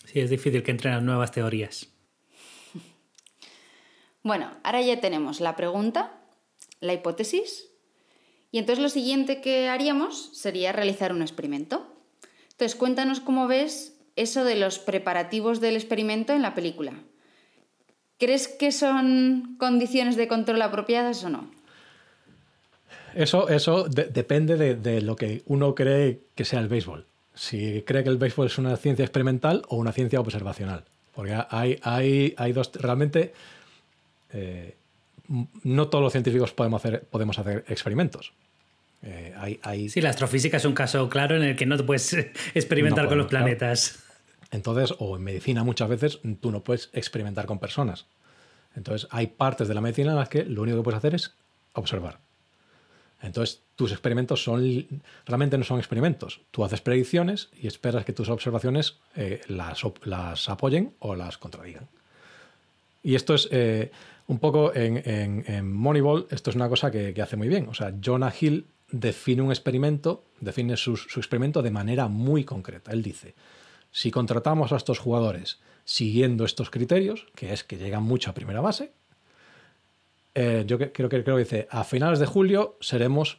Sí, 0.05 0.19
es 0.19 0.29
difícil 0.29 0.63
que 0.63 0.71
entren 0.71 0.93
las 0.93 1.03
nuevas 1.03 1.31
teorías. 1.31 1.89
Bueno, 4.23 4.49
ahora 4.63 4.81
ya 4.81 4.99
tenemos 4.99 5.39
la 5.39 5.55
pregunta, 5.55 6.11
la 6.79 6.93
hipótesis, 6.93 7.67
y 8.51 8.57
entonces 8.57 8.81
lo 8.81 8.89
siguiente 8.89 9.41
que 9.41 9.69
haríamos 9.69 10.29
sería 10.33 10.71
realizar 10.71 11.11
un 11.11 11.21
experimento. 11.21 11.85
Entonces, 12.51 12.75
cuéntanos 12.75 13.19
cómo 13.19 13.47
ves 13.47 13.95
eso 14.15 14.43
de 14.43 14.55
los 14.55 14.79
preparativos 14.79 15.59
del 15.59 15.75
experimento 15.75 16.33
en 16.33 16.41
la 16.41 16.55
película. 16.55 16.93
¿Crees 18.19 18.47
que 18.47 18.71
son 18.71 19.55
condiciones 19.59 20.15
de 20.15 20.27
control 20.27 20.61
apropiadas 20.61 21.23
o 21.23 21.29
no? 21.29 21.49
Eso, 23.13 23.49
eso 23.49 23.85
de- 23.87 24.05
depende 24.05 24.57
de, 24.57 24.75
de 24.75 25.01
lo 25.01 25.15
que 25.15 25.41
uno 25.45 25.73
cree 25.75 26.19
que 26.35 26.45
sea 26.45 26.59
el 26.59 26.67
béisbol. 26.67 27.05
Si 27.33 27.81
cree 27.85 28.03
que 28.03 28.09
el 28.09 28.17
béisbol 28.17 28.47
es 28.47 28.57
una 28.57 28.75
ciencia 28.77 29.03
experimental 29.03 29.63
o 29.67 29.77
una 29.77 29.91
ciencia 29.91 30.19
observacional. 30.19 30.83
Porque 31.13 31.37
hay, 31.49 31.79
hay, 31.83 32.33
hay 32.37 32.51
dos. 32.53 32.71
Realmente, 32.73 33.33
eh, 34.33 34.75
no 35.63 35.87
todos 35.87 36.03
los 36.03 36.11
científicos 36.11 36.51
podemos 36.53 36.83
hacer, 36.83 37.03
podemos 37.03 37.39
hacer 37.39 37.63
experimentos. 37.69 38.33
Eh, 39.01 39.33
hay, 39.37 39.59
hay- 39.63 39.89
Sí, 39.89 40.01
la 40.01 40.09
astrofísica 40.09 40.57
es 40.57 40.65
un 40.65 40.73
caso 40.73 41.07
claro 41.09 41.35
en 41.35 41.43
el 41.43 41.55
que 41.55 41.65
no 41.65 41.77
te 41.77 41.83
puedes 41.83 42.13
experimentar 42.53 43.05
No 43.05 43.09
con 43.09 43.17
los 43.19 43.27
planetas. 43.27 43.99
Entonces, 44.55 44.95
o 44.99 45.17
en 45.17 45.23
medicina 45.23 45.65
muchas 45.65 45.89
veces 45.89 46.19
tú 46.39 46.49
no 46.49 46.63
puedes 46.63 46.89
experimentar 46.93 47.45
con 47.45 47.59
personas. 47.59 48.05
Entonces, 48.73 49.07
hay 49.11 49.27
partes 49.27 49.67
de 49.67 49.73
la 49.73 49.81
medicina 49.81 50.11
en 50.11 50.17
las 50.17 50.29
que 50.29 50.45
lo 50.45 50.61
único 50.61 50.77
que 50.77 50.83
puedes 50.83 50.97
hacer 50.97 51.13
es 51.13 51.33
observar. 51.73 52.19
Entonces, 53.21 53.61
tus 53.75 53.91
experimentos 53.91 54.41
son 54.41 54.87
realmente 55.25 55.57
no 55.57 55.65
son 55.65 55.79
experimentos. 55.79 56.39
Tú 56.51 56.63
haces 56.63 56.79
predicciones 56.79 57.49
y 57.61 57.67
esperas 57.67 58.05
que 58.05 58.13
tus 58.13 58.29
observaciones 58.29 58.97
eh, 59.17 59.41
las, 59.47 59.83
apoyen 60.49 60.93
o 60.99 61.15
las 61.15 61.37
contradigan. 61.37 61.89
Y 63.03 63.15
esto 63.15 63.35
es 63.35 63.49
eh, 63.51 63.91
un 64.27 64.39
poco 64.39 64.71
en, 64.73 65.73
Moneyball, 65.73 66.27
esto 66.31 66.49
es 66.49 66.55
una 66.55 66.69
cosa 66.69 66.91
que, 66.91 67.13
hace 67.21 67.35
muy 67.35 67.49
bien. 67.49 67.67
O 67.67 67.73
sea, 67.73 67.93
Jonah 68.03 68.33
Hill 68.39 68.67
define 68.89 69.41
un 69.41 69.51
experimento, 69.51 70.23
define 70.39 70.77
su 70.77 70.93
experimento 70.93 71.61
de 71.61 71.71
manera 71.71 72.07
muy 72.07 72.45
concreta. 72.45 72.93
Él 72.93 73.03
dice, 73.03 73.35
si 73.95 74.11
contratamos 74.11 74.73
a 74.73 74.75
estos 74.75 74.99
jugadores 74.99 75.57
siguiendo 75.85 76.43
estos 76.43 76.69
criterios, 76.69 77.27
que 77.33 77.53
es 77.53 77.63
que 77.63 77.77
llegan 77.77 78.03
mucho 78.03 78.29
a 78.29 78.33
primera 78.33 78.59
base, 78.59 78.91
eh, 80.33 80.65
yo 80.67 80.77
creo 80.77 80.91
que, 80.91 81.23
creo 81.23 81.37
que 81.37 81.43
dice, 81.43 81.67
a 81.71 81.85
finales 81.85 82.19
de 82.19 82.25
julio 82.25 82.75
seremos, 82.81 83.37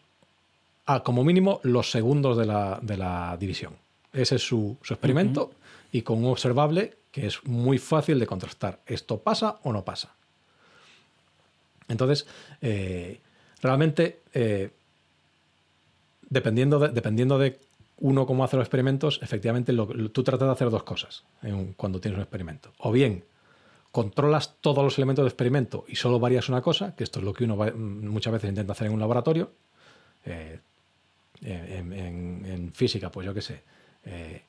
ah, 0.87 1.03
como 1.03 1.25
mínimo, 1.25 1.61
los 1.62 1.90
segundos 1.90 2.38
de 2.38 2.47
la, 2.47 2.79
de 2.81 2.97
la 2.97 3.37
división. 3.38 3.75
Ese 4.14 4.37
es 4.37 4.47
su, 4.47 4.79
su 4.81 4.95
experimento 4.95 5.53
y 5.92 6.01
con 6.01 6.25
un 6.25 6.31
observable 6.31 6.95
que 7.12 7.27
es 7.27 7.45
muy 7.45 7.77
fácil 7.77 8.19
de 8.19 8.27
contrastar. 8.27 8.81
¿Esto 8.87 9.19
pasa 9.19 9.59
o 9.62 9.75
no 9.75 9.85
pasa? 9.85 10.14
Entonces, 11.87 12.27
eh, 12.62 13.21
realmente, 13.61 14.21
eh, 14.33 14.71
dependiendo, 16.31 16.79
de, 16.79 16.88
dependiendo 16.88 17.38
de 17.38 17.59
uno 17.99 18.27
cómo 18.27 18.45
hace 18.45 18.57
los 18.57 18.65
experimentos, 18.65 19.21
efectivamente 19.23 19.73
lo- 19.73 19.87
lo- 19.93 20.11
tú 20.11 20.23
tratas 20.23 20.47
de 20.49 20.53
hacer 20.53 20.71
dos 20.71 20.83
cosas 20.83 21.25
en 21.43 21.73
cuando 21.75 22.01
tienes 22.01 22.17
un 22.19 22.23
experimento. 22.23 22.73
O 22.79 22.93
bien 22.93 23.25
controlas 23.91 24.57
todos 24.61 24.85
los 24.85 24.99
elementos 24.99 25.23
del 25.23 25.29
experimento 25.31 25.85
y 25.89 25.97
solo 25.97 26.19
varías 26.21 26.49
una 26.51 26.61
cosa, 26.61 26.95
que 26.95 27.05
esto 27.05 27.21
es 27.21 27.25
lo 27.25 27.33
que 27.33 27.45
uno 27.45 27.57
va- 27.57 27.71
mm, 27.71 28.07
muchas 28.09 28.33
veces 28.35 28.51
intenta 28.51 28.73
hacer 28.73 28.89
en 28.89 28.93
un 28.95 29.01
laboratorio. 29.01 29.51
eh, 30.29 30.59
en, 31.43 31.93
en- 31.93 32.47
en 32.47 32.73
física, 32.73 33.11
pues 33.11 33.25
yo 33.27 33.33
qué 33.35 33.41
sé. 33.43 33.63
eh, 34.05 34.43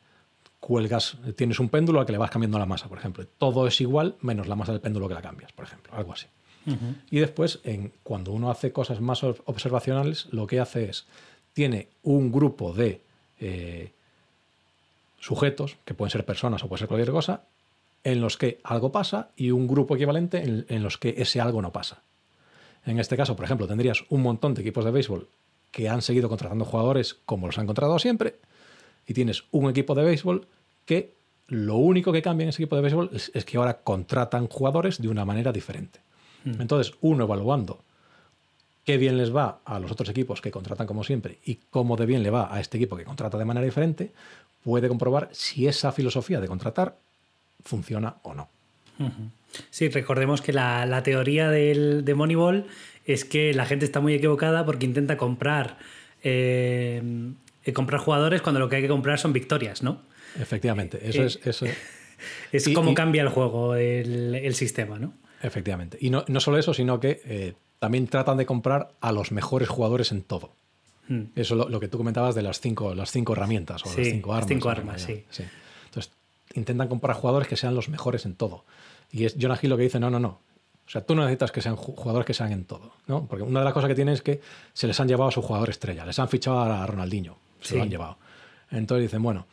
cuelgas, 0.59 1.17
tienes 1.35 1.59
un 1.59 1.69
péndulo 1.69 1.99
al 1.99 2.05
que 2.05 2.11
le 2.11 2.17
vas 2.17 2.31
cambiando 2.31 2.57
la 2.59 2.65
masa, 2.65 2.87
por 2.89 2.97
ejemplo. 2.97 3.25
Todo 3.37 3.67
es 3.67 3.79
igual 3.81 4.15
menos 4.21 4.47
la 4.47 4.55
masa 4.55 4.71
del 4.71 4.81
péndulo 4.81 5.07
que 5.07 5.13
la 5.13 5.21
cambias, 5.21 5.51
por 5.53 5.65
ejemplo. 5.65 5.93
Algo 5.95 6.13
así. 6.13 6.25
Y 7.11 7.19
después, 7.19 7.59
en, 7.63 7.93
cuando 8.03 8.31
uno 8.31 8.49
hace 8.51 8.71
cosas 8.71 8.99
más 9.01 9.23
ob- 9.23 9.41
observacionales, 9.45 10.27
lo 10.31 10.47
que 10.47 10.59
hace 10.59 10.89
es, 10.89 11.05
tiene 11.53 11.89
un 12.03 12.31
grupo 12.31 12.73
de 12.73 13.01
eh, 13.39 13.91
sujetos, 15.19 15.77
que 15.85 15.93
pueden 15.93 16.11
ser 16.11 16.25
personas 16.25 16.63
o 16.63 16.67
puede 16.67 16.79
ser 16.79 16.87
cualquier 16.87 17.11
cosa, 17.11 17.43
en 18.03 18.21
los 18.21 18.37
que 18.37 18.59
algo 18.63 18.91
pasa 18.91 19.29
y 19.35 19.51
un 19.51 19.67
grupo 19.67 19.95
equivalente 19.95 20.43
en, 20.43 20.65
en 20.69 20.83
los 20.83 20.97
que 20.97 21.15
ese 21.17 21.41
algo 21.41 21.61
no 21.61 21.71
pasa. 21.71 22.01
En 22.85 22.99
este 22.99 23.17
caso, 23.17 23.35
por 23.35 23.45
ejemplo, 23.45 23.67
tendrías 23.67 24.03
un 24.09 24.21
montón 24.21 24.53
de 24.53 24.61
equipos 24.61 24.85
de 24.85 24.91
béisbol 24.91 25.27
que 25.71 25.89
han 25.89 26.01
seguido 26.01 26.29
contratando 26.29 26.65
jugadores 26.65 27.17
como 27.25 27.47
los 27.47 27.57
han 27.57 27.65
contratado 27.65 27.99
siempre, 27.99 28.35
y 29.05 29.13
tienes 29.13 29.43
un 29.51 29.69
equipo 29.69 29.95
de 29.95 30.03
béisbol 30.03 30.47
que 30.85 31.13
lo 31.47 31.77
único 31.77 32.11
que 32.11 32.21
cambia 32.21 32.43
en 32.43 32.49
ese 32.49 32.61
equipo 32.61 32.75
de 32.75 32.81
béisbol 32.81 33.09
es, 33.13 33.31
es 33.33 33.45
que 33.45 33.57
ahora 33.57 33.79
contratan 33.79 34.47
jugadores 34.47 35.01
de 35.01 35.07
una 35.07 35.25
manera 35.25 35.51
diferente. 35.51 35.99
Mm. 36.43 36.61
Entonces, 36.61 36.93
uno 37.01 37.23
evaluando 37.23 37.79
qué 38.87 38.97
bien 38.97 39.17
les 39.17 39.35
va 39.35 39.59
a 39.65 39.79
los 39.79 39.91
otros 39.91 40.07
equipos 40.09 40.39
que 40.41 40.49
contratan 40.49 40.87
como 40.87 41.03
siempre 41.03 41.37
y 41.45 41.59
cómo 41.69 41.97
de 41.97 42.05
bien 42.05 42.23
le 42.23 42.29
va 42.31 42.51
a 42.55 42.59
este 42.61 42.77
equipo 42.77 42.95
que 42.95 43.03
contrata 43.03 43.37
de 43.37 43.43
manera 43.45 43.65
diferente, 43.65 44.11
puede 44.63 44.87
comprobar 44.87 45.27
si 45.33 45.67
esa 45.67 45.91
filosofía 45.91 46.39
de 46.39 46.47
contratar 46.47 46.95
funciona 47.63 48.15
o 48.23 48.33
no. 48.33 48.47
Sí, 49.69 49.89
recordemos 49.89 50.41
que 50.41 50.53
la, 50.53 50.85
la 50.85 51.03
teoría 51.03 51.49
del, 51.49 52.05
de 52.05 52.15
Moneyball 52.15 52.65
es 53.05 53.25
que 53.25 53.53
la 53.53 53.65
gente 53.65 53.83
está 53.85 53.99
muy 53.99 54.13
equivocada 54.13 54.65
porque 54.65 54.85
intenta 54.85 55.17
comprar, 55.17 55.77
eh, 56.23 57.01
eh, 57.65 57.73
comprar 57.73 57.99
jugadores 58.01 58.41
cuando 58.41 58.59
lo 58.59 58.69
que 58.69 58.77
hay 58.77 58.81
que 58.81 58.87
comprar 58.87 59.19
son 59.19 59.33
victorias, 59.33 59.83
¿no? 59.83 60.01
Efectivamente, 60.39 60.99
eso 61.09 61.23
Eh, 61.23 61.25
es... 61.25 61.39
Eso, 61.45 61.65
Es 62.51 62.67
Y- 62.67 62.73
como 62.73 62.91
y- 62.91 62.95
cambia 62.95 63.21
el 63.21 63.29
juego, 63.29 63.75
el, 63.75 64.33
el 64.33 64.55
sistema, 64.55 64.97
¿no? 64.97 65.13
Efectivamente. 65.43 65.97
Y 66.01 66.09
no, 66.09 66.23
no 66.27 66.39
solo 66.39 66.57
eso, 66.57 66.73
sino 66.73 66.99
que 66.99 67.21
eh, 67.25 67.53
también 67.79 68.07
tratan 68.07 68.37
de 68.37 68.45
comprar 68.45 68.91
a 69.01 69.11
los 69.11 69.31
mejores 69.31 69.69
jugadores 69.69 70.11
en 70.11 70.23
todo. 70.23 70.51
Mm. 71.07 71.21
Eso 71.35 71.53
es 71.53 71.57
lo, 71.59 71.69
lo 71.69 71.79
que 71.79 71.87
tú 71.87 71.97
comentabas 71.97 72.35
de 72.35 72.41
las 72.41 72.59
cinco, 72.59 72.93
las 72.95 73.11
cinco 73.11 73.33
herramientas 73.33 73.85
o 73.85 73.89
Sí, 73.89 73.97
las 74.01 74.07
cinco 74.09 74.29
las 74.31 74.37
armas. 74.37 74.49
cinco 74.49 74.69
armas, 74.69 75.01
sí. 75.01 75.23
Entonces, 75.85 76.11
intentan 76.53 76.87
comprar 76.87 77.15
jugadores 77.15 77.47
que 77.47 77.55
sean 77.55 77.75
los 77.75 77.87
mejores 77.89 78.25
en 78.25 78.35
todo. 78.35 78.65
Y 79.11 79.25
es 79.25 79.35
Jonah 79.39 79.57
Hill 79.61 79.69
lo 79.69 79.77
que 79.77 79.83
dice, 79.83 79.99
no, 79.99 80.09
no, 80.09 80.19
no. 80.19 80.39
O 80.85 80.89
sea, 80.89 81.01
tú 81.05 81.15
no 81.15 81.21
necesitas 81.23 81.51
que 81.51 81.61
sean 81.61 81.75
ju- 81.75 81.95
jugadores 81.95 82.25
que 82.25 82.33
sean 82.33 82.51
en 82.51 82.65
todo, 82.65 82.91
¿no? 83.07 83.25
Porque 83.25 83.43
una 83.43 83.59
de 83.59 83.65
las 83.65 83.73
cosas 83.73 83.89
que 83.89 83.95
tienen 83.95 84.13
es 84.13 84.21
que 84.21 84.41
se 84.73 84.87
les 84.87 84.97
han 84.99 85.07
llevado 85.07 85.29
a 85.29 85.31
su 85.31 85.41
jugador 85.41 85.69
estrella, 85.69 86.05
les 86.05 86.17
han 86.19 86.29
fichado 86.29 86.59
a 86.61 86.85
Ronaldinho, 86.87 87.37
se 87.61 87.69
Sí. 87.69 87.75
lo 87.75 87.83
han 87.83 87.89
llevado. 87.89 88.17
Entonces 88.71 89.03
dicen, 89.03 89.21
bueno, 89.21 89.45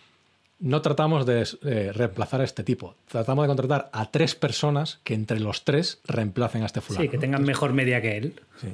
no 0.61 0.81
tratamos 0.83 1.27
de 1.27 1.47
eh, 1.65 1.93
reemplazar 1.93 2.41
a 2.41 2.45
este 2.45 2.63
tipo, 2.63 2.95
tratamos 3.09 3.45
de 3.45 3.49
contratar 3.49 3.91
a 3.93 4.11
tres 4.11 4.35
personas 4.35 5.01
que 5.05 5.15
entre 5.15 5.41
los 5.41 5.65
tres 5.65 6.01
reemplacen 6.07 6.63
a 6.63 6.67
este 6.67 6.81
fulano. 6.81 7.03
Sí, 7.03 7.09
que 7.09 7.17
¿no? 7.17 7.21
tengan 7.21 7.43
mejor 7.45 7.73
media 7.73 8.01
que 8.01 8.17
él. 8.17 8.35
Sí. 8.61 8.69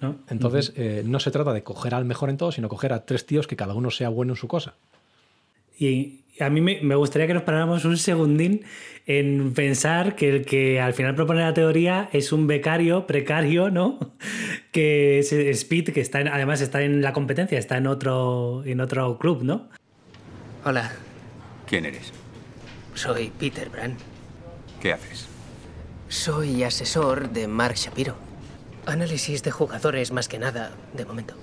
¿no? 0.00 0.16
Entonces, 0.28 0.72
eh, 0.76 1.02
no 1.04 1.20
se 1.20 1.30
trata 1.30 1.52
de 1.52 1.62
coger 1.62 1.94
al 1.94 2.04
mejor 2.04 2.30
en 2.30 2.36
todo, 2.36 2.52
sino 2.52 2.68
coger 2.68 2.92
a 2.92 3.04
tres 3.04 3.26
tíos 3.26 3.46
que 3.46 3.56
cada 3.56 3.74
uno 3.74 3.90
sea 3.90 4.08
bueno 4.08 4.32
en 4.32 4.36
su 4.36 4.48
cosa. 4.48 4.74
Y 5.78 6.20
a 6.40 6.48
mí 6.50 6.60
me, 6.60 6.80
me 6.82 6.94
gustaría 6.94 7.26
que 7.26 7.34
nos 7.34 7.42
paráramos 7.42 7.84
un 7.84 7.96
segundín 7.96 8.62
en 9.06 9.52
pensar 9.54 10.16
que 10.16 10.28
el 10.30 10.44
que 10.44 10.80
al 10.80 10.94
final 10.94 11.14
propone 11.14 11.40
la 11.40 11.52
teoría 11.54 12.08
es 12.12 12.32
un 12.32 12.46
becario 12.46 13.06
precario, 13.06 13.70
¿no? 13.70 13.98
Que 14.72 15.18
es 15.18 15.32
Speed, 15.32 15.90
que 15.92 16.00
está 16.00 16.20
en- 16.20 16.28
además 16.28 16.60
está 16.60 16.82
en 16.82 17.02
la 17.02 17.12
competencia, 17.12 17.58
está 17.58 17.76
en 17.76 17.86
otro, 17.86 18.62
en 18.64 18.80
otro 18.80 19.18
club, 19.18 19.42
¿no? 19.42 19.68
Hola, 20.64 20.92
¿Quién 21.70 21.86
eres? 21.86 22.12
soy 22.94 23.30
Peter 23.30 23.70
Brand. 23.70 23.96
¿Qué 24.80 24.92
haces? 24.92 25.28
Soy 26.08 26.64
asesor 26.64 27.30
de 27.30 27.46
Mark 27.46 27.76
Shapiro. 27.76 28.16
Análisis 28.86 29.44
de 29.44 29.52
jugadores 29.52 30.10
más 30.10 30.26
que 30.26 30.40
nada, 30.40 30.72
de 30.94 31.04
momento. 31.04 31.36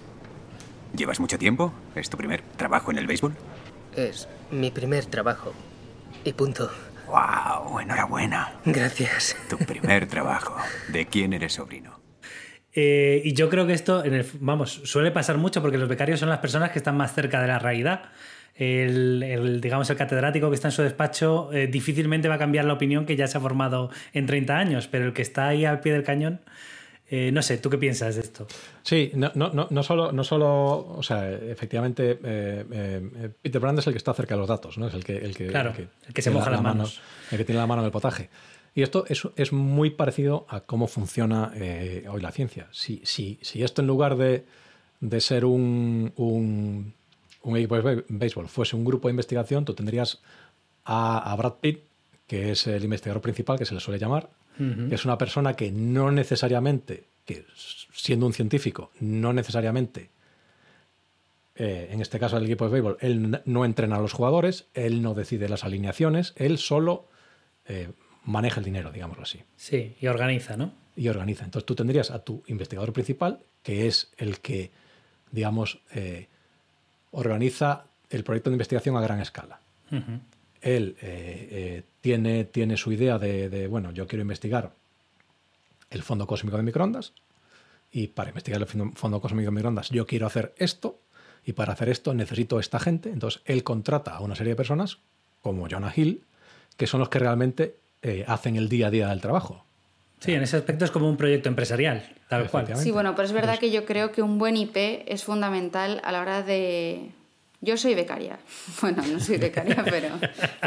¿Llevas 0.94 1.22
mucho 1.22 1.38
tiempo? 1.38 1.72
¿Es 1.96 2.10
tu 2.10 2.18
primer 2.18 2.42
trabajo 2.58 2.92
en 2.92 2.98
el 2.98 3.08
béisbol? 3.08 3.36
Es 3.96 4.28
mi 4.52 4.70
primer 4.70 5.06
trabajo. 5.06 5.54
Y 6.26 6.34
punto. 6.34 6.70
¡Wow! 7.08 7.80
Enhorabuena. 7.80 8.60
Gracias. 8.66 9.38
Tu 9.50 9.58
primer 9.58 10.08
trabajo. 10.08 10.58
¿De 10.90 11.06
quién 11.06 11.32
eres 11.32 11.54
sobrino? 11.54 11.97
Eh, 12.80 13.24
y 13.26 13.34
yo 13.34 13.50
creo 13.50 13.66
que 13.66 13.74
esto, 13.74 14.06
en 14.06 14.14
el- 14.14 14.26
vamos, 14.40 14.82
suele 14.84 15.10
pasar 15.10 15.38
mucho 15.38 15.62
porque 15.64 15.80
los 15.80 15.90
becarios 15.90 16.20
son 16.20 16.30
las 16.30 16.38
personas 16.38 16.70
que 16.70 16.78
están 16.78 16.96
más 16.96 17.12
cerca 17.16 17.42
de 17.42 17.48
la 17.48 17.58
realidad. 17.58 18.04
El, 18.56 19.24
el, 19.24 19.62
digamos, 19.62 19.90
el 19.90 19.98
catedrático 19.98 20.50
que 20.50 20.56
está 20.56 20.68
en 20.68 20.72
su 20.74 20.84
despacho 20.84 21.52
eh, 21.54 21.66
difícilmente 21.68 22.28
va 22.28 22.36
a 22.36 22.38
cambiar 22.38 22.66
la 22.66 22.74
opinión 22.74 23.06
que 23.08 23.16
ya 23.16 23.26
se 23.28 23.38
ha 23.38 23.42
formado 23.42 23.90
en 24.14 24.26
30 24.28 24.58
años, 24.58 24.88
pero 24.88 25.06
el 25.06 25.14
que 25.14 25.22
está 25.24 25.48
ahí 25.48 25.66
al 25.66 25.80
pie 25.80 25.94
del 25.94 26.04
cañón, 26.04 26.42
eh, 27.10 27.32
no 27.32 27.42
sé, 27.42 27.58
¿tú 27.58 27.70
qué 27.72 27.78
piensas 27.80 28.16
de 28.16 28.22
esto? 28.22 28.48
Sí, 28.84 29.12
no, 29.16 29.32
no, 29.36 29.50
no, 29.54 29.68
no 29.70 29.82
solo, 29.84 30.12
no 30.12 30.24
solo, 30.24 30.48
o 30.98 31.02
sea, 31.04 31.32
efectivamente, 31.32 32.20
eh, 32.24 32.64
eh, 32.72 33.30
Peter 33.42 33.60
Brand 33.62 33.80
es 33.80 33.88
el 33.88 33.94
que 33.94 33.98
está 33.98 34.14
cerca 34.14 34.36
de 34.36 34.40
los 34.42 34.50
datos, 34.50 34.78
¿no? 34.78 34.88
Es 34.88 34.94
el 34.94 35.04
que, 35.04 35.18
el 35.18 35.36
que, 35.36 35.48
Claro, 35.48 35.74
el 35.78 36.14
que 36.14 36.22
se 36.22 36.30
tiene 36.30 36.40
moja 36.40 36.50
la 36.52 36.58
las 36.58 36.64
mano- 36.64 36.76
manos. 36.80 37.02
el 37.32 37.38
que 37.38 37.46
tiene 37.46 37.62
la 37.62 37.68
mano 37.68 37.82
en 37.82 37.86
el 37.88 37.92
potaje. 37.92 38.30
Y 38.78 38.84
esto 38.84 39.06
es, 39.08 39.28
es 39.38 39.54
muy 39.54 39.90
parecido 39.90 40.46
a 40.50 40.60
cómo 40.60 40.86
funciona 40.86 41.52
eh, 41.56 42.06
hoy 42.12 42.22
la 42.22 42.32
ciencia. 42.32 42.68
Si, 42.72 43.02
si, 43.06 43.40
si 43.42 43.64
esto 43.64 43.82
en 43.82 43.88
lugar 43.88 44.18
de, 44.18 44.46
de 45.00 45.20
ser 45.20 45.46
un, 45.46 46.14
un, 46.16 46.94
un 47.42 47.58
equipo 47.58 47.76
de 47.76 47.82
bé- 47.82 48.06
béisbol 48.08 48.48
fuese 48.48 48.76
un 48.76 48.86
grupo 48.86 49.08
de 49.08 49.14
investigación, 49.14 49.66
tú 49.66 49.74
tendrías 49.74 50.22
a, 50.86 51.18
a 51.32 51.36
Brad 51.36 51.54
Pitt, 51.60 51.80
que 52.28 52.52
es 52.52 52.68
el 52.68 52.84
investigador 52.84 53.20
principal, 53.20 53.58
que 53.58 53.66
se 53.66 53.74
le 53.74 53.80
suele 53.80 53.98
llamar, 54.00 54.30
que 54.60 54.94
es 54.94 55.06
una 55.06 55.18
persona 55.18 55.56
que 55.56 55.72
no 55.72 56.12
necesariamente, 56.12 57.06
que 57.26 57.46
siendo 57.94 58.28
un 58.28 58.34
científico, 58.34 58.92
no 59.00 59.34
necesariamente, 59.34 60.12
eh, 61.56 61.90
en 61.92 62.00
este 62.02 62.20
caso 62.20 62.36
del 62.36 62.46
equipo 62.46 62.66
de 62.66 62.72
béisbol, 62.74 62.98
él 63.02 63.42
no 63.46 63.66
entrena 63.66 63.96
a 63.96 64.02
los 64.02 64.14
jugadores, 64.14 64.68
él 64.76 65.02
no 65.02 65.16
decide 65.16 65.50
las 65.50 65.64
alineaciones, 65.64 66.34
él 66.36 66.60
solo 66.60 67.08
eh, 67.66 67.90
maneja 68.28 68.60
el 68.60 68.66
dinero, 68.66 68.92
digámoslo 68.92 69.24
así, 69.24 69.40
Sí, 69.56 69.96
y 70.00 70.08
organiza, 70.08 70.56
¿no? 70.58 70.72
y 70.96 71.08
organiza. 71.10 71.46
Entonces 71.46 71.66
tú 71.66 71.74
tendrías 71.76 72.12
a 72.12 72.20
tu 72.20 72.44
investigador 72.48 72.92
principal, 72.94 73.40
que 73.64 73.88
es 73.88 74.12
el 74.18 74.40
que, 74.40 74.72
digamos, 75.32 75.80
eh, 75.94 76.28
organiza 77.12 77.86
el 78.10 78.24
proyecto 78.24 78.50
de 78.50 78.56
investigación 78.56 78.96
a 78.98 79.02
gran 79.02 79.20
escala 79.20 79.60
él 80.62 80.98
eh, 81.02 81.48
eh, 81.52 81.84
tiene, 82.02 82.44
tiene 82.44 82.76
su 82.78 82.92
idea 82.92 83.18
de, 83.18 83.48
de, 83.48 83.68
bueno, 83.68 83.92
yo 83.92 84.06
quiero 84.08 84.22
investigar 84.24 84.72
el 85.92 86.04
fondo 86.04 86.28
cósmico 86.28 86.58
de 86.58 86.64
microondas 86.64 87.14
y 87.92 88.08
para 88.08 88.30
investigar 88.32 88.60
el 88.62 88.68
fondo- 88.68 88.92
fondo 88.96 89.22
cósmico 89.22 89.46
de 89.46 89.52
microondas 89.56 89.90
yo 89.92 90.06
quiero 90.06 90.28
hacer 90.28 90.54
esto 90.58 91.00
y 91.46 91.54
para 91.54 91.72
hacer 91.74 91.88
esto 91.90 92.14
necesito 92.14 92.60
esta 92.60 92.80
gente. 92.80 93.12
Entonces 93.12 93.42
él 93.46 93.64
contrata 93.64 94.16
a 94.16 94.20
una 94.22 94.36
serie 94.36 94.54
de 94.54 94.58
personas 94.58 94.98
como 95.42 95.70
Jonah 95.70 95.94
Hill 95.96 96.24
que 96.76 96.88
son 96.88 97.00
los 97.00 97.08
que 97.10 97.20
realmente 97.20 97.76
eh, 98.02 98.26
hacen 98.28 98.56
el 98.56 98.70
día 98.70 98.88
a 98.88 98.92
día 98.92 99.08
del 99.10 99.22
trabajo. 99.22 99.64
Sí, 100.20 100.34
en 100.34 100.42
ese 100.42 100.58
aspecto 100.58 100.86
es 100.86 100.92
como 100.92 101.10
un 101.10 101.18
proyecto 101.18 101.48
empresarial, 101.48 102.04
tal 102.28 102.50
cual. 102.50 102.76
Sí, 102.76 102.92
bueno, 102.92 103.16
pero 103.16 103.28
es 103.28 103.34
verdad 103.34 103.60
que 103.60 103.70
yo 103.70 103.86
creo 103.86 104.12
que 104.12 104.22
un 104.22 104.40
buen 104.40 104.58
IP 104.58 104.76
es 105.06 105.24
fundamental 105.24 106.02
a 106.04 106.12
la 106.12 106.22
hora 106.22 106.42
de... 106.42 107.12
Yo 107.62 107.78
soy 107.78 107.96
becaria. 107.96 108.40
Bueno, 108.82 109.04
no 109.06 109.20
soy 109.20 109.38
becaria, 109.38 109.84
pero 109.90 110.10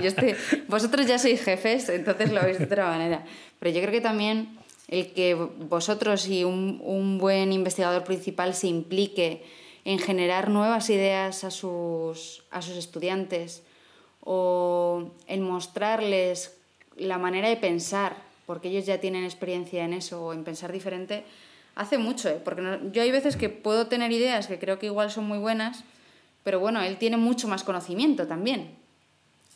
yo 0.00 0.08
estoy... 0.08 0.36
vosotros 0.68 1.06
ya 1.06 1.18
sois 1.18 1.42
jefes, 1.42 1.88
entonces 1.88 2.32
lo 2.32 2.42
veis 2.42 2.58
de 2.58 2.64
otra 2.64 2.86
manera. 2.86 3.24
Pero 3.58 3.74
yo 3.74 3.80
creo 3.80 3.92
que 3.92 4.00
también 4.00 4.56
el 4.86 5.12
que 5.12 5.34
vosotros 5.34 6.28
y 6.28 6.44
un, 6.44 6.80
un 6.84 7.18
buen 7.18 7.52
investigador 7.52 8.04
principal 8.04 8.54
se 8.54 8.68
implique 8.68 9.42
en 9.84 9.98
generar 9.98 10.50
nuevas 10.50 10.90
ideas 10.90 11.44
a 11.44 11.50
sus, 11.50 12.44
a 12.50 12.62
sus 12.62 12.76
estudiantes 12.76 13.62
o 14.20 15.10
en 15.26 15.42
mostrarles 15.42 16.59
la 17.00 17.18
manera 17.18 17.48
de 17.48 17.56
pensar, 17.56 18.16
porque 18.46 18.68
ellos 18.68 18.86
ya 18.86 18.98
tienen 18.98 19.24
experiencia 19.24 19.84
en 19.84 19.92
eso, 19.92 20.24
o 20.24 20.32
en 20.32 20.44
pensar 20.44 20.72
diferente, 20.72 21.24
hace 21.74 21.98
mucho, 21.98 22.28
¿eh? 22.28 22.40
porque 22.44 22.62
no- 22.62 22.90
yo 22.92 23.02
hay 23.02 23.10
veces 23.10 23.36
que 23.36 23.48
puedo 23.48 23.86
tener 23.86 24.10
ideas 24.12 24.46
que 24.46 24.58
creo 24.58 24.78
que 24.78 24.86
igual 24.86 25.10
son 25.10 25.24
muy 25.26 25.38
buenas, 25.38 25.84
pero 26.44 26.58
bueno, 26.60 26.82
él 26.82 26.96
tiene 26.98 27.16
mucho 27.16 27.48
más 27.48 27.64
conocimiento 27.64 28.26
también. 28.26 28.72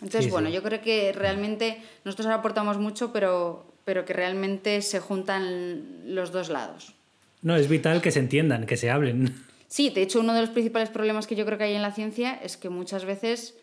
Entonces, 0.00 0.26
Sí, 0.26 0.30
bueno, 0.30 0.48
sí. 0.48 0.54
yo 0.54 0.62
creo 0.62 0.80
que 0.82 1.12
realmente 1.12 1.78
nosotros 2.04 2.26
ahora 2.26 2.38
aportamos 2.38 2.78
mucho, 2.78 3.12
pero, 3.12 3.66
pero 3.84 4.04
que 4.04 4.12
realmente 4.12 4.82
se 4.82 5.00
juntan 5.00 6.14
los 6.14 6.30
dos 6.32 6.48
lados. 6.50 6.94
No, 7.42 7.56
es 7.56 7.68
vital 7.68 8.00
que 8.02 8.10
se 8.10 8.18
entiendan, 8.20 8.66
que 8.66 8.76
se 8.76 8.90
hablen. 8.90 9.34
Sí, 9.66 9.90
de 9.90 10.02
hecho, 10.02 10.20
uno 10.20 10.34
de 10.34 10.40
los 10.42 10.50
principales 10.50 10.88
problemas 10.88 11.26
que 11.26 11.34
yo 11.34 11.44
creo 11.44 11.58
que 11.58 11.64
hay 11.64 11.74
en 11.74 11.82
la 11.82 11.90
ciencia 11.90 12.34
es 12.40 12.56
que 12.56 12.68
muchas 12.68 13.04
veces 13.04 13.54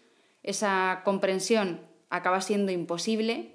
esa 0.44 1.04
comprensión 1.06 1.80
acaba 2.10 2.42
siendo 2.42 2.74
imposible 2.74 3.52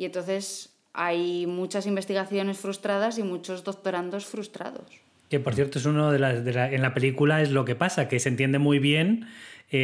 y 0.00 0.06
entonces 0.06 0.70
hay 0.94 1.46
muchas 1.46 1.86
investigaciones 1.86 2.56
frustradas 2.58 3.18
y 3.18 3.22
muchos 3.22 3.64
doctorandos 3.64 4.24
frustrados. 4.24 4.86
Que 5.28 5.38
por 5.40 5.54
cierto 5.54 5.78
es 5.78 5.84
uno 5.84 6.10
de 6.10 6.18
las 6.18 6.42
de 6.42 6.52
la- 6.54 6.72
en 6.72 6.80
la 6.80 6.94
película 6.94 7.42
es 7.42 7.50
lo 7.50 7.66
que 7.66 7.74
pasa, 7.74 8.08
que 8.08 8.18
se 8.18 8.30
entiende 8.30 8.58
muy 8.58 8.78
bien 8.78 9.26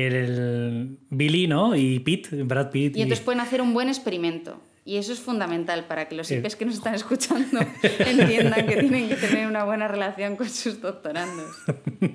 el 0.07 0.99
Billy, 1.11 1.47
¿no? 1.49 1.77
Y 1.77 2.01
Pete, 2.01 2.43
Brad 2.45 2.71
Pitt. 2.71 2.97
Y 2.97 3.03
entonces 3.03 3.25
pueden 3.25 3.41
hacer 3.41 3.61
un 3.61 3.75
buen 3.75 3.89
experimento. 3.89 4.59
Y 4.87 4.97
eso 4.97 5.13
es 5.13 5.19
fundamental 5.19 5.85
para 5.87 6.09
que 6.09 6.15
los 6.15 6.31
IPs 6.31 6.55
que 6.57 6.65
nos 6.65 6.77
están 6.77 6.95
escuchando 6.95 7.59
entiendan 7.99 8.67
que 8.67 8.77
tienen 8.77 9.09
que 9.09 9.17
tener 9.17 9.47
una 9.49 9.65
buena 9.65 9.87
relación 9.89 10.37
con 10.37 10.49
sus 10.49 10.81
doctorandos. 10.81 11.51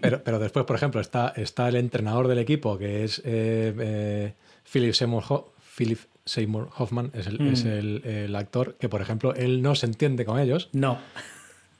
Pero, 0.01 0.23
pero 0.23 0.39
después, 0.39 0.65
por 0.65 0.77
ejemplo, 0.77 1.01
está, 1.01 1.33
está 1.35 1.67
el 1.67 1.75
entrenador 1.75 2.27
del 2.29 2.39
equipo, 2.39 2.77
que 2.77 3.03
es 3.03 3.19
eh, 3.25 3.73
eh, 3.77 4.33
Philip, 4.71 4.93
Seymour 4.93 5.51
Philip 5.77 5.99
Seymour 6.25 6.69
Hoffman, 6.77 7.11
es, 7.13 7.27
el, 7.27 7.39
Mm. 7.39 7.47
es 7.53 7.65
el- 7.65 8.01
el 8.05 8.35
actor, 8.35 8.75
que 8.79 8.89
por 8.89 9.01
ejemplo, 9.01 9.33
él 9.35 9.61
no 9.61 9.75
se 9.75 9.85
entiende 9.87 10.25
con 10.25 10.39
ellos. 10.39 10.69
No. 10.73 10.97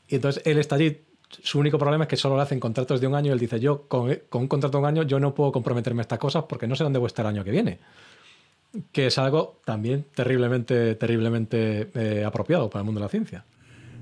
Y 0.08 0.16
entonces 0.16 0.42
él 0.46 0.58
está 0.58 0.76
allí. 0.76 1.02
Su 1.44 1.60
único 1.60 1.78
problema 1.78 2.04
es 2.04 2.08
que 2.10 2.18
solo 2.18 2.36
le 2.36 2.42
hacen 2.42 2.60
contratos 2.60 3.00
de 3.00 3.08
un 3.08 3.16
año 3.16 3.30
y 3.30 3.32
él 3.34 3.40
dice, 3.40 3.60
yo 3.60 3.84
con, 3.88 4.14
con 4.30 4.42
un 4.42 4.48
contrato 4.50 4.78
de 4.78 4.82
un 4.82 4.88
año 4.88 5.04
yo 5.04 5.20
no 5.20 5.34
puedo 5.34 5.52
comprometerme 5.54 6.02
a 6.02 6.04
estas 6.04 6.20
cosas 6.20 6.44
porque 6.50 6.68
no 6.68 6.76
sé 6.76 6.84
dónde 6.84 7.00
voy 7.00 7.06
a 7.06 7.08
estar 7.08 7.26
el 7.26 7.30
año 7.30 7.44
que 7.46 7.52
viene. 7.52 7.80
Que 8.92 9.08
es 9.08 9.18
algo 9.18 9.60
también 9.66 10.06
terriblemente, 10.16 10.96
terriblemente 10.96 11.90
eh, 11.94 12.24
apropiado 12.26 12.70
para 12.70 12.82
el 12.82 12.86
mundo 12.86 13.00
de 13.00 13.06
la 13.06 13.10
ciencia. 13.10 13.46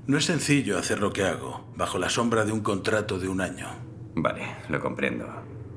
No 0.07 0.17
es 0.17 0.25
sencillo 0.25 0.77
hacer 0.79 0.99
lo 0.99 1.13
que 1.13 1.23
hago 1.23 1.71
bajo 1.75 1.99
la 1.99 2.09
sombra 2.09 2.45
de 2.45 2.51
un 2.51 2.61
contrato 2.61 3.19
de 3.19 3.27
un 3.27 3.41
año. 3.41 3.67
Vale, 4.15 4.41
lo 4.69 4.79
comprendo. 4.79 5.27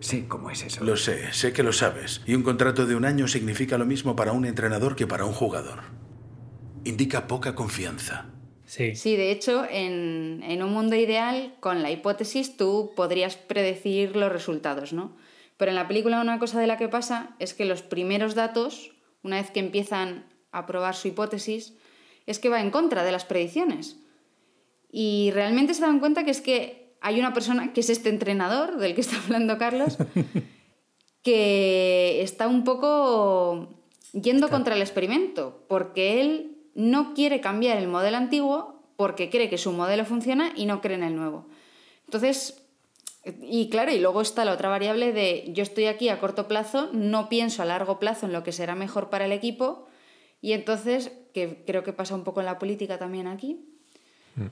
Sé 0.02 0.26
cómo 0.26 0.50
es 0.50 0.64
eso. 0.64 0.82
Lo 0.82 0.96
sé, 0.96 1.32
sé 1.32 1.52
que 1.52 1.62
lo 1.62 1.72
sabes. 1.72 2.22
Y 2.26 2.34
un 2.34 2.42
contrato 2.42 2.86
de 2.86 2.96
un 2.96 3.04
año 3.04 3.28
significa 3.28 3.78
lo 3.78 3.86
mismo 3.86 4.16
para 4.16 4.32
un 4.32 4.44
entrenador 4.44 4.96
que 4.96 5.06
para 5.06 5.24
un 5.24 5.32
jugador. 5.32 5.84
Indica 6.82 7.28
poca 7.28 7.54
confianza. 7.54 8.26
Sí. 8.66 8.96
Sí, 8.96 9.16
de 9.16 9.30
hecho, 9.30 9.64
en, 9.70 10.42
en 10.42 10.62
un 10.64 10.72
mundo 10.72 10.96
ideal, 10.96 11.54
con 11.60 11.82
la 11.82 11.92
hipótesis, 11.92 12.56
tú 12.56 12.90
podrías 12.96 13.36
predecir 13.36 14.16
los 14.16 14.32
resultados, 14.32 14.92
¿no? 14.92 15.16
Pero 15.56 15.70
en 15.70 15.76
la 15.76 15.86
película 15.86 16.20
una 16.20 16.40
cosa 16.40 16.58
de 16.58 16.66
la 16.66 16.78
que 16.78 16.88
pasa 16.88 17.36
es 17.38 17.54
que 17.54 17.64
los 17.64 17.82
primeros 17.82 18.34
datos, 18.34 18.90
una 19.22 19.36
vez 19.36 19.52
que 19.52 19.60
empiezan 19.60 20.26
a 20.50 20.66
probar 20.66 20.96
su 20.96 21.06
hipótesis, 21.06 21.74
es 22.26 22.40
que 22.40 22.48
va 22.48 22.60
en 22.60 22.72
contra 22.72 23.04
de 23.04 23.12
las 23.12 23.24
predicciones. 23.24 23.98
Y 24.90 25.30
realmente 25.32 25.74
se 25.74 25.82
dan 25.82 26.00
cuenta 26.00 26.24
que 26.24 26.32
es 26.32 26.40
que 26.40 26.81
hay 27.02 27.18
una 27.18 27.34
persona, 27.34 27.72
que 27.72 27.80
es 27.80 27.90
este 27.90 28.08
entrenador 28.08 28.78
del 28.78 28.94
que 28.94 29.00
está 29.00 29.16
hablando 29.24 29.58
Carlos, 29.58 29.98
que 31.22 32.22
está 32.22 32.48
un 32.48 32.64
poco 32.64 33.68
yendo 34.12 34.48
contra 34.48 34.74
el 34.74 34.80
experimento, 34.80 35.64
porque 35.68 36.20
él 36.20 36.56
no 36.74 37.14
quiere 37.14 37.40
cambiar 37.40 37.78
el 37.78 37.88
modelo 37.88 38.16
antiguo 38.16 38.82
porque 38.96 39.30
cree 39.30 39.50
que 39.50 39.58
su 39.58 39.72
modelo 39.72 40.04
funciona 40.04 40.52
y 40.54 40.66
no 40.66 40.80
cree 40.80 40.96
en 40.96 41.02
el 41.02 41.16
nuevo. 41.16 41.46
Entonces, 42.06 42.62
y 43.42 43.68
claro, 43.68 43.92
y 43.92 43.98
luego 43.98 44.20
está 44.20 44.44
la 44.44 44.52
otra 44.52 44.68
variable 44.68 45.12
de 45.12 45.44
yo 45.48 45.62
estoy 45.62 45.86
aquí 45.86 46.08
a 46.08 46.20
corto 46.20 46.48
plazo, 46.48 46.88
no 46.92 47.28
pienso 47.28 47.62
a 47.62 47.66
largo 47.66 47.98
plazo 47.98 48.26
en 48.26 48.32
lo 48.32 48.42
que 48.42 48.52
será 48.52 48.74
mejor 48.74 49.10
para 49.10 49.26
el 49.26 49.32
equipo 49.32 49.86
y 50.40 50.52
entonces, 50.52 51.12
que 51.32 51.62
creo 51.64 51.84
que 51.84 51.92
pasa 51.92 52.16
un 52.16 52.24
poco 52.24 52.40
en 52.40 52.46
la 52.46 52.58
política 52.58 52.98
también 52.98 53.28
aquí, 53.28 53.64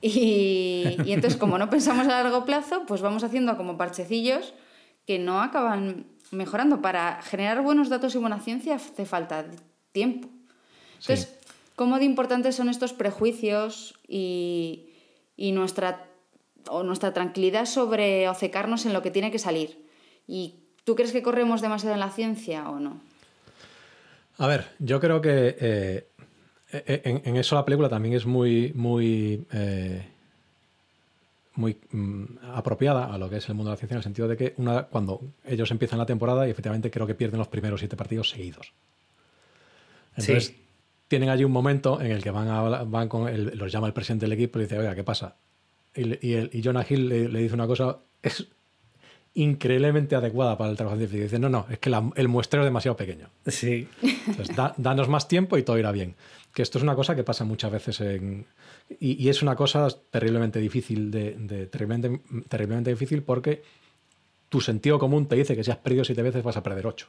y, 0.00 0.96
y 1.04 1.12
entonces 1.12 1.38
como 1.38 1.58
no 1.58 1.70
pensamos 1.70 2.06
a 2.06 2.22
largo 2.22 2.44
plazo, 2.44 2.84
pues 2.86 3.00
vamos 3.00 3.24
haciendo 3.24 3.56
como 3.56 3.76
parchecillos 3.76 4.54
que 5.06 5.18
no 5.18 5.40
acaban 5.42 6.06
mejorando. 6.30 6.82
Para 6.82 7.22
generar 7.22 7.62
buenos 7.62 7.88
datos 7.88 8.14
y 8.14 8.18
buena 8.18 8.40
ciencia 8.40 8.76
hace 8.76 9.06
falta 9.06 9.46
tiempo. 9.92 10.28
Entonces, 11.00 11.34
¿cómo 11.76 11.98
de 11.98 12.04
importantes 12.04 12.56
son 12.56 12.68
estos 12.68 12.92
prejuicios 12.92 13.98
y, 14.06 14.90
y 15.36 15.52
nuestra, 15.52 16.06
o 16.68 16.82
nuestra 16.82 17.12
tranquilidad 17.12 17.64
sobre 17.64 18.28
ocecarnos 18.28 18.86
en 18.86 18.92
lo 18.92 19.02
que 19.02 19.10
tiene 19.10 19.30
que 19.30 19.38
salir? 19.38 19.84
¿Y 20.26 20.56
tú 20.84 20.94
crees 20.94 21.12
que 21.12 21.22
corremos 21.22 21.62
demasiado 21.62 21.94
en 21.94 22.00
la 22.00 22.10
ciencia 22.10 22.68
o 22.68 22.78
no? 22.78 23.00
A 24.36 24.46
ver, 24.46 24.68
yo 24.78 25.00
creo 25.00 25.20
que 25.20 25.56
eh, 25.60 26.09
en, 26.72 27.22
en, 27.24 27.36
eso 27.36 27.54
la 27.54 27.64
película 27.64 27.88
también 27.88 28.14
es 28.14 28.26
muy, 28.26 28.72
muy, 28.74 29.44
eh, 29.52 30.06
muy 31.54 31.76
mm, 31.90 32.24
apropiada 32.54 33.12
a 33.12 33.18
lo 33.18 33.28
que 33.28 33.36
es 33.38 33.48
el 33.48 33.54
mundo 33.54 33.70
de 33.70 33.74
la 33.74 33.78
ciencia, 33.78 33.94
en 33.94 33.98
el 33.98 34.04
sentido 34.04 34.28
de 34.28 34.36
que 34.36 34.54
una, 34.56 34.84
cuando 34.84 35.20
ellos 35.46 35.70
empiezan 35.70 35.98
la 35.98 36.06
temporada 36.06 36.46
y 36.46 36.50
efectivamente 36.50 36.90
creo 36.90 37.06
que 37.06 37.14
pierden 37.14 37.38
los 37.38 37.48
primeros 37.48 37.80
siete 37.80 37.96
partidos 37.96 38.30
seguidos. 38.30 38.72
Entonces, 40.16 40.46
Sí. 40.46 40.56
tienen 41.08 41.28
allí 41.28 41.44
un 41.44 41.52
momento 41.52 42.00
en 42.00 42.12
el 42.12 42.22
que 42.22 42.30
van, 42.30 42.48
a, 42.48 42.60
van 42.84 43.08
con 43.08 43.28
el- 43.28 43.56
los 43.58 43.70
llama 43.72 43.86
el 43.86 43.92
presidente 43.92 44.26
del 44.26 44.32
equipo 44.32 44.58
y 44.58 44.62
dice, 44.62 44.78
oiga, 44.78 44.94
¿qué 44.94 45.04
pasa? 45.04 45.36
Y, 45.94 46.26
y, 46.28 46.34
el- 46.34 46.50
y 46.52 46.62
Jonah 46.62 46.86
Hill 46.88 47.08
le, 47.08 47.28
le 47.28 47.38
dice 47.40 47.54
una 47.54 47.66
cosa, 47.66 47.98
es 48.22 48.46
increíblemente 49.34 50.16
adecuada 50.16 50.58
para 50.58 50.70
el 50.70 50.76
trabajo 50.76 50.96
científico. 50.98 51.22
Dice, 51.24 51.38
no, 51.38 51.48
no, 51.48 51.66
es 51.70 51.78
que 51.78 51.90
la- 51.90 52.10
el 52.16 52.28
muestreo 52.28 52.62
es 52.62 52.66
demasiado 52.66 52.96
pequeño. 52.96 53.28
Sí. 53.46 53.88
Entonces, 54.26 54.54
da- 54.56 54.74
danos 54.76 55.08
más 55.08 55.28
tiempo 55.28 55.56
y 55.56 55.62
todo 55.62 55.78
irá 55.78 55.92
bien. 55.92 56.14
Que 56.52 56.62
esto 56.62 56.78
es 56.78 56.82
una 56.84 56.96
cosa 56.96 57.14
que 57.14 57.22
pasa 57.22 57.44
muchas 57.44 57.70
veces 57.70 58.00
en... 58.00 58.46
Y, 58.98 59.28
es 59.28 59.42
una 59.42 59.54
cosa 59.54 59.88
terriblemente 60.10 60.58
difícil, 60.58 61.10
de, 61.10 61.66
terriblemente, 61.70 62.20
terriblemente 62.48 62.90
difícil 62.90 63.22
porque 63.22 63.62
tu 64.48 64.60
sentido 64.60 64.98
común 64.98 65.26
te 65.26 65.36
dice 65.36 65.54
que 65.54 65.62
si 65.62 65.70
has 65.70 65.76
perdido 65.76 66.04
siete 66.04 66.22
veces 66.22 66.42
vas 66.42 66.56
a 66.56 66.62
perder 66.62 66.86
ocho. 66.86 67.06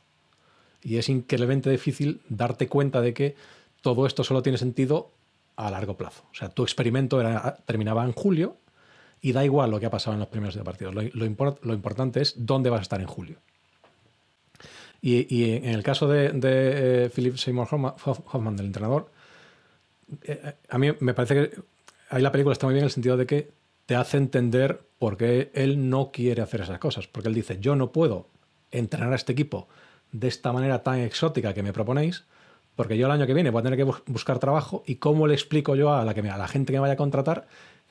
Y 0.84 0.98
es 0.98 1.10
increíblemente 1.10 1.70
difícil 1.70 2.22
darte 2.30 2.68
cuenta 2.68 3.02
de 3.02 3.14
que 3.16 3.36
todo 3.82 4.06
esto 4.06 4.24
solo 4.24 4.44
tiene 4.44 4.60
sentido 4.60 5.10
a 5.56 5.72
largo 5.72 5.98
plazo. 5.98 6.24
O 6.32 6.36
sea, 6.36 6.50
tu 6.50 6.62
experimento 6.64 7.20
terminaba 7.66 8.04
en 8.06 8.12
julio 8.12 8.58
y 9.22 9.32
da 9.32 9.44
igual 9.44 9.72
lo 9.72 9.80
que 9.80 9.88
ha 9.88 9.92
pasado 9.92 10.14
en 10.14 10.20
los 10.20 10.30
primeros 10.30 10.56
partidos. 10.58 10.94
Lo, 10.94 11.02
lo 11.02 11.26
import- 11.26 11.60
lo 11.64 11.74
importante 11.74 12.22
es 12.22 12.36
dónde 12.38 12.70
vas 12.70 12.80
a 12.80 12.84
estar 12.84 13.02
en 13.02 13.08
julio. 13.08 13.38
Y, 15.04 15.56
en 15.56 15.66
el 15.66 15.82
caso 15.82 16.08
de, 16.08 16.32
eh, 16.44 17.10
Philip 17.14 17.36
Seymour 17.38 17.68
Hoffman, 17.72 17.94
Hoff- 18.06 18.22
Hoffman, 18.32 18.56
del 18.56 18.68
entrenador, 18.68 19.10
a 20.70 20.78
mí 20.78 20.90
me 21.00 21.14
parece 21.14 21.34
que 21.36 21.62
ahí 22.10 22.22
la 22.22 22.32
película 22.32 22.54
está 22.54 22.66
muy 22.68 22.74
bien 22.74 22.84
en 22.84 22.88
el 22.88 22.92
sentido 22.92 23.18
de 23.18 23.26
que 23.26 23.52
te 23.86 23.96
hace 23.96 24.18
entender 24.18 24.82
por 25.00 25.18
qué 25.18 25.52
él 25.54 25.90
no 25.90 26.12
quiere 26.12 26.42
hacer 26.42 26.62
esas 26.62 26.80
cosas. 26.80 27.08
Porque 27.08 27.30
él 27.30 27.36
dice, 27.36 27.58
yo 27.60 27.76
no 27.76 27.92
puedo 27.92 28.28
entrenar 28.72 29.12
a 29.12 29.16
este 29.16 29.34
equipo 29.34 29.68
de 30.12 30.28
esta 30.28 30.52
manera 30.54 30.84
tan 30.84 31.00
exótica 31.00 31.54
que 31.54 31.64
me 31.64 31.74
proponéis, 31.74 32.24
porque 32.76 32.98
yo 32.98 33.08
el 33.08 33.12
año 33.12 33.26
que 33.28 33.34
viene 33.34 33.50
voy 33.50 33.60
a 33.62 33.64
tener 33.64 33.78
que 33.78 33.84
bus- 33.84 34.04
buscar 34.08 34.40
trabajo 34.40 34.84
y 34.86 34.96
cómo 34.96 35.28
le 35.28 35.34
explico 35.34 35.76
yo 35.76 35.94
a 35.94 36.04
la, 36.06 36.14
que 36.14 36.22
me- 36.22 36.30
a 36.30 36.38
la 36.38 36.48
gente 36.48 36.72
que 36.72 36.78
me 36.78 36.82
vaya 36.82 36.94
a 36.94 36.98
contratar 36.98 37.48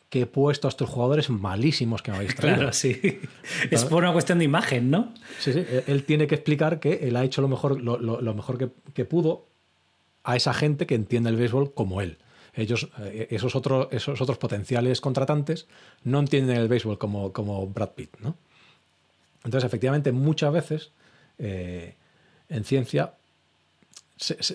que 0.08 0.22
he 0.22 0.26
puesto 0.26 0.66
a 0.66 0.70
estos 0.70 0.88
jugadores 0.90 1.30
malísimos 1.30 2.02
que 2.02 2.10
me 2.10 2.16
habéis 2.18 2.34
traído. 2.36 2.56
Claro, 2.58 2.72
sí. 2.72 3.20
Es 3.70 3.84
por 3.84 4.02
una 4.02 4.12
cuestión 4.12 4.38
de 4.38 4.44
imagen, 4.44 4.90
¿no? 4.90 5.12
Sí, 5.38 5.52
sí. 5.52 5.60
Él- 5.70 5.84
Él 5.86 6.04
tiene 6.04 6.26
que 6.26 6.34
explicar 6.34 6.80
que 6.80 6.94
él 7.02 7.16
ha 7.16 7.24
hecho 7.24 7.40
lo 7.42 7.48
mejor, 7.48 7.80
lo, 7.80 7.98
lo- 7.98 8.20
lo 8.20 8.34
mejor 8.34 8.58
que, 8.58 8.70
que 8.94 9.04
pudo 9.04 9.46
a 10.32 10.36
esa 10.36 10.54
gente 10.54 10.86
que 10.86 10.94
entiende 10.94 11.30
el 11.30 11.36
béisbol 11.36 11.72
como 11.74 12.00
él. 12.00 12.18
Ellos, 12.54 12.88
eh, 13.00 13.28
esos, 13.30 13.54
otros 13.54 13.88
esos 13.92 14.20
otros 14.20 14.38
potenciales 14.38 15.00
contratantes, 15.00 15.66
no 16.04 16.18
entienden 16.18 16.56
el 16.56 16.68
béisbol 16.68 16.98
como, 16.98 17.32
como 17.32 17.66
Brad 17.68 17.90
Pitt, 17.90 18.16
¿no? 18.20 18.36
Entonces, 19.44 19.66
efectivamente, 19.66 20.12
muchas 20.12 20.52
veces 20.52 20.92
eh, 21.38 21.94
en 22.48 22.64
ciencia 22.64 23.14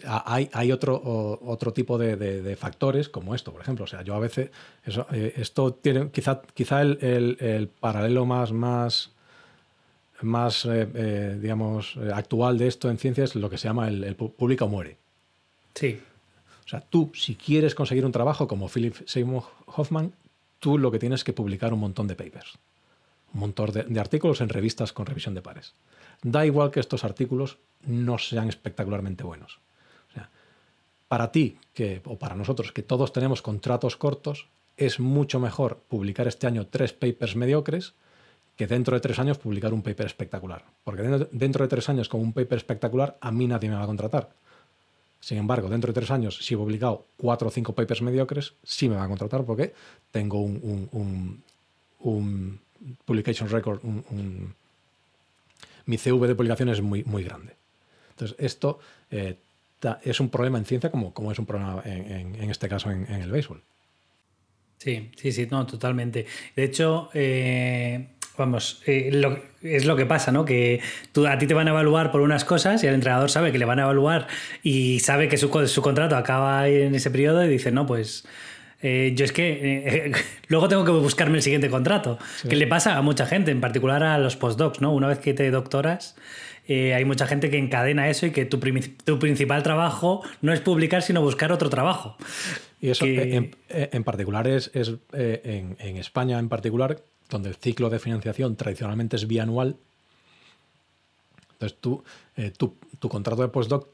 hay, 0.06 0.48
hay 0.54 0.72
otro, 0.72 1.02
otro 1.42 1.74
tipo 1.74 1.98
de, 1.98 2.16
factores 2.56 3.10
como 3.10 3.34
esto, 3.34 3.52
por 3.52 3.62
ejemplo. 3.62 3.86
O 3.86 3.88
sea, 3.88 4.04
yo 4.04 4.14
a 4.14 4.20
veces, 4.20 4.52
eh, 5.12 5.34
esto 5.38 5.74
tiene 5.74 6.12
quizá, 6.12 6.42
quizá 6.54 6.82
el, 6.84 7.00
el- 7.02 7.38
el 7.40 7.68
paralelo 7.68 8.26
más, 8.28 8.52
más, 8.52 9.12
más 10.22 10.68
digamos, 11.42 11.98
actual 12.14 12.58
de 12.60 12.68
esto 12.68 12.90
en 12.92 12.98
ciencia 13.00 13.24
es 13.24 13.34
lo 13.36 13.50
que 13.50 13.58
se 13.58 13.68
llama 13.68 13.88
el, 13.88 14.04
el 14.04 14.16
pu- 14.16 14.32
publica 14.36 14.66
o 14.66 14.68
muere. 14.70 14.98
Sí. 15.76 16.02
O 16.66 16.68
sea, 16.68 16.82
tú, 16.82 17.12
si 17.14 17.36
quieres 17.36 17.76
conseguir 17.76 18.06
un 18.06 18.12
trabajo 18.12 18.48
como 18.48 18.68
Philip 18.70 18.96
Seymour 19.06 19.44
Hoffman, 19.68 20.14
tú 20.60 20.78
lo 20.80 20.90
que 20.92 20.98
tienes 21.00 21.20
es 21.20 21.24
que 21.24 21.34
publicar 21.34 21.74
un 21.74 21.80
montón 21.80 22.08
de 22.08 22.16
papers, 22.16 22.58
un 23.34 23.42
montón 23.42 23.72
de, 23.72 23.84
de 23.84 24.00
artículos 24.00 24.42
en 24.42 24.50
revistas 24.50 24.92
con 24.92 25.06
revisión 25.06 25.36
de 25.36 25.42
pares. 25.44 25.74
Da 26.24 26.46
igual 26.46 26.72
que 26.72 26.80
estos 26.80 27.04
artículos 27.04 27.58
no 27.86 28.18
sean 28.18 28.50
espectacularmente 28.50 29.24
buenos. 29.24 29.60
O 30.10 30.14
sea, 30.14 30.30
para 31.08 31.32
ti, 31.32 31.60
que, 31.74 32.02
o 32.06 32.18
para 32.18 32.34
nosotros, 32.36 32.72
que 32.72 32.82
todos 32.82 33.14
tenemos 33.14 33.44
contratos 33.44 33.96
cortos, 33.96 34.48
es 34.78 35.00
mucho 35.00 35.40
mejor 35.40 35.84
publicar 35.88 36.28
este 36.28 36.48
año 36.48 36.66
tres 36.66 36.94
papers 36.94 37.36
mediocres 37.36 37.94
que 38.56 38.66
dentro 38.68 38.96
de 38.96 39.02
tres 39.02 39.20
años 39.20 39.38
publicar 39.38 39.74
un 39.74 39.84
paper 39.84 40.06
espectacular. 40.08 40.64
Porque 40.84 41.04
dentro- 41.04 41.64
de 41.64 41.68
tres 41.70 41.90
años 41.90 42.10
con 42.10 42.22
un 42.22 42.34
paper 42.34 42.58
espectacular, 42.58 43.18
a 43.22 43.32
mí 43.32 43.46
nadie 43.48 43.70
me 43.70 43.76
va 43.76 43.84
a 43.84 43.88
contratar. 43.88 44.32
Sin 45.26 45.40
embargo, 45.40 45.70
dentro 45.70 45.92
de 45.92 46.00
tres 46.00 46.12
años, 46.12 46.38
si 46.40 46.54
he 46.54 46.58
publicado 46.58 47.08
cuatro 47.18 47.48
o 47.48 47.52
cinco 47.52 47.74
papers 47.74 48.04
mediocres, 48.04 48.54
sí 48.64 48.88
me 48.88 48.94
van 48.96 49.06
a 49.06 49.08
contratar 49.08 49.44
porque 49.44 49.74
tengo 50.12 50.40
un, 50.40 50.60
un- 50.62 50.90
un- 50.92 51.44
un 52.02 52.60
publication 53.06 53.50
record, 53.50 53.80
mi 55.88 55.98
CV 55.98 56.28
de 56.28 56.36
publicaciones 56.36 56.78
es 56.78 56.84
muy, 56.84 57.04
muy 57.06 57.24
grande. 57.24 57.54
Entonces, 58.12 58.38
esto 58.40 58.78
eh, 59.10 59.36
es 60.04 60.20
un 60.20 60.30
problema 60.30 60.60
en 60.60 60.66
ciencia 60.66 60.92
como, 60.92 61.12
como 61.12 61.32
es 61.32 61.40
un 61.40 61.48
problema 61.48 61.82
en, 61.86 62.52
este 62.52 62.70
caso 62.70 62.92
en, 62.92 63.06
en 63.12 63.22
el 63.24 63.32
béisbol. 63.32 63.64
Sí, 64.78 65.10
sí, 65.18 65.32
sí, 65.32 65.48
no, 65.50 65.66
totalmente. 65.66 66.28
De 66.56 66.64
hecho, 66.66 67.10
eh, 67.16 68.10
vamos, 68.38 68.82
eh, 68.86 69.10
lo- 69.14 69.40
es 69.62 69.86
lo 69.86 69.96
que 69.96 70.06
pasa, 70.06 70.32
¿no? 70.32 70.46
Que 70.46 70.80
tú, 71.12 71.26
a 71.28 71.38
ti 71.38 71.48
te 71.48 71.54
van 71.54 71.68
a 71.68 71.72
evaluar 71.72 72.12
por 72.12 72.22
unas 72.22 72.46
cosas 72.46 72.84
y 72.84 72.88
el 72.88 72.94
entrenador 72.94 73.30
sabe 73.30 73.52
que 73.52 73.58
le 73.58 73.66
van 73.66 73.80
a 73.80 73.84
evaluar 73.84 74.28
y 74.64 75.00
sabe 75.00 75.28
que 75.28 75.38
su, 75.38 75.50
su 75.68 75.82
contrato 75.82 76.16
acaba 76.16 76.68
en 76.68 76.94
ese 76.96 77.10
periodo 77.12 77.44
y 77.44 77.48
dice, 77.50 77.72
no, 77.72 77.86
pues 77.86 78.26
eh, 78.82 79.14
yo 79.16 79.26
es 79.26 79.32
que 79.32 80.08
eh, 80.08 80.12
luego 80.48 80.68
tengo 80.68 80.86
que 80.86 80.92
buscarme 80.92 81.38
el 81.38 81.42
siguiente 81.44 81.70
contrato. 81.70 82.20
Que 82.48 82.56
le 82.56 82.68
pasa 82.68 82.98
a 82.98 83.02
mucha 83.02 83.26
gente, 83.26 83.52
en 83.52 83.62
particular 83.62 84.04
a 84.04 84.18
los 84.20 84.36
postdocs, 84.36 84.82
¿no? 84.82 84.94
Una 84.94 85.08
vez 85.08 85.20
que 85.20 85.34
te 85.34 85.50
doctoras, 85.50 86.16
eh, 86.68 86.94
hay 86.94 87.06
mucha 87.06 87.26
gente 87.28 87.50
que 87.50 87.58
encadena 87.58 88.10
eso 88.10 88.26
y 88.28 88.32
que 88.32 88.46
tu, 88.46 88.60
tu 89.04 89.20
principal 89.20 89.64
trabajo 89.64 90.24
no 90.42 90.52
es 90.54 90.60
publicar, 90.62 91.02
sino 91.02 91.22
buscar 91.22 91.52
otro 91.52 91.70
trabajo. 91.70 92.18
Y 92.82 92.90
eso 92.90 93.06
Que- 93.06 93.36
en, 93.36 93.52
en 93.70 94.04
particular 94.04 94.48
es, 94.48 94.70
es, 94.76 94.92
eh, 95.14 95.42
en, 95.44 95.78
en 95.80 95.98
España 95.98 96.38
en 96.38 96.50
particular, 96.50 96.98
donde 97.30 97.50
el 97.50 97.56
ciclo 97.56 97.90
de 97.90 98.00
financiación 98.00 98.56
tradicionalmente 98.56 99.16
es 99.16 99.28
bianual. 99.28 99.76
Entonces 101.54 101.78
tú, 101.80 102.04
eh, 102.36 102.52
tu, 102.56 102.76
tu 103.00 103.10
contrato 103.10 103.42
de 103.42 103.48
postdoc 103.48 103.88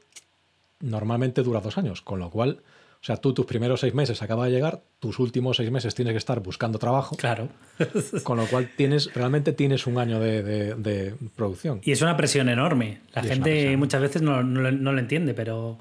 normalmente 0.80 1.42
dura 1.42 1.60
dos 1.60 1.78
años, 1.78 2.02
con 2.02 2.18
lo 2.18 2.28
cual, 2.30 2.58
o 3.00 3.04
sea, 3.04 3.16
tú 3.16 3.32
tus 3.32 3.46
primeros 3.46 3.80
seis 3.80 3.94
meses 3.94 4.20
acaba 4.20 4.46
de 4.46 4.50
llegar, 4.52 4.82
tus 4.98 5.18
últimos 5.20 5.56
seis 5.56 5.70
meses 5.70 5.94
tienes 5.94 6.12
que 6.12 6.18
estar 6.18 6.40
buscando 6.40 6.78
trabajo. 6.78 7.16
Claro. 7.16 7.48
con 8.24 8.36
lo 8.38 8.46
cual 8.46 8.68
tienes, 8.76 9.12
realmente 9.14 9.52
tienes 9.52 9.86
un 9.86 9.98
año 9.98 10.18
de, 10.18 10.42
de- 10.42 10.74
de 10.74 11.14
producción. 11.36 11.80
Y 11.84 11.92
es 11.92 12.02
una 12.02 12.16
presión 12.16 12.48
enorme. 12.48 13.00
La 13.14 13.24
Y 13.24 13.28
gente 13.28 13.76
muchas 13.76 14.00
veces 14.00 14.22
no, 14.22 14.42
no 14.42 14.60
lo- 14.60 14.72
no 14.72 14.92
lo 14.92 14.98
entiende, 14.98 15.34
pero, 15.34 15.78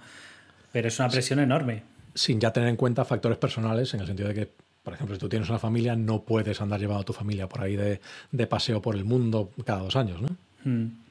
pero 0.71 0.87
es 0.87 0.99
una 0.99 1.09
presión 1.09 1.39
enorme. 1.39 1.83
sin 2.13 2.39
ya 2.39 2.53
tener 2.53 2.69
en 2.69 2.75
cuenta 2.75 3.05
factores 3.05 3.37
personales, 3.39 3.91
en 3.95 4.01
el 4.01 4.07
sentido 4.07 4.29
de 4.29 4.35
que, 4.35 4.49
por 4.83 4.93
ejemplo, 4.93 5.15
si 5.15 5.19
tú 5.19 5.29
tienes 5.29 5.49
una 5.49 5.59
familia, 5.59 5.95
no 5.95 6.21
puedes 6.23 6.59
andar 6.61 6.79
llevando 6.79 7.01
a 7.01 7.05
tu 7.05 7.13
familia 7.13 7.47
por 7.47 7.61
ahí 7.61 7.75
de, 7.75 8.01
de 8.31 8.47
paseo 8.47 8.81
por 8.81 8.95
el 8.95 9.05
mundo 9.05 9.51
cada 9.65 9.81
dos 9.81 9.95
años, 9.95 10.21
¿no? 10.21 10.29
Mm. 10.63 11.01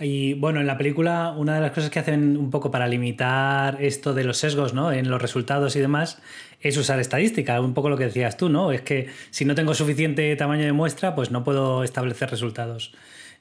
Y 0.00 0.34
bueno, 0.34 0.60
en 0.60 0.66
la 0.68 0.78
película 0.78 1.34
una 1.36 1.56
de 1.56 1.60
las 1.60 1.72
cosas 1.72 1.90
que 1.90 1.98
hacen 1.98 2.36
un 2.36 2.50
poco 2.50 2.70
para 2.70 2.86
limitar 2.86 3.82
esto 3.82 4.14
de 4.14 4.22
los 4.22 4.38
sesgos, 4.38 4.72
¿no? 4.72 4.92
En 4.92 5.10
los 5.10 5.20
resultados 5.20 5.74
y 5.74 5.80
demás, 5.80 6.22
es 6.60 6.76
usar 6.76 7.00
estadística, 7.00 7.60
un 7.60 7.74
poco 7.74 7.88
lo 7.88 7.96
que 7.96 8.04
decías 8.04 8.36
tú, 8.36 8.48
¿no? 8.48 8.70
Es 8.70 8.82
que 8.82 9.08
si 9.30 9.44
no 9.44 9.56
tengo 9.56 9.74
suficiente 9.74 10.34
tamaño 10.36 10.64
de 10.64 10.72
muestra, 10.72 11.16
pues 11.16 11.32
no 11.32 11.42
puedo 11.42 11.82
establecer 11.82 12.30
resultados. 12.30 12.92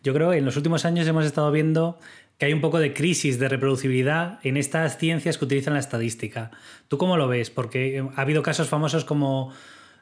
Yo 0.03 0.13
creo 0.13 0.31
que 0.31 0.37
en 0.37 0.45
los 0.45 0.57
últimos 0.57 0.85
años 0.85 1.07
hemos 1.07 1.25
estado 1.25 1.51
viendo 1.51 1.99
que 2.38 2.45
hay 2.45 2.53
un 2.53 2.61
poco 2.61 2.79
de 2.79 2.93
crisis 2.93 3.39
de 3.39 3.49
reproducibilidad 3.49 4.39
en 4.43 4.57
estas 4.57 4.97
ciencias 4.97 5.38
que 5.38 5.45
utilizan 5.45 5.73
la 5.73 5.79
estadística. 5.79 6.51
¿Tú 6.88 6.97
cómo 6.97 7.17
lo 7.17 7.27
ves? 7.27 7.49
Porque 7.49 8.03
ha 8.15 8.21
habido 8.21 8.43
casos 8.43 8.69
famosos 8.69 9.05
como 9.05 9.53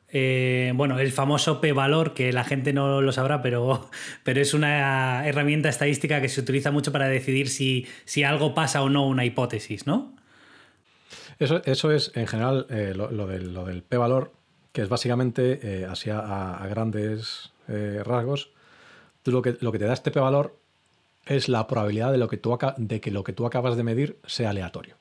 eh, 0.09 0.71
bueno, 0.75 0.99
el 0.99 1.11
famoso 1.11 1.59
p-valor, 1.59 2.13
que 2.13 2.31
la 2.31 2.43
gente 2.43 2.73
no 2.73 3.01
lo 3.01 3.11
sabrá, 3.11 3.41
pero, 3.41 3.89
pero 4.23 4.41
es 4.41 4.53
una 4.53 5.27
herramienta 5.27 5.69
estadística 5.69 6.21
que 6.21 6.29
se 6.29 6.41
utiliza 6.41 6.71
mucho 6.71 6.91
para 6.91 7.07
decidir 7.07 7.49
si, 7.49 7.87
si 8.05 8.23
algo 8.23 8.53
pasa 8.53 8.81
o 8.81 8.89
no 8.89 9.07
una 9.07 9.25
hipótesis, 9.25 9.87
¿no? 9.87 10.15
Eso, 11.37 11.61
eso 11.65 11.91
es, 11.91 12.11
en 12.15 12.27
general, 12.27 12.65
eh, 12.69 12.93
lo, 12.95 13.27
del, 13.27 13.53
lo 13.53 13.65
del 13.65 13.83
p-valor, 13.83 14.31
que 14.71 14.81
es 14.81 14.89
básicamente, 14.89 15.59
eh, 15.61 15.85
así 15.85 16.09
a, 16.09 16.55
a 16.55 16.67
grandes 16.67 17.51
eh, 17.67 18.01
rasgos, 18.05 18.51
tú 19.21 19.31
lo 19.31 19.41
que, 19.41 19.57
lo 19.59 19.71
que 19.71 19.79
te 19.79 19.85
da 19.85 19.93
este 19.93 20.11
p-valor 20.11 20.57
es 21.25 21.49
la 21.49 21.65
probabilidad 21.67 22.11
de, 22.11 22.17
lo 22.17 22.27
que 22.27 22.37
tú 22.37 22.57
de 22.77 23.01
que 23.01 23.11
lo 23.11 23.23
que 23.23 23.33
tú 23.33 23.45
acabas 23.45 23.75
de 23.77 23.83
medir 23.83 24.17
sea 24.25 24.49
aleatorio. 24.51 24.95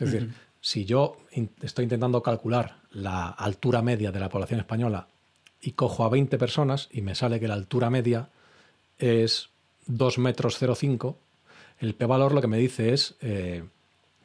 Es 0.00 0.10
decir, 0.10 0.34
si 0.60 0.84
yo 0.84 1.16
in- 1.32 1.50
estoy 1.62 1.84
intentando 1.84 2.22
calcular 2.22 2.76
la 2.90 3.28
altura 3.28 3.82
media 3.82 4.10
de 4.12 4.20
la 4.20 4.28
población 4.28 4.60
española 4.60 5.06
y 5.60 5.72
cojo 5.72 6.04
a 6.04 6.08
20 6.08 6.38
personas 6.38 6.88
y 6.92 7.02
me 7.02 7.14
sale 7.14 7.38
que 7.38 7.48
la 7.48 7.54
altura 7.54 7.90
media 7.90 8.28
es 8.98 9.48
2 9.86 10.18
metros 10.18 10.60
0,5, 10.60 11.16
el 11.80 11.94
p-valor 11.94 12.32
lo 12.32 12.40
que 12.40 12.46
me 12.48 12.58
dice 12.58 12.92
es 12.92 13.14
eh, 13.20 13.64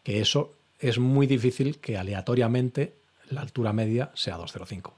que 0.03 0.19
eso 0.21 0.53
es 0.79 0.99
muy 0.99 1.27
difícil 1.27 1.77
que 1.79 1.97
aleatoriamente 1.97 2.93
la 3.29 3.41
altura 3.41 3.73
media 3.73 4.11
sea 4.15 4.37
2,05. 4.37 4.93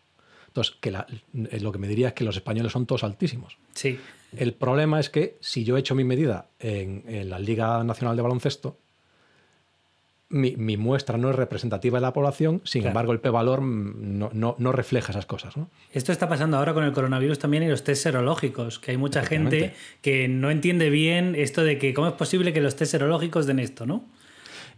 Entonces, 0.48 0.76
que 0.80 0.92
la- 0.92 1.08
eh, 1.52 1.60
lo 1.60 1.72
que 1.72 1.78
me 1.80 1.88
diría 1.88 2.10
es 2.10 2.14
que 2.14 2.24
los 2.24 2.36
españoles 2.36 2.72
son 2.72 2.86
todos 2.86 3.04
altísimos. 3.04 3.58
Sí. 3.74 4.00
El 4.38 4.54
problema 4.54 5.00
es 5.00 5.10
que 5.10 5.38
si 5.40 5.64
yo 5.64 5.76
he 5.76 5.80
hecho 5.80 5.96
mi 5.96 6.04
medida 6.04 6.46
en, 6.60 7.04
en 7.08 7.30
la 7.30 7.40
Liga 7.40 7.84
Nacional 7.84 8.16
de 8.16 8.22
Baloncesto, 8.22 8.78
mi, 10.32 10.56
mi 10.58 10.78
muestra 10.78 11.18
no 11.18 11.32
es 11.32 11.36
representativa 11.36 11.98
de 11.98 12.04
la 12.04 12.14
población, 12.14 12.62
sin 12.64 12.82
Claro. 12.84 12.92
embargo 12.92 13.12
el 13.14 13.20
p-valor 13.20 13.64
no, 13.64 14.30
no- 14.32 14.56
no 14.60 14.72
refleja 14.72 15.12
esas 15.12 15.26
cosas. 15.26 15.58
¿no? 15.58 15.68
Esto 15.92 16.12
está 16.12 16.30
pasando 16.30 16.58
ahora 16.58 16.76
con 16.76 16.84
el 16.84 16.92
coronavirus 16.92 17.40
también 17.40 17.64
y 17.64 17.68
los 17.68 17.84
test 17.84 18.04
serológicos, 18.04 18.78
que 18.78 18.92
hay 18.92 18.98
mucha 18.98 19.24
gente 19.24 19.74
que 20.04 20.28
no 20.28 20.52
entiende 20.52 20.92
bien 20.92 21.34
esto 21.36 21.64
de 21.64 21.80
que 21.80 21.96
cómo 21.96 22.08
es 22.10 22.14
posible 22.14 22.54
que 22.54 22.62
los 22.62 22.76
test 22.76 22.92
serológicos 22.92 23.48
den 23.48 23.58
esto, 23.60 23.88
¿no? 23.88 24.06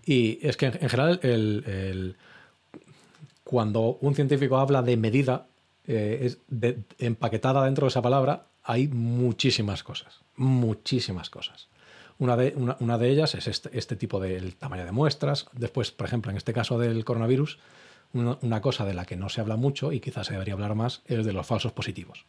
Y 0.06 0.40
es 0.42 0.56
que 0.56 0.68
en, 0.68 0.74
en 0.82 0.90
general, 0.90 1.20
el- 1.24 1.64
el- 1.68 2.16
cuando 3.44 3.98
un 4.00 4.16
científico 4.16 4.58
habla 4.58 4.82
de 4.82 4.96
medida, 4.96 5.48
eh, 5.86 6.20
es 6.22 6.38
de- 6.48 6.78
empaquetada 7.00 7.66
dentro 7.66 7.86
de 7.86 7.90
esa 7.90 8.02
palabra, 8.02 8.46
hay 8.64 8.88
muchísimas 8.88 9.84
cosas. 9.84 10.20
Muchísimas 10.36 11.30
cosas. 11.30 11.68
Una 12.20 12.38
de, 12.38 12.54
una, 12.56 12.78
una 12.80 12.98
de 12.98 13.10
ellas 13.10 13.34
es 13.36 13.48
este, 13.48 13.76
este 13.78 13.96
tipo 13.96 14.20
de 14.20 14.38
el 14.38 14.56
tamaño 14.56 14.86
de 14.86 14.92
muestras. 14.92 15.48
Después, 15.54 15.92
por 15.92 16.06
ejemplo, 16.08 16.30
en 16.32 16.38
este 16.38 16.54
caso 16.54 16.78
del 16.78 17.04
coronavirus, 17.04 17.58
una, 18.14 18.38
una 18.42 18.62
cosa 18.62 18.86
de 18.86 18.94
la 18.94 19.06
que 19.06 19.16
no 19.16 19.30
se 19.30 19.42
habla 19.42 19.56
mucho 19.56 19.92
y 19.92 20.00
quizás 20.00 20.28
se 20.28 20.34
debería 20.34 20.54
hablar 20.54 20.76
más 20.76 21.02
es 21.06 21.26
de 21.26 21.34
los 21.34 21.48
falsos 21.48 21.72
positivos. 21.72 22.26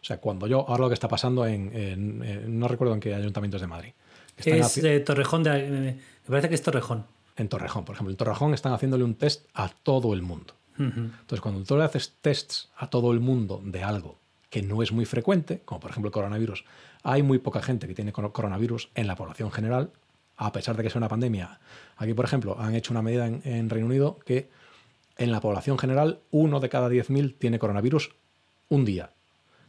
O 0.00 0.04
sea, 0.06 0.18
cuando 0.18 0.46
yo, 0.46 0.68
ahora 0.68 0.82
lo 0.82 0.88
que 0.88 0.94
está 0.94 1.08
pasando 1.08 1.46
en, 1.46 1.70
en- 1.74 2.22
en- 2.24 2.58
no 2.58 2.68
recuerdo 2.68 2.94
en 2.94 3.00
qué 3.00 3.14
ayuntamientos 3.14 3.60
de 3.60 3.66
Madrid. 3.66 3.92
que 4.36 4.58
Es 4.58 4.76
eh, 4.78 5.00
Torrejón 5.00 5.42
de... 5.44 5.50
eh, 5.56 5.70
me 5.70 6.28
parece 6.28 6.48
que 6.48 6.54
es 6.56 6.62
Torrejón. 6.62 7.06
en 7.36 7.48
Torrejón, 7.48 7.84
por 7.84 7.94
ejemplo. 7.94 8.10
En 8.10 8.16
Torrejón 8.16 8.52
están 8.54 8.72
haciéndole 8.72 9.04
un 9.04 9.14
test 9.14 9.46
a 9.54 9.68
todo 9.68 10.12
el 10.14 10.22
mundo. 10.22 10.54
Entonces, 10.76 11.40
cuando 11.40 11.62
tú 11.62 11.76
le 11.78 11.84
haces 11.84 12.14
tests 12.20 12.68
a 12.76 12.90
todo 12.90 13.12
el 13.12 13.20
mundo 13.20 13.60
de 13.64 13.84
algo 13.84 14.18
que 14.54 14.62
no 14.62 14.82
es 14.84 14.92
muy 14.92 15.04
frecuente, 15.04 15.62
como 15.64 15.80
por 15.80 15.90
ejemplo 15.90 16.10
el 16.10 16.12
coronavirus, 16.12 16.64
hay 17.02 17.24
muy 17.24 17.38
poca 17.38 17.60
gente 17.60 17.88
que 17.88 17.94
tiene 17.94 18.12
cor- 18.12 18.30
coronavirus 18.30 18.88
en 18.94 19.08
la 19.08 19.16
población 19.16 19.50
general, 19.50 19.90
a 20.36 20.52
pesar 20.52 20.76
de 20.76 20.84
que 20.84 20.90
sea 20.90 21.00
una 21.00 21.08
pandemia. 21.08 21.58
Aquí, 21.96 22.14
por 22.14 22.24
ejemplo, 22.24 22.56
han 22.60 22.76
hecho 22.76 22.92
una 22.92 23.02
medida 23.02 23.26
en, 23.26 23.42
en 23.44 23.68
Reino 23.68 23.86
Unido 23.88 24.16
que 24.24 24.48
en 25.18 25.32
la 25.32 25.40
población 25.40 25.76
general 25.76 26.20
uno 26.30 26.60
de 26.60 26.68
cada 26.68 26.88
10.000 26.88 27.34
tiene 27.36 27.58
coronavirus 27.58 28.12
un 28.68 28.84
día. 28.84 29.10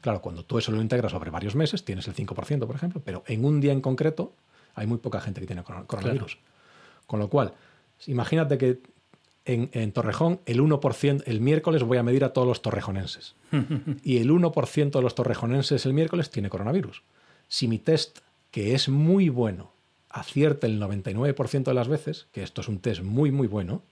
Claro, 0.02 0.22
cuando 0.22 0.46
tú 0.46 0.60
eso 0.60 0.72
lo 0.72 0.80
integras 0.80 1.12
sobre 1.12 1.32
varios 1.32 1.56
meses, 1.56 1.84
tienes 1.84 2.08
el 2.08 2.14
5%, 2.14 2.68
por 2.68 2.76
ejemplo, 2.76 3.02
pero 3.04 3.24
en 3.26 3.44
un 3.44 3.60
día 3.62 3.72
en 3.74 3.82
concreto 3.82 4.34
hay 4.76 4.86
muy 4.86 5.00
poca 5.00 5.20
gente 5.20 5.42
que 5.42 5.48
tiene 5.48 5.64
coron- 5.64 5.88
coronavirus. 5.88 6.38
Con 7.08 7.20
lo 7.20 7.28
cual, 7.28 7.54
imagínate 8.06 8.60
que 8.60 8.82
en, 9.46 9.70
en 9.74 9.92
Torrejón 9.92 10.40
el 10.46 10.62
1%, 10.62 11.24
el 11.26 11.42
miércoles 11.42 11.84
voy 11.84 11.98
a 11.98 12.04
medir 12.04 12.24
a 12.24 12.34
todos 12.34 12.48
los 12.48 12.62
torrejonenses. 12.62 13.36
Y 14.04 14.18
el 14.18 14.30
1% 14.32 14.92
de 14.92 15.02
los 15.02 15.16
torrejonenses 15.16 15.86
el 15.86 15.94
miércoles 15.94 16.30
tiene 16.30 16.50
coronavirus. 16.50 17.04
Si 17.48 17.68
mi 17.68 17.80
test, 17.80 18.20
que 18.52 18.74
es 18.74 18.90
muy 18.90 19.30
bueno, 19.30 19.72
acierta 20.10 20.68
el 20.68 20.82
99% 20.82 21.64
de 21.64 21.74
las 21.74 21.88
veces, 21.88 22.28
que 22.32 22.44
esto 22.44 22.62
es 22.62 22.68
un 22.68 22.80
test 22.80 23.02
muy, 23.02 23.32
muy 23.32 23.48
bueno, 23.48 23.84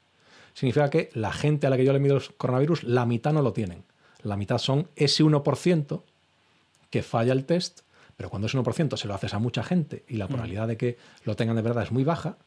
significa 0.54 0.90
que 0.90 1.10
la 1.14 1.32
gente 1.32 1.68
a 1.68 1.70
la 1.70 1.78
que 1.78 1.86
yo 1.86 1.94
le 1.94 2.00
mido 2.00 2.18
el 2.18 2.24
coronavirus, 2.36 2.84
la 2.84 3.06
mitad 3.06 3.34
no 3.34 3.42
lo 3.42 3.54
tienen. 3.54 3.84
La 4.22 4.38
mitad 4.38 4.58
son 4.58 4.88
ese 4.96 5.24
1% 5.24 6.02
que 6.90 7.04
falla 7.04 7.34
el 7.34 7.46
test, 7.46 7.82
pero 8.16 8.30
cuando 8.30 8.48
ese 8.48 8.58
1% 8.58 8.98
se 8.98 9.08
lo 9.08 9.14
haces 9.14 9.34
a 9.34 9.40
mucha 9.40 9.64
gente 9.64 10.04
y 10.08 10.18
la 10.18 10.28
probabilidad 10.28 10.68
de 10.68 10.78
que 10.78 10.98
lo 11.26 11.36
tengan 11.36 11.56
de 11.56 11.62
verdad 11.62 11.84
es 11.84 11.92
muy 11.92 12.04
baja, 12.04 12.38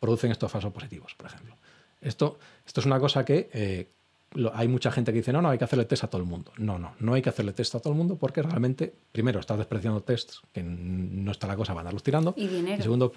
producen 0.00 0.30
estos 0.30 0.50
falsos 0.50 0.72
positivos, 0.72 1.14
por 1.16 1.26
ejemplo. 1.26 1.54
Esto, 2.00 2.38
esto 2.66 2.80
es 2.80 2.86
una 2.86 3.00
cosa 3.00 3.24
que 3.24 3.48
eh, 3.52 3.86
lo- 4.34 4.54
hay 4.54 4.68
mucha 4.68 4.90
gente 4.90 5.12
que 5.12 5.18
dice, 5.18 5.32
no, 5.32 5.42
no, 5.42 5.50
hay 5.50 5.58
que 5.58 5.64
hacerle 5.64 5.84
test 5.84 6.04
a 6.04 6.08
todo 6.08 6.20
el 6.22 6.28
mundo. 6.28 6.52
No, 6.58 6.78
no, 6.78 6.92
no 7.00 7.14
hay 7.14 7.22
que 7.22 7.28
hacerle 7.30 7.52
test 7.52 7.74
a 7.74 7.80
todo 7.80 7.92
el 7.92 7.98
mundo 7.98 8.16
porque 8.16 8.42
realmente, 8.42 8.92
primero, 9.12 9.40
estás 9.40 9.58
despreciando 9.58 10.00
tests, 10.02 10.42
que 10.52 10.62
no 10.62 11.30
está 11.32 11.46
la 11.46 11.56
cosa 11.56 11.72
para 11.72 11.80
andarlos 11.82 12.02
tirando. 12.02 12.34
Y 12.36 12.46
dinero. 12.46 12.82
segundo, 12.82 13.12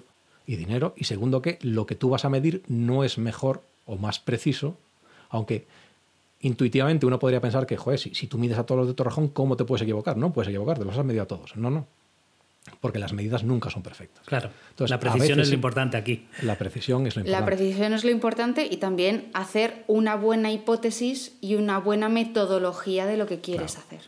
y 0.46 0.56
dinero. 0.56 0.94
Y 0.96 1.04
segundo, 1.04 1.40
que 1.42 1.58
lo 1.62 1.86
que 1.86 1.94
tú 1.94 2.10
vas 2.10 2.24
a 2.24 2.28
medir 2.28 2.62
no 2.68 3.04
es 3.04 3.18
mejor 3.18 3.62
o 3.86 3.96
más 3.96 4.18
preciso, 4.18 4.76
aunque 5.30 5.66
intuitivamente 6.40 7.06
uno 7.06 7.18
podría 7.18 7.40
pensar 7.40 7.66
que, 7.66 7.76
joder, 7.76 7.98
si, 7.98 8.14
si 8.14 8.26
tú 8.26 8.38
mides 8.38 8.58
a 8.58 8.64
todos 8.66 8.80
los 8.80 8.88
de 8.88 8.94
Torrejón, 8.94 9.28
¿cómo 9.28 9.56
te 9.56 9.64
puedes 9.64 9.82
equivocar? 9.82 10.16
No 10.16 10.32
puedes 10.32 10.48
equivocarte, 10.48 10.84
los 10.84 10.96
has 10.98 11.04
medido 11.04 11.22
a 11.22 11.26
todos. 11.26 11.56
No, 11.56 11.70
no. 11.70 11.86
Porque 12.80 12.98
las 12.98 13.12
medidas 13.12 13.42
nunca 13.44 13.70
son 13.70 13.82
perfectas. 13.82 14.24
Claro. 14.26 14.50
Entonces, 14.70 14.90
la 14.90 15.00
precisión 15.00 15.38
veces- 15.38 15.42
es 15.44 15.48
lo 15.50 15.54
importante 15.56 15.96
aquí. 15.96 16.26
La 16.42 16.56
precisión 16.56 17.06
es 17.06 17.16
lo 17.16 17.22
La 17.22 17.28
importante. 17.30 17.56
precisión 17.56 17.92
es 17.92 18.04
lo 18.04 18.10
importante 18.10 18.68
y 18.70 18.76
también 18.76 19.30
hacer 19.34 19.84
una 19.88 20.14
buena 20.16 20.52
hipótesis 20.52 21.32
y 21.40 21.56
una 21.56 21.78
buena 21.78 22.08
metodología 22.08 23.06
de 23.06 23.16
lo 23.16 23.26
que 23.26 23.40
quieres 23.40 23.76
hacer. 23.78 24.00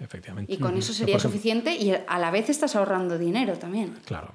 Efectivamente. 0.00 0.52
Y 0.52 0.56
con 0.58 0.76
eso 0.76 0.92
sería 0.92 1.16
ejemplo, 1.16 1.30
suficiente 1.30 1.76
y 1.76 1.92
a 1.92 2.18
la 2.18 2.30
vez 2.30 2.48
estás 2.50 2.74
ahorrando 2.74 3.18
dinero 3.18 3.54
también. 3.58 3.94
Claro. 4.06 4.32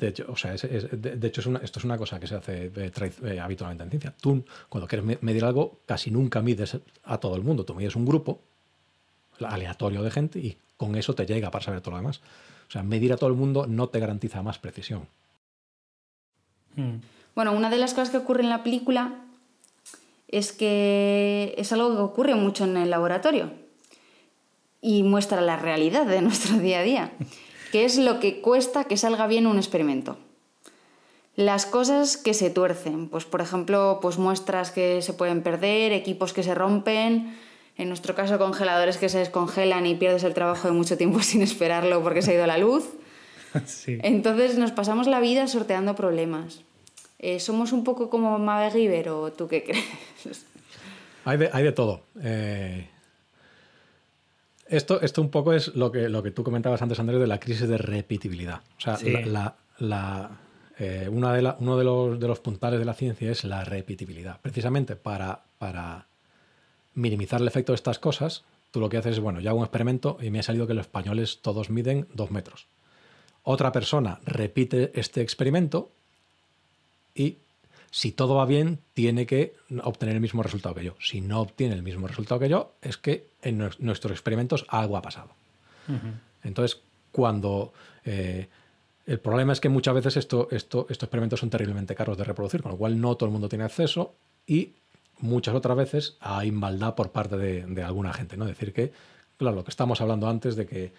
De 0.00 0.08
hecho, 0.08 0.24
o 0.28 0.36
sea, 0.36 0.54
es- 0.54 0.64
es- 0.64 0.90
de, 0.90 1.16
de 1.16 1.28
hecho 1.28 1.40
es 1.42 1.46
una- 1.46 1.60
esto 1.60 1.78
es 1.78 1.84
una 1.84 1.96
cosa 1.96 2.18
que 2.18 2.26
se 2.26 2.34
hace 2.34 2.72
eh, 2.74 2.90
eh, 3.24 3.38
habitualmente 3.40 3.84
en 3.84 3.90
ciencia. 3.90 4.12
Tú, 4.20 4.44
cuando 4.68 4.88
quieres 4.88 5.04
me- 5.06 5.18
medir 5.20 5.44
algo, 5.44 5.78
casi 5.86 6.10
nunca 6.10 6.42
mides 6.42 6.78
a 7.04 7.18
todo 7.18 7.36
el 7.36 7.42
mundo. 7.42 7.64
Tú 7.64 7.74
mides 7.74 7.94
un 7.94 8.04
grupo 8.06 8.40
aleatorio 9.40 10.02
de 10.02 10.10
gente 10.10 10.38
y 10.38 10.56
con 10.76 10.96
eso 10.96 11.14
te 11.14 11.26
llega 11.26 11.50
para 11.50 11.64
saber 11.64 11.80
todo 11.80 11.92
lo 11.92 11.98
demás. 11.98 12.20
O 12.72 12.78
sea, 12.80 12.82
medir 12.82 13.12
a 13.12 13.18
todo 13.18 13.28
el 13.28 13.36
mundo 13.36 13.66
no 13.66 13.90
te 13.90 14.00
garantiza 14.00 14.42
más 14.42 14.58
precisión. 14.58 15.06
Bueno, 17.34 17.52
una 17.52 17.68
de 17.68 17.76
las 17.76 17.92
cosas 17.92 18.08
que 18.08 18.16
ocurre 18.16 18.42
en 18.42 18.48
la 18.48 18.62
película 18.62 19.12
es 20.28 20.52
que 20.52 21.54
es 21.58 21.70
algo 21.74 21.94
que 21.94 22.00
ocurre 22.00 22.34
mucho 22.34 22.64
en 22.64 22.78
el 22.78 22.88
laboratorio 22.88 23.50
y 24.80 25.02
muestra 25.02 25.42
la 25.42 25.58
realidad 25.58 26.06
de 26.06 26.22
nuestro 26.22 26.56
día 26.60 26.78
a 26.78 26.82
día, 26.82 27.12
que 27.72 27.84
es 27.84 27.98
lo 27.98 28.20
que 28.20 28.40
cuesta 28.40 28.84
que 28.84 28.96
salga 28.96 29.26
bien 29.26 29.46
un 29.46 29.58
experimento. 29.58 30.16
Las 31.36 31.66
cosas 31.66 32.16
que 32.16 32.32
se 32.32 32.48
tuercen, 32.48 33.10
pues 33.10 33.26
por 33.26 33.42
ejemplo, 33.42 33.98
pues 34.00 34.16
muestras 34.16 34.70
que 34.70 35.02
se 35.02 35.12
pueden 35.12 35.42
perder, 35.42 35.92
equipos 35.92 36.32
que 36.32 36.42
se 36.42 36.54
rompen, 36.54 37.36
en 37.82 37.88
nuestro 37.88 38.14
caso 38.14 38.38
congeladores 38.38 38.96
que 38.96 39.08
se 39.08 39.18
descongelan 39.18 39.84
y 39.86 39.94
pierdes 39.94 40.24
el 40.24 40.34
trabajo 40.34 40.68
de 40.68 40.74
mucho 40.74 40.96
tiempo 40.96 41.20
sin 41.22 41.42
esperarlo 41.42 42.02
porque 42.02 42.22
se 42.22 42.30
ha 42.32 42.34
ido 42.34 42.46
la 42.46 42.58
luz. 42.58 42.84
Sí. 43.66 43.98
Entonces 44.02 44.56
nos 44.56 44.72
pasamos 44.72 45.06
la 45.06 45.20
vida 45.20 45.46
sorteando 45.46 45.94
problemas. 45.94 46.62
Eh, 47.18 47.38
¿Somos 47.38 47.72
un 47.72 47.84
poco 47.84 48.08
como 48.08 48.38
MacGyver 48.38 49.10
o 49.10 49.30
tú 49.30 49.46
qué 49.46 49.62
crees? 49.62 50.46
Hay 51.26 51.36
de, 51.36 51.50
hay 51.52 51.62
de 51.62 51.72
todo. 51.72 52.00
Eh, 52.22 52.88
esto, 54.68 55.00
esto 55.02 55.20
un 55.20 55.30
poco 55.30 55.52
es 55.52 55.74
lo 55.76 55.92
que, 55.92 56.08
lo 56.08 56.22
que 56.22 56.30
tú 56.30 56.42
comentabas 56.44 56.80
antes, 56.82 56.98
Andrés, 56.98 57.20
de 57.20 57.26
la 57.26 57.38
crisis 57.38 57.68
de 57.68 57.78
repetibilidad. 57.78 58.60
O 58.78 58.80
sea, 58.80 58.96
Sí. 58.96 59.10
la- 59.10 59.20
la- 59.26 59.54
la, 59.78 60.30
eh, 60.78 61.08
una 61.12 61.32
de 61.34 61.42
la- 61.42 61.56
uno 61.60 61.76
de 61.76 61.84
los, 61.84 62.18
de 62.18 62.26
los 62.26 62.40
puntales 62.40 62.78
de 62.80 62.86
la 62.86 62.94
ciencia 62.94 63.30
es 63.30 63.44
la 63.44 63.64
repetibilidad. 63.64 64.40
Precisamente 64.40 64.96
para, 64.96 65.42
para 65.58 66.06
minimizar 66.94 67.40
el 67.40 67.48
efecto 67.48 67.72
de 67.72 67.76
estas 67.76 67.98
cosas, 67.98 68.42
tú 68.70 68.80
lo 68.80 68.88
que 68.88 68.96
haces 68.96 69.12
es, 69.14 69.20
bueno, 69.20 69.40
yo 69.40 69.50
hago 69.50 69.58
un 69.58 69.64
experimento 69.64 70.18
y 70.20 70.30
me 70.30 70.40
ha 70.40 70.42
salido 70.42 70.66
que 70.66 70.74
los 70.74 70.86
españoles 70.86 71.38
todos 71.42 71.70
miden 71.70 72.06
dos 72.14 72.30
metros. 72.30 72.66
Otra 73.42 73.72
persona 73.72 74.20
repite 74.24 74.92
este 74.94 75.20
experimento 75.20 75.90
y 77.14 77.36
si 77.90 78.12
todo 78.12 78.36
va 78.36 78.46
bien, 78.46 78.78
tiene 78.94 79.26
que 79.26 79.54
obtener 79.82 80.14
el 80.14 80.20
mismo 80.22 80.42
resultado 80.42 80.74
que 80.74 80.84
yo. 80.84 80.94
Si 81.00 81.20
no 81.20 81.40
obtiene 81.40 81.74
el 81.74 81.82
mismo 81.82 82.06
resultado 82.08 82.40
que 82.40 82.48
yo, 82.48 82.72
es 82.80 82.96
que 82.96 83.26
en 83.42 83.58
nues- 83.60 83.78
nuestros 83.80 84.12
experimentos 84.12 84.64
algo 84.68 84.96
ha 84.96 85.02
pasado. 85.02 85.30
Entonces, 86.42 86.80
cuando... 87.10 87.72
eh, 88.04 88.48
el 89.04 89.18
problema 89.18 89.52
es 89.52 89.60
que 89.60 89.68
muchas 89.68 89.94
veces 89.94 90.16
esto, 90.16 90.46
esto, 90.52 90.86
estos 90.88 91.06
experimentos 91.08 91.40
son 91.40 91.50
terriblemente 91.50 91.96
caros 91.96 92.16
de 92.16 92.22
reproducir, 92.22 92.62
con 92.62 92.70
lo 92.70 92.78
cual 92.78 93.00
no 93.00 93.16
todo 93.16 93.26
el 93.26 93.32
mundo 93.32 93.48
tiene 93.48 93.64
acceso 93.64 94.14
y 94.46 94.70
muchas 95.18 95.54
otras 95.54 95.76
veces 95.76 96.16
hay 96.20 96.50
maldad 96.50 96.94
por 96.94 97.12
parte 97.12 97.36
de, 97.36 97.82
alguna 97.82 98.12
gente. 98.12 98.36
¿no? 98.36 98.44
Decir, 98.44 98.72
que, 98.72 98.92
claro, 99.36 99.56
lo 99.56 99.64
que 99.64 99.70
estamos 99.70 100.00
hablando 100.00 100.28
antes 100.28 100.56
de 100.56 100.66
que 100.66 100.92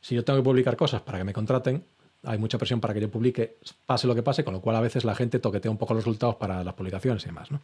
si 0.00 0.14
yo 0.14 0.24
tengo 0.24 0.38
que 0.38 0.44
publicar 0.44 0.76
cosas 0.76 1.02
para 1.02 1.18
que 1.18 1.24
me 1.24 1.32
contraten, 1.32 1.84
hay 2.22 2.38
mucha 2.38 2.58
presión 2.58 2.80
para 2.80 2.94
que 2.94 3.00
yo 3.00 3.10
publique, 3.10 3.58
pase 3.86 4.06
lo 4.06 4.14
que 4.14 4.22
pase, 4.22 4.44
con 4.44 4.54
lo 4.54 4.60
cual 4.60 4.76
a 4.76 4.80
veces 4.80 5.04
la 5.04 5.14
gente 5.14 5.38
toquetea 5.38 5.70
un 5.70 5.78
poco 5.78 5.94
los 5.94 6.04
resultados 6.04 6.36
para 6.36 6.64
las 6.64 6.74
publicaciones 6.74 7.22
y 7.24 7.26
demás. 7.26 7.50
¿no? 7.50 7.60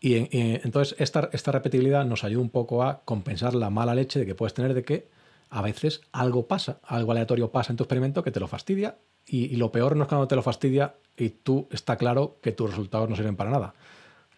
Y, 0.00 0.14
y 0.16 0.60
entonces 0.62 0.96
esta, 0.98 1.28
esta 1.32 1.52
repetibilidad 1.52 2.04
nos 2.04 2.24
ayuda 2.24 2.42
un 2.42 2.50
poco 2.50 2.82
a 2.82 3.00
compensar 3.04 3.54
la 3.54 3.70
mala 3.70 3.94
leche 3.94 4.18
de 4.18 4.26
que 4.26 4.34
puedes 4.34 4.54
tener 4.54 4.72
de 4.74 4.82
que 4.82 5.08
a 5.50 5.62
veces 5.62 6.00
algo 6.12 6.46
pasa, 6.46 6.80
algo 6.84 7.12
aleatorio 7.12 7.50
pasa 7.50 7.72
en 7.72 7.76
tu 7.76 7.84
experimento 7.84 8.22
que 8.22 8.30
te 8.30 8.40
lo 8.40 8.46
fastidia 8.46 8.96
y, 9.26 9.46
y 9.46 9.56
lo 9.56 9.70
peor 9.72 9.96
no 9.96 10.04
es 10.04 10.08
cuando 10.08 10.28
te 10.28 10.36
lo 10.36 10.42
fastidia 10.42 10.94
y 11.16 11.30
tú 11.30 11.68
está 11.70 11.96
claro 11.96 12.38
que 12.40 12.52
tus 12.52 12.70
resultados 12.70 13.10
no 13.10 13.16
sirven 13.16 13.36
para 13.36 13.50
nada. 13.50 13.74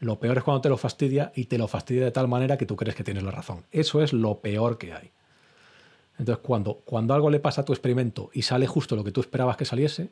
Lo 0.03 0.19
peor 0.19 0.39
es 0.39 0.43
cuando 0.43 0.63
te 0.63 0.69
lo 0.69 0.77
fastidia 0.77 1.31
y 1.37 1.45
te 1.45 1.59
lo 1.59 1.69
fastidia 1.69 2.05
de 2.05 2.11
tal 2.11 2.27
manera 2.27 2.59
que 2.59 2.67
tú 2.67 2.75
crees 2.75 2.97
que 2.97 3.05
tienes 3.05 3.23
la 3.23 3.31
razón. 3.31 3.65
Eso 3.71 4.03
es 4.03 4.13
lo 4.13 4.41
peor 4.41 4.77
que 4.77 4.93
hay. 4.93 5.13
Entonces, 6.19 6.43
cuando, 6.45 6.83
cuando 6.85 7.15
algo 7.15 7.31
le 7.31 7.39
pasa 7.39 7.61
a 7.61 7.65
tu 7.65 7.73
experimento 7.73 8.29
y 8.33 8.43
sale 8.43 8.67
justo 8.67 8.97
lo 8.97 9.05
que 9.05 9.13
tú 9.13 9.21
esperabas 9.21 9.57
que 9.57 9.65
saliese, 9.65 10.11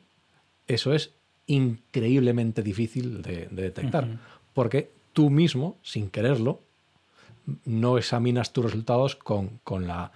eso 0.65 0.93
es 0.93 1.15
increíblemente 1.45 2.63
difícil 2.63 3.21
de, 3.21 3.49
de 3.51 3.63
detectar. 3.63 4.17
Porque 4.53 4.93
tú 5.11 5.29
mismo, 5.29 5.77
sin 5.81 6.09
quererlo, 6.09 6.61
no 7.65 7.97
examinas 7.97 8.53
tus 8.53 8.63
resultados 8.63 9.17
con, 9.17 9.59
con 9.65 9.87
la, 9.87 10.13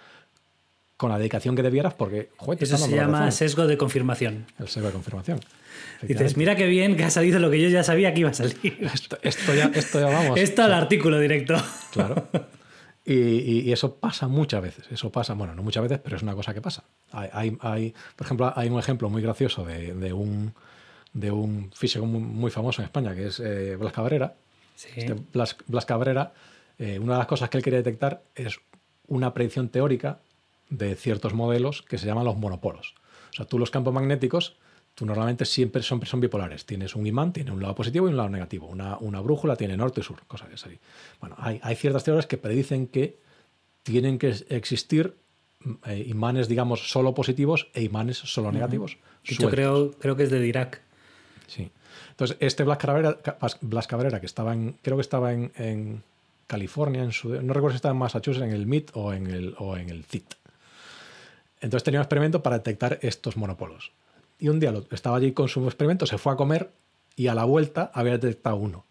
con 0.98 1.10
la 1.12 1.18
dedicación 1.18 1.56
que 1.56 1.62
debieras 1.64 1.94
porque, 1.94 2.30
joder, 2.38 2.62
Eso 2.64 2.78
se 2.78 2.96
llama 2.96 3.30
sesgo 3.32 3.68
de 3.68 3.78
confirmación. 3.78 4.46
El 4.60 4.68
sesgo 4.68 4.88
de 4.88 4.94
confirmación. 4.94 5.40
Dices, 6.02 6.38
mira 6.38 6.56
qué 6.56 6.68
bien 6.68 6.96
que 6.96 7.04
ha 7.04 7.10
salido 7.10 7.40
lo 7.40 7.50
que 7.52 7.62
yo 7.62 7.68
ya 7.70 7.84
sabía 7.84 8.14
que 8.14 8.22
iba 8.22 8.30
a 8.30 8.34
salir. 8.34 8.78
Esto, 8.94 9.18
esto 9.22 9.54
ya, 9.54 9.72
esto 9.74 10.00
ya 10.00 10.08
vamos. 10.08 10.40
Esto 10.40 10.64
al 10.64 10.74
artículo 10.74 11.20
directo. 11.20 11.56
Claro. 11.92 12.28
Y, 13.08 13.14
y- 13.14 13.60
y 13.66 13.72
eso 13.72 13.98
pasa 13.98 14.28
muchas 14.28 14.64
veces. 14.64 14.86
Eso 14.92 15.12
pasa, 15.12 15.36
bueno, 15.36 15.54
no 15.54 15.62
muchas 15.62 15.84
veces, 15.84 16.00
pero 16.04 16.16
es 16.16 16.24
una 16.24 16.34
cosa 16.34 16.56
que 16.56 16.62
pasa. 16.62 16.86
Hay, 17.12 17.30
hay- 17.34 17.58
hay- 17.62 17.94
por 18.16 18.26
ejemplo, 18.26 18.52
hay 18.56 18.68
un 18.68 18.80
ejemplo 18.80 19.12
muy 19.12 19.22
gracioso 19.22 19.64
de, 19.64 19.94
de 19.94 20.12
un, 20.12 20.56
de 21.14 21.30
un 21.30 21.72
físico 21.72 22.04
muy, 22.08 22.20
muy 22.22 22.50
famoso 22.50 22.82
en 22.82 22.86
España, 22.88 23.14
que 23.14 23.28
es 23.28 23.40
eh, 23.40 23.76
Blas 23.76 23.94
Cabrera. 23.94 24.34
Este 24.96 25.14
Blas, 25.32 25.56
Blas 25.68 25.86
Cabrera, 25.86 26.34
eh, 26.80 26.98
una 26.98 27.14
de 27.14 27.18
las 27.20 27.28
cosas 27.28 27.48
que 27.52 27.58
él 27.60 27.64
quería 27.64 27.78
detectar 27.78 28.24
es 28.34 28.58
una 29.08 29.36
predicción 29.36 29.70
teórica 29.70 30.18
de 30.70 30.96
ciertos 30.96 31.34
modelos 31.34 31.82
que 31.82 31.98
se 31.98 32.06
llaman 32.06 32.26
los 32.26 32.38
monopolos. 32.38 32.96
O 33.32 33.34
sea, 33.34 33.46
tú 33.46 33.60
los 33.60 33.72
campos 33.72 33.94
magnéticos, 33.94 34.56
tú 34.96 35.06
normalmente 35.06 35.46
siempre 35.46 35.84
son, 35.84 36.06
son 36.06 36.22
bipolares. 36.22 36.66
Tienes 36.66 36.96
un 36.96 37.06
imán, 37.06 37.34
tiene 37.34 37.52
un 37.52 37.62
lado 37.62 37.76
positivo 37.76 38.08
y 38.08 38.12
un 38.12 38.18
lado 38.18 38.30
negativo. 38.30 38.68
Una, 38.68 38.98
una 38.98 39.22
brújula 39.22 39.56
tiene 39.56 39.78
norte 39.78 40.02
y 40.02 40.04
sur, 40.04 40.22
cosas 40.28 40.50
así. 40.54 40.78
Bueno, 41.20 41.36
hay, 41.38 41.60
hay 41.64 41.76
ciertas 41.76 42.04
teorías 42.04 42.28
que 42.28 42.38
predicen 42.38 42.88
que 42.88 43.20
tienen 43.84 44.18
que 44.18 44.34
existir 44.50 45.16
mm, 45.60 45.72
eh, 45.88 46.06
imanes, 46.08 46.48
digamos, 46.48 46.90
solo 46.90 47.14
positivos 47.14 47.68
e 47.74 47.84
imanes 47.84 48.18
solo 48.18 48.52
negativos. 48.52 48.98
Hecho, 49.24 49.36
sueltos. 49.36 49.52
creo, 49.52 49.92
creo 50.00 50.16
que 50.16 50.24
es 50.24 50.32
de 50.32 50.40
Dirac. 50.40 50.82
Sí. 51.48 51.72
Entonces, 52.12 52.38
este 52.40 52.64
Blas 52.64 52.78
Cabrera, 52.78 53.20
Blas 53.62 53.88
Cabrera 53.88 54.20
que 54.20 54.26
estaba 54.26 54.54
en, 54.54 54.78
creo 54.82 54.98
que 54.98 55.02
estaba 55.02 55.34
en, 55.34 55.52
en 55.58 56.04
California, 56.48 57.04
en 57.04 57.12
su, 57.12 57.30
no 57.30 57.54
recuerdo 57.54 57.72
si 57.72 57.76
estaba 57.76 57.92
en 57.92 58.00
Massachusetts, 58.00 58.46
en 58.46 58.54
el 58.54 58.66
MIT 58.66 58.92
o 58.94 59.14
en 59.14 59.28
el, 59.28 59.56
o 59.58 59.76
en 59.76 59.90
el 59.90 60.04
CIT. 60.06 60.36
Entonces 61.66 61.84
tenía 61.84 62.00
un 62.00 62.04
experimento 62.04 62.44
para 62.44 62.58
detectar 62.60 63.00
estos 63.02 63.38
monopolos. 63.38 63.92
Y 64.38 64.50
un 64.50 64.60
día 64.60 64.72
lo- 64.72 64.86
estaba 64.92 65.18
allí 65.18 65.32
con 65.32 65.48
su 65.48 65.66
experimento, 65.66 66.06
se 66.06 66.20
fue 66.20 66.32
a 66.32 66.36
comer 66.36 66.70
y 67.16 67.26
a 67.26 67.34
la 67.34 67.44
vuelta 67.44 67.90
había 67.92 68.14
detectado 68.20 68.58
uno. 68.58 68.86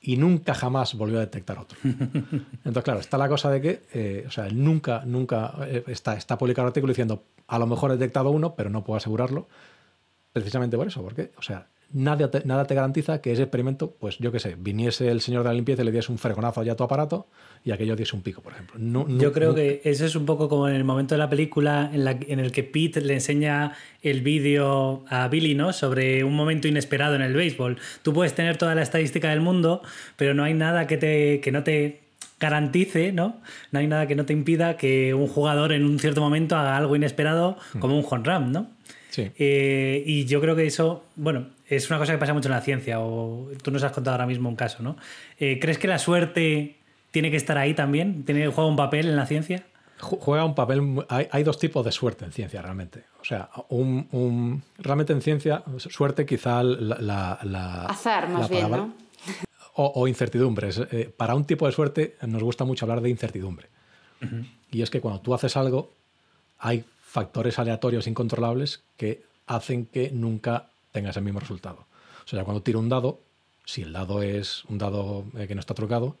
Y 0.00 0.16
nunca 0.16 0.54
jamás 0.54 0.94
volvió 0.94 1.18
a 1.18 1.20
detectar 1.20 1.58
otro. 1.58 1.78
Entonces, 1.84 2.82
claro, 2.84 3.00
está 3.00 3.18
la 3.18 3.28
cosa 3.28 3.50
de 3.50 3.60
que, 3.60 3.82
eh, 3.92 4.24
o 4.26 4.30
sea, 4.30 4.48
nunca, 4.48 5.02
nunca 5.04 5.52
eh, 5.66 5.84
está, 5.88 6.16
está 6.16 6.38
publicado 6.38 6.64
un 6.64 6.68
artículo 6.68 6.92
diciendo, 6.92 7.24
a 7.48 7.58
lo 7.58 7.66
mejor 7.66 7.90
he 7.90 7.96
detectado 7.98 8.30
uno, 8.30 8.54
pero 8.54 8.70
no 8.70 8.82
puedo 8.82 8.96
asegurarlo, 8.96 9.46
precisamente 10.32 10.76
por 10.78 10.86
eso, 10.86 11.02
porque, 11.02 11.32
o 11.36 11.42
sea, 11.42 11.66
nada 11.92 12.30
te, 12.30 12.42
nada 12.44 12.64
te 12.66 12.74
garantiza 12.74 13.20
que 13.20 13.32
ese 13.32 13.42
experimento, 13.42 13.94
pues 13.98 14.18
yo 14.18 14.30
qué 14.32 14.38
sé, 14.40 14.56
viniese 14.58 15.08
el 15.10 15.20
señor 15.20 15.42
de 15.42 15.48
la 15.48 15.54
limpieza 15.54 15.82
y 15.82 15.84
le 15.86 15.92
diese 15.92 16.12
un 16.12 16.18
fregonazo 16.18 16.62
ya 16.62 16.72
a 16.72 16.76
tu 16.76 16.84
aparato 16.84 17.26
y 17.64 17.70
aquello 17.72 17.96
diese 17.96 18.14
un 18.14 18.22
pico, 18.22 18.42
por 18.42 18.52
ejemplo. 18.52 18.76
No- 18.78 19.06
no- 19.08 19.18
Yo 19.20 19.32
creo 19.32 19.50
no- 19.50 19.54
que 19.54 19.80
eso 19.84 20.04
es 20.04 20.14
un 20.14 20.26
poco 20.26 20.48
como 20.48 20.68
en 20.68 20.74
el 20.74 20.84
momento 20.84 21.14
de 21.14 21.18
la 21.18 21.28
película 21.30 21.90
en, 21.92 22.04
la, 22.04 22.12
en 22.12 22.40
el 22.40 22.52
que 22.52 22.62
Pete 22.62 23.00
le 23.00 23.14
enseña 23.14 23.72
el 24.02 24.20
vídeo 24.22 25.04
a 25.08 25.28
Billy, 25.28 25.54
¿no? 25.54 25.72
Sobre 25.72 26.24
un 26.24 26.34
momento 26.36 26.68
inesperado 26.68 27.14
en 27.14 27.22
el 27.22 27.32
béisbol. 27.34 27.78
Tú 28.02 28.12
puedes 28.12 28.34
tener 28.34 28.56
toda 28.58 28.74
la 28.74 28.82
estadística 28.82 29.30
del 29.30 29.40
mundo, 29.40 29.82
pero 30.16 30.34
no 30.34 30.44
hay 30.44 30.54
nada 30.54 30.86
que, 30.86 30.98
te, 30.98 31.40
que 31.40 31.50
no 31.52 31.62
te 31.64 32.00
garantice, 32.38 33.12
¿no? 33.12 33.40
No 33.72 33.78
hay 33.80 33.86
nada 33.86 34.06
que 34.06 34.14
no 34.14 34.24
te 34.24 34.32
impida 34.32 34.76
que 34.76 35.12
un 35.14 35.26
jugador 35.26 35.72
en 35.72 35.84
un 35.84 35.98
cierto 35.98 36.20
momento 36.20 36.56
haga 36.56 36.76
algo 36.76 36.94
inesperado, 36.94 37.56
como 37.80 37.98
un 37.98 38.04
home 38.08 38.22
run, 38.24 38.52
¿no? 38.52 38.70
Sí. 39.10 39.30
Eh, 39.38 40.02
y 40.06 40.26
yo 40.26 40.40
creo 40.40 40.54
que 40.54 40.64
eso, 40.66 41.04
bueno, 41.16 41.46
es 41.68 41.88
una 41.90 41.98
cosa 41.98 42.12
que 42.12 42.18
pasa 42.18 42.34
mucho 42.34 42.48
en 42.48 42.54
la 42.54 42.60
ciencia, 42.60 43.00
o 43.00 43.48
tú 43.62 43.70
nos 43.70 43.82
has 43.82 43.92
contado 43.92 44.14
ahora 44.14 44.26
mismo 44.26 44.48
un 44.48 44.56
caso, 44.56 44.82
¿no? 44.82 44.96
Eh, 45.38 45.58
¿Crees 45.60 45.78
que 45.78 45.88
la 45.88 45.98
suerte 45.98 46.76
tiene 47.10 47.30
que 47.30 47.36
estar 47.36 47.58
ahí 47.58 47.74
también? 47.74 48.24
¿Tiene, 48.24 48.46
¿Juega 48.48 48.68
un 48.68 48.76
papel 48.76 49.06
en 49.08 49.16
la 49.16 49.26
ciencia? 49.26 49.64
Ju- 50.00 50.18
juega 50.20 50.44
un 50.44 50.54
papel. 50.54 51.04
Hay, 51.08 51.26
hay 51.30 51.42
dos 51.42 51.58
tipos 51.58 51.84
de 51.84 51.90
suerte 51.92 52.24
en 52.24 52.32
ciencia, 52.32 52.62
realmente. 52.62 53.04
O 53.20 53.24
sea, 53.24 53.48
un, 53.70 54.06
un- 54.12 54.62
realmente 54.78 55.12
en 55.12 55.20
ciencia, 55.22 55.62
suerte 55.78 56.24
quizá 56.24 56.62
la. 56.62 56.96
la- 57.00 57.38
la- 57.42 57.84
Azar, 57.86 58.28
más 58.28 58.42
la 58.42 58.48
bien, 58.48 58.62
palabra- 58.70 58.86
¿no? 58.86 58.94
O, 59.74 59.92
o 59.94 60.08
incertidumbres. 60.08 60.80
Eh, 60.90 61.12
para 61.16 61.34
un 61.34 61.44
tipo 61.44 61.66
de 61.66 61.72
suerte 61.72 62.16
nos 62.26 62.42
gusta 62.42 62.64
mucho 62.64 62.84
hablar 62.84 63.00
de 63.00 63.10
incertidumbre. 63.10 63.68
Y 64.72 64.82
es 64.82 64.90
que 64.90 65.00
cuando 65.00 65.20
tú 65.20 65.34
haces 65.34 65.56
algo, 65.56 65.92
hay 66.58 66.84
factores 67.02 67.58
aleatorios 67.60 68.06
incontrolables 68.08 68.82
que 68.96 69.22
hacen 69.46 69.86
que 69.86 70.10
nunca 70.10 70.66
tengas 70.98 71.16
el 71.16 71.22
mismo 71.22 71.40
resultado. 71.40 71.86
O 72.24 72.28
sea, 72.28 72.44
cuando 72.44 72.62
tiro 72.62 72.80
un 72.80 72.88
dado, 72.88 73.20
si 73.64 73.82
el 73.82 73.92
dado 73.92 74.20
es 74.20 74.64
un 74.64 74.78
dado 74.78 75.24
eh, 75.36 75.46
que 75.46 75.54
no 75.54 75.60
está 75.60 75.74
trucado, 75.74 76.16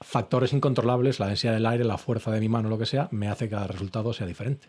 factores 0.00 0.52
incontrolables, 0.52 1.18
la 1.18 1.28
densidad 1.28 1.54
del 1.54 1.66
aire, 1.66 1.84
la 1.84 1.96
fuerza 1.96 2.30
de 2.30 2.40
mi 2.40 2.48
mano, 2.48 2.68
lo 2.68 2.78
que 2.78 2.86
sea, 2.86 3.08
me 3.10 3.28
hace 3.28 3.46
que 3.46 3.52
cada 3.52 3.66
resultado 3.66 4.12
sea 4.12 4.26
diferente. 4.26 4.68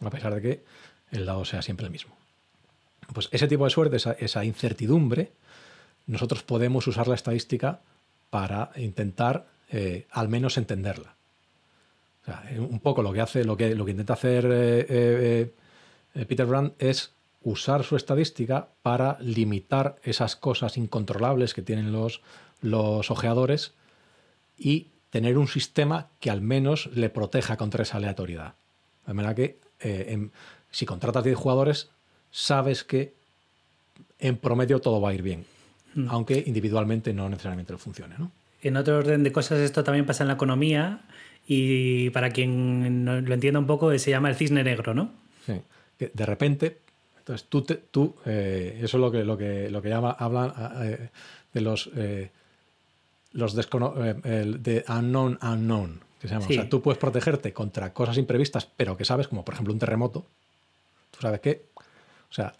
A 0.00 0.10
pesar 0.10 0.34
de 0.34 0.42
que 0.42 0.64
el 1.10 1.26
dado 1.26 1.44
sea 1.44 1.62
siempre 1.62 1.86
el 1.86 1.92
mismo. 1.92 2.16
Pues 3.12 3.28
ese 3.30 3.46
tipo 3.46 3.64
de 3.64 3.70
suerte, 3.70 3.96
esa, 3.96 4.44
incertidumbre, 4.44 5.32
nosotros 6.06 6.42
podemos 6.42 6.86
usar 6.86 7.06
la 7.06 7.14
estadística 7.14 7.80
para 8.30 8.70
intentar 8.76 9.46
eh, 9.70 10.06
al 10.10 10.28
menos 10.28 10.56
entenderla. 10.56 11.14
O 12.22 12.24
sea, 12.24 12.42
un 12.56 12.80
poco 12.80 13.02
lo 13.02 13.12
que 13.12 13.20
hace, 13.20 13.44
lo 13.44 13.56
que, 13.56 13.74
lo 13.74 13.84
que 13.84 13.90
intenta 13.90 14.14
hacer 14.14 14.46
eh, 14.50 15.52
Peter 16.26 16.46
Brand 16.46 16.72
es 16.78 17.12
usar 17.44 17.84
su 17.84 17.94
estadística 17.96 18.68
para 18.82 19.18
limitar 19.20 19.96
esas 20.02 20.34
cosas 20.36 20.76
incontrolables 20.76 21.54
que 21.54 21.62
tienen 21.62 21.92
los, 21.92 22.22
los 22.62 23.10
ojeadores 23.10 23.72
y 24.58 24.88
tener 25.10 25.38
un 25.38 25.46
sistema 25.46 26.08
que 26.20 26.30
al 26.30 26.40
menos 26.40 26.88
le 26.94 27.10
proteja 27.10 27.56
contra 27.56 27.82
esa 27.82 27.98
aleatoriedad. 27.98 28.54
De 29.06 29.12
manera 29.14 29.34
que 29.34 29.58
eh, 29.80 30.06
en- 30.08 30.32
si 30.70 30.86
contratas 30.86 31.22
10 31.22 31.36
jugadores, 31.36 31.90
sabes 32.30 32.82
que 32.82 33.14
en 34.18 34.36
promedio 34.38 34.80
todo 34.80 35.00
va 35.00 35.10
a 35.10 35.14
ir 35.14 35.22
bien, 35.22 35.44
Hmm. 35.94 36.08
aunque 36.08 36.42
individualmente 36.46 37.12
no 37.14 37.28
necesariamente 37.28 37.72
lo 37.72 37.78
funcione. 37.78 38.16
¿no? 38.18 38.32
En 38.62 38.76
otro 38.76 38.98
orden 38.98 39.22
de 39.22 39.30
cosas, 39.30 39.60
esto 39.60 39.84
también 39.84 40.06
pasa 40.06 40.24
en 40.24 40.28
la 40.28 40.34
economía 40.34 41.02
y 41.46 42.10
para 42.10 42.30
quien 42.30 43.04
lo 43.04 43.34
entienda 43.34 43.60
un 43.60 43.66
poco, 43.68 43.96
se 43.98 44.10
llama 44.10 44.28
el 44.30 44.34
cisne 44.34 44.64
negro, 44.64 44.94
¿no? 44.94 45.12
Sí. 45.46 45.60
De 46.12 46.26
repente, 46.26 46.78
entonces 47.24 47.46
tú, 47.48 47.62
te- 47.62 47.76
tú 47.90 48.14
eh, 48.26 48.78
eso 48.82 48.98
es 48.98 49.00
lo 49.00 49.10
que, 49.10 49.24
lo 49.24 49.38
que, 49.38 49.70
lo 49.70 49.80
que 49.80 49.88
llama, 49.88 50.10
hablan 50.12 50.52
eh, 50.82 51.08
de 51.54 51.60
los, 51.62 51.88
eh, 51.96 52.30
los 53.32 53.56
descono- 53.56 53.94
eh, 53.96 54.20
el 54.42 54.62
de 54.62 54.84
unknown 54.88 55.38
unknown, 55.42 56.00
que 56.20 56.28
se 56.28 56.34
llama. 56.34 56.46
Sí. 56.46 56.52
O 56.52 56.56
sea, 56.56 56.68
tú 56.68 56.82
puedes 56.82 56.98
protegerte 56.98 57.52
contra 57.54 57.92
cosas 57.94 58.18
imprevistas, 58.18 58.66
pero 58.76 58.96
que 58.96 59.04
sabes, 59.06 59.26
como 59.28 59.42
por 59.44 59.54
ejemplo 59.54 59.72
un 59.72 59.78
terremoto. 59.80 60.26
Tú 61.12 61.20
sabes 61.22 61.40
que, 61.40 61.64
o 62.30 62.32
sea, 62.34 62.52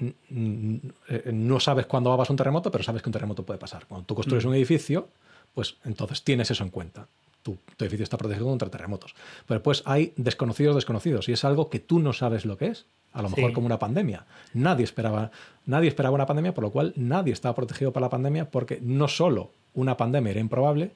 eh, 0.00 1.30
no 1.32 1.60
sabes 1.60 1.86
cuándo 1.86 2.10
va 2.10 2.14
a 2.14 2.18
pasar 2.18 2.32
un 2.32 2.36
terremoto, 2.38 2.70
pero 2.70 2.82
sabes 2.84 3.02
que 3.02 3.08
un 3.08 3.12
terremoto 3.12 3.44
puede 3.44 3.58
pasar. 3.58 3.86
Cuando 3.86 4.06
tú 4.06 4.14
construyes 4.14 4.44
Mm. 4.44 4.48
un 4.48 4.54
edificio, 4.54 5.08
pues 5.54 5.76
entonces 5.84 6.22
tienes 6.22 6.50
eso 6.50 6.64
en 6.64 6.70
cuenta. 6.70 7.06
Tu, 7.42 7.58
tu 7.76 7.84
edificio 7.84 8.04
está 8.04 8.16
protegido 8.18 8.46
contra 8.46 8.68
terremotos. 8.70 9.14
Pero 9.48 9.62
pues 9.62 9.82
hay 9.86 10.12
desconocidos 10.16 10.74
desconocidos 10.76 11.28
y 11.28 11.32
es 11.32 11.44
algo 11.44 11.70
que 11.70 11.80
tú 11.80 11.98
no 11.98 12.12
sabes 12.12 12.44
lo 12.44 12.56
que 12.56 12.66
es. 12.68 12.86
A 13.12 13.20
lo 13.20 13.28
mejor 13.28 13.50
Sí. 13.50 13.54
como 13.54 13.66
una 13.66 13.78
pandemia. 13.78 14.24
Nadie 14.54 14.84
esperaba, 14.84 15.30
nadie 15.66 15.88
esperaba 15.88 16.14
una 16.14 16.24
pandemia, 16.26 16.54
por 16.54 16.62
lo 16.64 16.70
cual 16.70 16.92
nadie 16.96 17.32
estaba 17.32 17.54
protegido 17.54 17.92
para 17.92 18.06
la 18.06 18.10
pandemia 18.10 18.50
porque 18.50 18.78
no 18.80 19.06
solo 19.08 19.50
una 19.74 19.96
pandemia 19.96 20.30
era 20.30 20.40
improbable, 20.40 20.92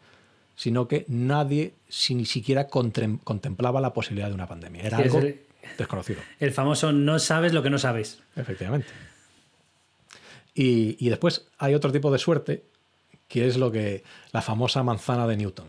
sino 0.54 0.88
que 0.88 1.04
nadie 1.08 1.74
si- 1.88 2.14
ni 2.14 2.24
siquiera 2.24 2.68
contemplaba 2.68 3.80
la 3.82 3.92
posibilidad 3.92 4.28
de 4.28 4.34
una 4.34 4.46
pandemia. 4.46 4.82
Era 4.84 4.96
Sí, 4.98 5.02
algo 5.02 5.18
el- 5.18 5.40
desconocido. 5.76 6.20
El 6.40 6.52
famoso 6.52 6.92
no 6.92 7.18
sabes 7.18 7.52
lo 7.52 7.62
que 7.62 7.68
no 7.70 7.78
sabes. 7.78 8.20
Efectivamente. 8.36 8.88
Y, 10.54 10.96
y 11.04 11.10
después 11.10 11.46
hay 11.58 11.74
otro 11.74 11.92
tipo 11.92 12.10
de 12.10 12.18
suerte, 12.18 12.62
que 13.28 13.46
es 13.46 13.56
lo 13.58 13.70
que 13.72 14.04
la 14.32 14.40
famosa 14.42 14.82
manzana 14.82 15.26
de 15.26 15.36
Newton. 15.36 15.66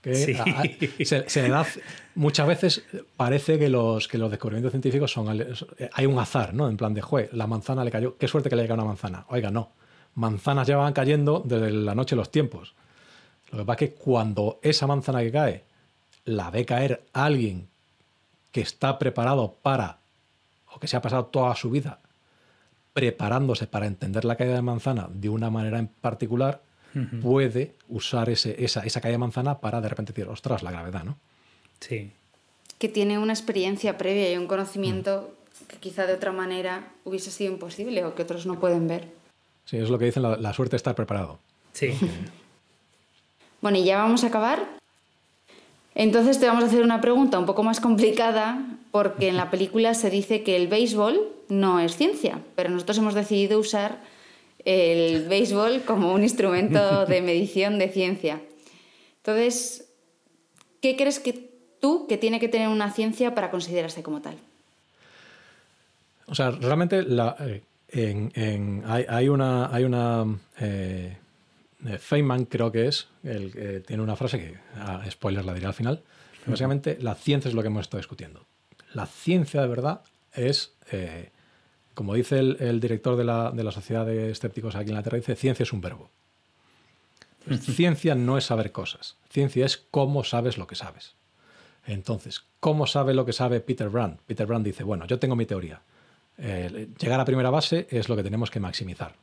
Que 0.00 0.14
Sí. 0.14 0.34
a- 0.34 0.42
a- 0.44 1.04
se, 1.04 1.28
se 1.28 1.42
le 1.42 1.48
da 1.50 1.66
muchas 2.14 2.46
veces 2.46 2.84
parece 3.16 3.58
que 3.58 3.68
los, 3.68 4.08
que 4.08 4.16
los 4.18 4.30
descubrimientos 4.30 4.72
científicos 4.72 5.12
son 5.12 5.28
ale- 5.28 5.48
hay 5.92 6.06
un 6.06 6.18
azar, 6.18 6.54
¿no? 6.54 6.68
En 6.68 6.76
plan 6.76 6.94
de, 6.94 7.02
jue, 7.02 7.28
la 7.32 7.46
manzana 7.46 7.84
le 7.84 7.90
cayó, 7.90 8.16
qué 8.16 8.26
suerte 8.26 8.48
que 8.48 8.56
le 8.56 8.62
caiga 8.62 8.74
una 8.74 8.84
manzana. 8.84 9.26
Oiga, 9.28 9.50
no. 9.50 9.70
Manzanas 10.14 10.66
llevaban 10.66 10.92
cayendo 10.92 11.42
desde 11.44 11.70
la 11.70 11.94
noche 11.94 12.14
de 12.14 12.20
los 12.20 12.30
tiempos. 12.30 12.74
Lo 13.52 13.58
que 13.58 13.64
pasa 13.64 13.84
es 13.84 13.90
que 13.90 13.96
cuando 13.96 14.58
esa 14.62 14.86
manzana 14.86 15.20
que 15.20 15.30
cae 15.32 15.64
la 16.24 16.50
ve 16.50 16.64
caer 16.64 17.02
alguien 17.12 17.68
que 18.52 18.60
está 18.62 18.98
preparado 18.98 19.56
para, 19.62 19.98
o 20.74 20.80
que 20.80 20.86
se 20.88 20.96
ha 20.96 21.02
pasado 21.02 21.26
toda 21.26 21.54
su 21.56 21.70
vida 21.70 21.98
preparándose 22.92 23.66
para 23.66 23.86
entender 23.86 24.24
la 24.24 24.36
caída 24.36 24.54
de 24.54 24.62
manzana 24.62 25.08
de 25.12 25.28
una 25.28 25.48
manera 25.50 25.78
en 25.78 25.86
particular, 25.86 26.60
Puede 27.22 27.74
usar 27.88 28.30
ese, 28.30 28.64
esa, 28.64 28.80
esa 28.80 29.00
caída 29.00 29.14
de 29.14 29.18
manzana 29.18 29.58
para 29.60 29.80
de 29.80 29.88
repente 29.88 30.12
decir, 30.12 30.28
ostras, 30.28 30.62
la 30.62 30.70
gravedad, 30.70 31.04
¿no? 31.04 31.16
Sí. 31.80 32.10
Que 32.78 32.88
tiene 32.88 33.18
una 33.18 33.32
experiencia 33.32 33.96
previa 33.96 34.32
y 34.32 34.36
un 34.36 34.46
conocimiento 34.46 35.34
que 35.68 35.76
quizá 35.76 36.06
de 36.06 36.14
otra 36.14 36.32
manera 36.32 36.88
hubiese 37.04 37.30
sido 37.30 37.52
imposible 37.52 38.04
o 38.04 38.14
que 38.14 38.22
otros 38.22 38.46
no 38.46 38.58
pueden 38.58 38.88
ver. 38.88 39.08
Sí, 39.64 39.76
es 39.76 39.88
lo 39.88 39.98
que 39.98 40.06
dicen, 40.06 40.22
la, 40.22 40.36
la 40.36 40.52
suerte 40.52 40.76
está 40.76 40.94
preparado. 40.94 41.38
Sí. 41.72 41.92
Bueno, 43.60 43.76
y 43.76 43.84
ya 43.84 43.98
vamos 43.98 44.24
a 44.24 44.28
acabar. 44.28 44.66
Entonces 45.94 46.40
te 46.40 46.46
vamos 46.46 46.64
a 46.64 46.66
hacer 46.66 46.82
una 46.82 47.00
pregunta 47.00 47.38
un 47.38 47.46
poco 47.46 47.62
más 47.62 47.80
complicada 47.80 48.64
porque 48.90 49.28
en 49.28 49.36
la 49.36 49.50
película 49.50 49.94
se 49.94 50.08
dice 50.08 50.42
que 50.42 50.56
el 50.56 50.68
béisbol 50.68 51.28
no 51.48 51.80
es 51.80 51.96
ciencia, 51.96 52.40
pero 52.54 52.70
nosotros 52.70 52.98
hemos 52.98 53.14
decidido 53.14 53.58
usar 53.58 53.98
el 54.64 55.28
béisbol 55.28 55.82
como 55.82 56.12
un 56.12 56.22
instrumento 56.22 57.06
de 57.06 57.20
medición 57.22 57.78
de 57.78 57.88
ciencia. 57.88 58.40
Entonces, 59.18 59.88
¿qué 60.80 60.96
crees 60.96 61.18
que 61.20 61.50
tú 61.80 62.06
que 62.08 62.18
tiene 62.18 62.40
que 62.40 62.48
tener 62.48 62.68
una 62.68 62.92
ciencia 62.92 63.34
para 63.34 63.50
considerarse 63.50 64.02
como 64.02 64.20
tal? 64.20 64.36
O 66.26 66.34
sea, 66.34 66.50
realmente 66.52 67.02
la, 67.02 67.36
eh, 67.40 67.62
en- 67.88 68.30
en- 68.34 68.84
hay, 68.86 69.04
hay 69.08 69.28
una, 69.28 69.74
hay 69.74 69.84
una 69.84 70.24
eh, 70.60 71.16
eh, 71.86 71.98
Feynman 71.98 72.44
creo 72.44 72.70
que 72.70 72.86
es, 72.86 73.08
el, 73.24 73.52
que 73.52 73.80
tiene 73.80 74.02
una 74.02 74.14
frase 74.16 74.38
que, 74.38 74.54
ah, 74.76 75.02
spoiler, 75.10 75.44
la 75.44 75.54
diré 75.54 75.66
al 75.66 75.74
final. 75.74 76.00
Básicamente, 76.46 76.96
la 77.00 77.14
ciencia 77.14 77.48
es 77.48 77.54
lo 77.54 77.62
que 77.62 77.68
hemos 77.68 77.82
estado 77.82 77.98
discutiendo. 77.98 78.44
La 78.94 79.06
ciencia 79.06 79.60
de 79.60 79.68
verdad 79.68 80.00
es, 80.34 80.72
eh, 80.92 81.30
como 82.00 82.14
dice 82.14 82.38
el, 82.38 82.56
el 82.60 82.80
director 82.80 83.14
de 83.14 83.24
la, 83.24 83.50
de 83.50 83.62
la 83.62 83.72
Sociedad 83.72 84.06
de 84.06 84.30
Escépticos 84.30 84.74
aquí 84.74 84.84
en 84.84 84.92
Inglaterra, 84.92 85.18
dice, 85.18 85.36
ciencia 85.36 85.64
es 85.64 85.72
un 85.74 85.82
verbo. 85.82 86.08
Ciencia 87.60 88.14
no 88.14 88.38
es 88.38 88.44
saber 88.44 88.72
cosas. 88.72 89.18
Ciencia 89.28 89.66
es 89.66 89.76
cómo 89.90 90.24
sabes 90.24 90.56
lo 90.56 90.66
que 90.66 90.76
sabes. 90.76 91.12
Entonces, 91.84 92.42
¿cómo 92.58 92.86
sabe 92.86 93.12
lo 93.12 93.26
que 93.26 93.34
sabe 93.34 93.60
Peter 93.60 93.90
Brand? 93.90 94.18
Peter 94.26 94.46
Brand 94.46 94.64
dice, 94.64 94.82
bueno, 94.82 95.06
yo 95.06 95.18
tengo 95.18 95.36
mi 95.36 95.44
teoría. 95.44 95.82
Eh, 96.38 96.88
llegar 96.98 97.20
a 97.20 97.26
primera 97.26 97.50
base 97.50 97.86
es 97.90 98.08
lo 98.08 98.16
que 98.16 98.22
tenemos 98.22 98.50
que 98.50 98.60
maximizar. 98.60 99.16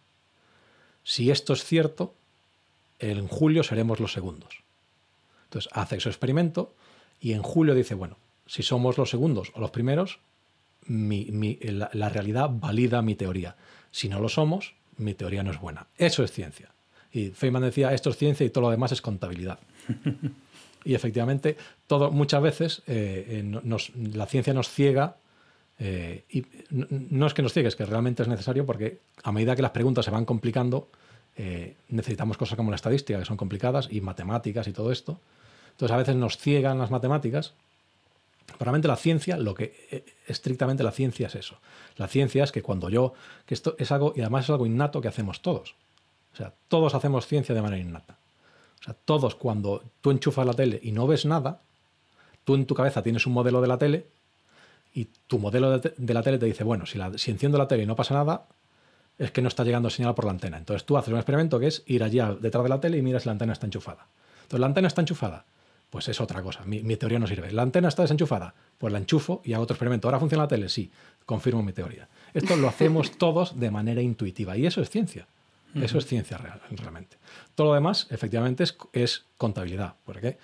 Si 1.03 1.31
esto 1.31 1.53
es 1.53 1.63
cierto, 1.63 2.13
en 2.99 3.27
julio 3.27 3.63
seremos 3.63 3.99
los 3.99 4.13
segundos. 4.13 4.61
Entonces 5.45 5.71
hace 5.73 5.99
su 5.99 6.09
experimento 6.09 6.75
y 7.19 7.33
en 7.33 7.41
julio 7.41 7.73
dice, 7.73 7.95
bueno, 7.95 8.17
si 8.45 8.61
somos 8.61 8.99
los 8.99 9.09
segundos 9.09 9.51
o 9.55 9.61
los 9.61 9.71
primeros, 9.71 10.19
mi- 10.87 11.25
mi- 11.31 11.57
la, 11.61 11.89
la 11.93 12.09
realidad 12.09 12.49
valida 12.51 13.01
mi 13.01 13.15
teoría. 13.15 13.55
Si 13.91 14.09
no 14.09 14.19
lo 14.19 14.29
somos, 14.29 14.73
mi 14.97 15.13
teoría 15.13 15.43
no 15.43 15.51
es 15.51 15.59
buena. 15.59 15.87
Eso 15.97 16.23
es 16.23 16.31
ciencia. 16.31 16.69
Y 17.11 17.29
Feynman 17.29 17.63
decía, 17.63 17.93
esto 17.93 18.09
es 18.09 18.17
ciencia 18.17 18.45
y 18.45 18.49
todo 18.49 18.63
lo 18.65 18.69
demás 18.71 18.91
es 18.91 19.01
contabilidad. 19.01 19.59
Y 20.85 20.95
efectivamente, 20.95 21.57
todo, 21.85 22.11
muchas 22.11 22.41
veces 22.41 22.81
eh, 22.87 23.25
eh, 23.27 23.43
nos- 23.43 23.91
la 23.95 24.25
ciencia 24.25 24.53
nos 24.53 24.69
ciega. 24.69 25.17
eh, 25.79 26.23
y 26.29 26.45
no, 26.69 26.87
no 26.89 27.27
es 27.27 27.33
que 27.33 27.41
nos 27.41 27.51
ciegue, 27.51 27.67
es 27.67 27.75
que 27.75 27.85
realmente 27.85 28.23
es 28.23 28.29
necesario 28.29 28.65
porque 28.65 28.99
a 29.23 29.33
medida 29.33 29.53
que 29.55 29.61
las 29.61 29.71
preguntas 29.71 30.05
se 30.05 30.11
van 30.11 30.23
complicando, 30.23 30.87
eh, 31.35 31.75
necesitamos 31.89 32.37
cosas 32.37 32.55
como 32.55 32.69
la 32.69 32.77
estadística, 32.77 33.19
que 33.19 33.25
son 33.25 33.35
complicadas, 33.35 33.89
y 33.91 33.99
matemáticas 33.99 34.65
y 34.67 34.71
todo 34.71 34.91
esto. 34.93 35.19
Entonces 35.71 35.93
a 35.93 35.97
veces 35.97 36.15
nos 36.15 36.37
ciegan 36.37 36.77
las 36.79 36.89
matemáticas. 36.89 37.53
Realmente 38.59 38.87
la 38.87 38.95
ciencia, 38.95 39.37
lo 39.37 39.53
que 39.53 39.87
eh, 39.91 40.05
estrictamente 40.27 40.83
la 40.83 40.91
ciencia 40.91 41.27
es 41.27 41.35
eso. 41.35 41.57
La 41.97 42.07
ciencia 42.07 42.43
es 42.43 42.51
que 42.51 42.61
cuando 42.61 42.89
yo, 42.89 43.13
que 43.45 43.53
esto 43.53 43.75
es 43.77 43.91
algo, 43.91 44.13
y 44.15 44.21
además 44.21 44.45
es 44.45 44.49
algo 44.49 44.65
innato 44.65 45.01
que 45.01 45.07
hacemos 45.07 45.41
todos. 45.41 45.75
O 46.33 46.37
sea, 46.37 46.53
todos 46.67 46.95
hacemos 46.95 47.27
ciencia 47.27 47.53
de 47.53 47.61
manera 47.61 47.81
innata. 47.81 48.17
O 48.81 48.83
sea, 48.83 48.95
todos 49.05 49.35
cuando 49.35 49.83
tú 50.01 50.11
enchufas 50.11 50.45
la 50.45 50.53
tele 50.53 50.79
y 50.81 50.91
no 50.91 51.07
ves 51.07 51.25
nada, 51.25 51.59
tú 52.45 52.55
en 52.55 52.65
tu 52.65 52.73
cabeza 52.75 53.03
tienes 53.03 53.25
un 53.27 53.33
modelo 53.33 53.61
de 53.61 53.67
la 53.67 53.77
tele 53.77 54.05
y 54.93 55.07
tu 55.27 55.39
modelo 55.39 55.79
de 55.79 56.13
la 56.13 56.23
tele 56.23 56.37
te 56.37 56.45
dice, 56.45 56.63
bueno, 56.63 56.85
si, 56.85 56.97
la- 56.97 57.17
si 57.17 57.31
enciendo 57.31 57.57
la 57.57 57.67
tele 57.67 57.83
y 57.83 57.85
no 57.85 57.95
pasa 57.95 58.13
nada, 58.13 58.45
es 59.19 59.31
que 59.31 59.41
no 59.41 59.47
está 59.47 59.63
llegando 59.63 59.89
señal 59.89 60.15
por 60.15 60.25
la 60.25 60.31
antena. 60.31 60.57
Entonces 60.57 60.85
tú 60.85 60.97
haces 60.97 61.11
un 61.11 61.17
experimento 61.19 61.59
que 61.59 61.67
es 61.67 61.83
ir 61.87 62.03
allá 62.03 62.33
detrás 62.39 62.63
de 62.63 62.69
la 62.69 62.79
tele 62.79 62.97
y 62.97 63.01
miras 63.01 63.23
si 63.23 63.27
la 63.29 63.33
antena 63.33 63.53
está 63.53 63.65
enchufada. 63.65 64.05
Entonces 64.43 64.59
la 64.59 64.67
antena 64.67 64.87
está 64.87 65.01
enchufada, 65.01 65.45
pues 65.89 66.07
es 66.09 66.19
otra 66.21 66.41
cosa. 66.41 66.63
Mi, 66.65 66.81
mi 66.83 66.97
teoría 66.97 67.19
no 67.19 67.27
sirve. 67.27 67.51
La 67.51 67.61
antena 67.61 67.87
está 67.87 68.01
desenchufada, 68.01 68.53
pues 68.77 68.91
la 68.91 68.99
enchufo 68.99 69.41
y 69.45 69.53
hago 69.53 69.63
otro 69.63 69.75
experimento. 69.75 70.07
¿Ahora 70.07 70.19
funciona 70.19 70.43
la 70.43 70.47
tele? 70.47 70.69
Sí, 70.69 70.91
confirmo 71.25 71.63
mi 71.63 71.73
teoría. 71.73 72.07
Esto 72.33 72.55
lo 72.57 72.67
hacemos 72.67 73.11
todos 73.17 73.59
de 73.59 73.71
manera 73.71 74.01
intuitiva 74.01 74.57
y 74.57 74.65
eso 74.65 74.81
es 74.81 74.89
ciencia. 74.89 75.27
Eso 75.75 75.97
es 75.99 76.05
ciencia 76.07 76.37
real, 76.37 76.59
realmente. 76.71 77.17
Todo 77.53 77.67
lo 77.67 77.73
demás, 77.75 78.07
efectivamente, 78.09 78.63
es, 78.63 78.75
es 78.93 79.25
contabilidad. 79.37 79.93
Porque 80.05 80.37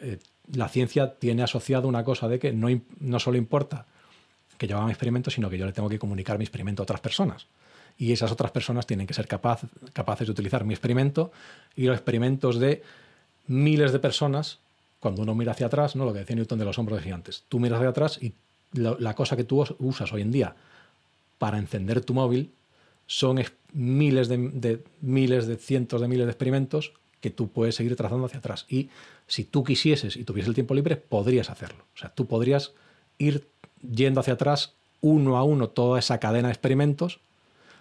eh, 0.00 0.18
la 0.54 0.68
ciencia 0.68 1.14
tiene 1.18 1.42
asociado 1.42 1.88
una 1.88 2.04
cosa 2.04 2.26
de 2.28 2.38
que 2.38 2.52
no, 2.52 2.68
no 3.00 3.18
solo 3.20 3.36
importa 3.36 3.84
que 4.56 4.66
yo 4.66 4.76
haga 4.76 4.86
mi 4.86 4.92
experimento, 4.92 5.30
sino 5.30 5.50
que 5.50 5.58
yo 5.58 5.66
le 5.66 5.72
tengo 5.72 5.88
que 5.90 5.98
comunicar 5.98 6.38
mi 6.38 6.44
experimento 6.44 6.82
a 6.82 6.84
otras 6.84 7.00
personas. 7.00 7.46
Y 7.98 8.12
esas 8.12 8.32
otras 8.32 8.50
personas 8.50 8.86
tienen 8.86 9.06
que 9.06 9.12
ser 9.14 9.26
capaz- 9.28 9.68
capaces 9.92 10.26
de 10.26 10.30
utilizar 10.32 10.64
mi 10.64 10.72
experimento 10.72 11.32
y 11.76 11.84
los 11.84 11.96
experimentos 11.96 12.58
de 12.58 12.82
miles 13.46 13.92
de 13.92 13.98
personas. 13.98 14.58
Cuando 15.00 15.22
uno 15.22 15.34
mira 15.34 15.52
hacia 15.52 15.66
atrás, 15.66 15.94
¿no? 15.96 16.04
lo 16.04 16.12
que 16.12 16.20
decía 16.20 16.36
Newton 16.36 16.58
de 16.58 16.64
los 16.64 16.78
hombros 16.78 16.98
de 16.98 17.04
gigantes, 17.04 17.44
tú 17.48 17.60
miras 17.60 17.78
hacia 17.78 17.90
atrás 17.90 18.18
y 18.22 18.32
la 18.72 19.14
cosa 19.14 19.36
que 19.36 19.44
tú 19.44 19.60
us- 19.62 19.74
usas 19.78 20.12
hoy 20.12 20.22
en 20.22 20.32
día 20.32 20.54
para 21.38 21.58
encender 21.58 22.00
tu 22.04 22.14
móvil 22.14 22.50
son 23.06 23.40
miles 23.72 24.28
de, 24.28 24.36
de- 24.52 24.84
miles 25.00 25.46
de 25.46 25.56
cientos 25.56 26.00
de 26.00 26.08
miles 26.08 26.26
de 26.26 26.32
experimentos 26.32 26.92
que 27.20 27.30
tú 27.30 27.48
puedes 27.48 27.74
seguir 27.74 27.96
trazando 27.96 28.26
hacia 28.26 28.38
atrás. 28.38 28.66
Y 28.68 28.90
si 29.26 29.44
tú 29.44 29.64
quisieses 29.64 30.16
y 30.16 30.24
tuvieses 30.24 30.48
el 30.48 30.54
tiempo 30.54 30.74
libre, 30.74 30.96
podrías 30.96 31.48
hacerlo. 31.50 31.84
O 31.94 31.98
sea, 31.98 32.10
tú 32.10 32.26
podrías 32.26 32.72
ir 33.18 33.46
yendo 33.90 34.20
hacia 34.20 34.34
atrás 34.34 34.72
uno 35.00 35.36
a 35.36 35.42
uno 35.44 35.68
toda 35.68 35.98
esa 35.98 36.18
cadena 36.18 36.48
de 36.48 36.52
experimentos 36.54 37.20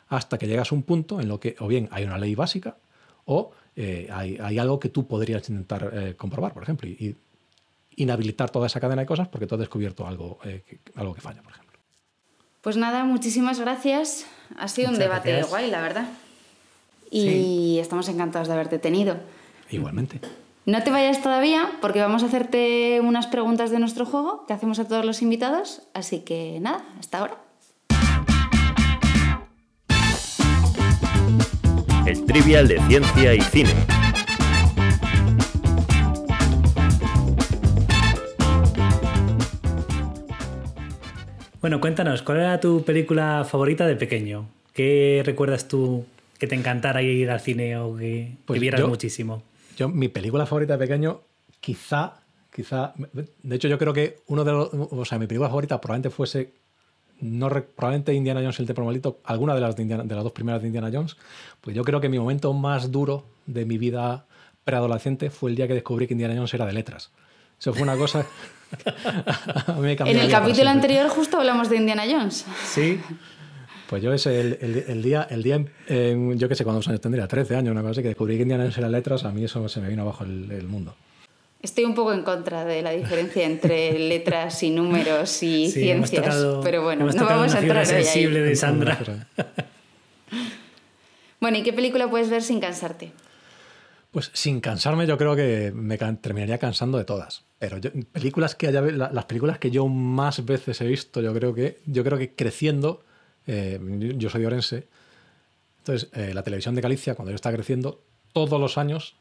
hasta 0.07 0.37
que 0.37 0.47
llegas 0.47 0.71
a 0.71 0.75
un 0.75 0.83
punto 0.83 1.19
en 1.19 1.27
lo 1.27 1.39
que 1.39 1.55
o 1.59 1.67
bien 1.67 1.89
hay 1.91 2.05
una 2.05 2.17
ley 2.17 2.35
básica 2.35 2.77
o 3.25 3.51
eh, 3.79 4.09
hay, 4.11 4.37
hay 4.41 4.57
algo 4.57 4.79
que 4.79 4.89
tú 4.89 5.05
podrías 5.07 5.47
intentar 5.49 5.91
eh, 5.93 6.15
comprobar, 6.17 6.51
por 6.51 6.63
ejemplo, 6.63 6.89
y, 6.89 6.93
y 6.93 7.15
inhabilitar 8.03 8.49
toda 8.49 8.65
esa 8.65 8.79
cadena 8.79 9.03
de 9.03 9.05
cosas 9.05 9.27
porque 9.27 9.45
tú 9.45 9.53
has 9.55 9.59
descubierto 9.59 10.07
algo, 10.07 10.39
eh, 10.43 10.63
que, 10.67 10.79
algo 10.95 11.13
que 11.13 11.21
falla, 11.21 11.43
por 11.43 11.51
ejemplo. 11.51 11.77
Pues 12.61 12.75
nada, 12.75 13.03
muchísimas 13.03 13.59
gracias. 13.59 14.25
Ha 14.57 14.67
sido 14.67 14.87
un 14.89 14.95
Muchas 14.95 15.07
debate 15.07 15.29
gracias. 15.29 15.49
guay, 15.49 15.69
la 15.69 15.81
verdad. 15.81 16.07
Y 17.11 17.77
estamos 17.79 18.09
encantados 18.09 18.47
de 18.47 18.55
haberte 18.55 18.79
tenido. 18.79 19.15
Igualmente. 19.69 20.19
No 20.65 20.83
te 20.83 20.91
vayas 20.91 21.21
todavía 21.21 21.71
porque 21.79 22.01
vamos 22.01 22.23
a 22.23 22.25
hacerte 22.25 22.99
unas 23.01 23.27
preguntas 23.27 23.69
de 23.71 23.79
nuestro 23.79 24.05
juego 24.05 24.45
que 24.47 24.53
hacemos 24.53 24.79
a 24.79 24.87
todos 24.87 25.05
los 25.05 25.21
invitados. 25.21 25.83
Así 25.93 26.19
que 26.19 26.59
nada, 26.59 26.83
hasta 26.99 27.19
ahora. 27.19 27.37
El 32.07 32.25
trivial 32.25 32.67
de 32.69 32.79
ciencia 32.87 33.33
y 33.35 33.41
cine. 33.41 33.73
Bueno, 41.61 41.81
cuéntanos, 41.81 42.21
¿cuál 42.21 42.39
era 42.39 42.59
tu 42.59 42.83
película 42.83 43.45
favorita 43.49 43.85
de 43.87 43.95
pequeño? 43.95 44.47
¿Qué 44.73 45.23
recuerdas 45.25 45.67
tú 45.67 46.05
que 46.39 46.47
te 46.47 46.55
encantara 46.55 47.01
ir 47.01 47.29
al 47.31 47.39
cine 47.39 47.77
o 47.77 47.95
que, 47.97 48.03
que 48.05 48.37
Pues 48.45 48.59
vieras 48.61 48.81
yo- 48.81 48.87
muchísimo? 48.87 49.43
Yo, 49.75 49.89
mi 49.89 50.07
película 50.07 50.45
favorita 50.45 50.73
de 50.73 50.79
pequeño, 50.79 51.21
quizá, 51.59 52.13
quizá, 52.53 52.93
de 53.43 53.55
hecho 53.55 53.67
yo 53.67 53.77
creo 53.77 53.93
que 53.93 54.19
uno 54.27 54.43
de 54.43 54.51
los, 54.51 54.69
o 54.73 55.05
sea, 55.05 55.19
mi 55.19 55.27
película 55.27 55.49
favorita 55.49 55.79
probablemente 55.79 56.09
fuese, 56.09 56.51
no, 57.19 57.49
probablemente 57.49 58.13
Indiana 58.13 58.41
Jones 58.41 58.59
y 58.59 58.61
el 58.63 58.67
Templo 58.67 58.85
Maldito, 58.85 59.19
alguna 59.23 59.55
de 59.55 59.61
las, 59.61 59.75
de, 59.75 59.81
Indiana- 59.83 60.03
de 60.03 60.15
las 60.15 60.23
dos 60.23 60.33
primeras 60.33 60.61
de 60.61 60.67
Indiana 60.67 60.89
Jones, 60.93 61.17
pues 61.61 61.75
yo 61.75 61.83
creo 61.83 61.99
que 62.01 62.09
mi 62.09 62.19
momento 62.19 62.53
más 62.53 62.91
duro 62.91 63.25
de 63.45 63.65
mi 63.65 63.77
vida 63.77 64.25
preadolescente 64.63 65.29
fue 65.29 65.49
el 65.49 65.55
día 65.55 65.67
que 65.67 65.73
descubrí 65.73 66.07
que 66.07 66.13
Indiana 66.13 66.35
Jones 66.35 66.53
era 66.53 66.65
de 66.65 66.73
letras. 66.73 67.11
Eso 67.59 67.73
fue 67.73 67.83
una 67.83 67.95
cosa... 67.97 68.25
a 69.67 69.73
mí 69.73 69.81
me 69.81 69.95
cambió 69.95 70.15
En 70.15 70.21
el 70.21 70.29
capítulo 70.31 70.69
anterior 70.69 71.07
justo 71.09 71.37
hablamos 71.37 71.69
de 71.69 71.77
Indiana 71.77 72.03
Jones. 72.09 72.45
Sí. 72.65 72.99
Pues 73.89 74.03
yo 74.03 74.11
ese, 74.13 74.39
el, 74.41 74.57
el- 74.61 74.83
el 74.89 75.01
día, 75.01 75.25
el 75.29 75.41
día 75.43 75.63
en- 75.87 76.37
yo 76.37 76.49
qué 76.49 76.55
sé, 76.55 76.63
cuántos 76.65 76.87
años 76.89 76.99
tendría, 77.01 77.27
13 77.27 77.55
años, 77.55 77.71
una 77.71 77.81
cosa 77.81 77.91
así, 77.91 78.01
que 78.01 78.09
descubrí 78.09 78.35
que 78.35 78.41
Indiana 78.43 78.63
Jones 78.65 78.77
era 78.77 78.89
letras, 78.89 79.23
a 79.23 79.31
mí 79.31 79.43
eso 79.45 79.67
se 79.69 79.79
me 79.79 79.87
vino 79.89 80.01
abajo 80.03 80.23
el, 80.25 80.51
el 80.51 80.67
mundo. 80.67 80.95
Estoy 81.61 81.85
un 81.85 81.95
poco 81.95 82.13
en 82.13 82.21
contra 82.23 82.65
de 82.65 82.81
la 82.81 82.91
diferencia 82.91 83.45
entre 83.45 83.97
letras 84.09 84.61
y 84.63 84.69
números 84.69 85.41
y 85.43 85.65
Sí, 85.71 85.81
ciencias, 85.81 86.23
tocado- 86.23 86.61
pero 86.61 86.83
bueno, 86.83 87.05
no 87.11 87.25
vamos 87.25 87.53
a 87.55 87.59
entrar 87.59 87.85
hoy 87.85 87.93
ahí. 87.95 88.03
sensible 88.03 88.41
de 88.41 88.55
Sandra. 88.55 88.97
Bueno, 91.39 91.57
¿y 91.59 91.63
qué 91.63 91.71
película 91.71 92.09
puedes 92.09 92.29
ver 92.31 92.41
sin 92.41 92.59
cansarte? 92.59 93.11
Pues 94.11 94.31
sin 94.33 94.59
cansarme, 94.59 95.05
yo 95.05 95.17
creo 95.19 95.35
que 95.35 95.71
me 95.73 95.97
can- 95.99 96.17
terminaría 96.19 96.57
cansando 96.57 96.97
de 96.97 97.03
todas. 97.05 97.43
Pero 97.59 97.77
yo- 97.77 97.91
películas 98.11 98.55
que 98.55 98.67
haya, 98.67 98.81
la- 98.81 99.11
las 99.11 99.25
películas 99.25 99.59
que 99.59 99.69
yo 99.69 99.87
más 99.87 100.43
veces 100.45 100.81
he 100.81 100.87
visto, 100.87 101.21
yo 101.21 101.33
creo 101.35 101.53
que, 101.53 101.79
yo 101.85 102.03
creo 102.03 102.17
que 102.17 102.33
creciendo, 102.33 103.03
eh, 103.45 103.79
yo- 103.99 104.13
yo 104.13 104.29
soy 104.31 104.41
de 104.41 104.47
Orense, 104.47 104.87
entonces 105.79 106.09
eh, 106.13 106.33
la 106.33 106.41
televisión 106.41 106.73
de 106.73 106.81
Galicia, 106.81 107.13
cuando 107.13 107.29
yo 107.31 107.35
estaba 107.35 107.55
creciendo, 107.55 108.01
todos 108.33 108.59
los 108.59 108.79
años 108.79 109.15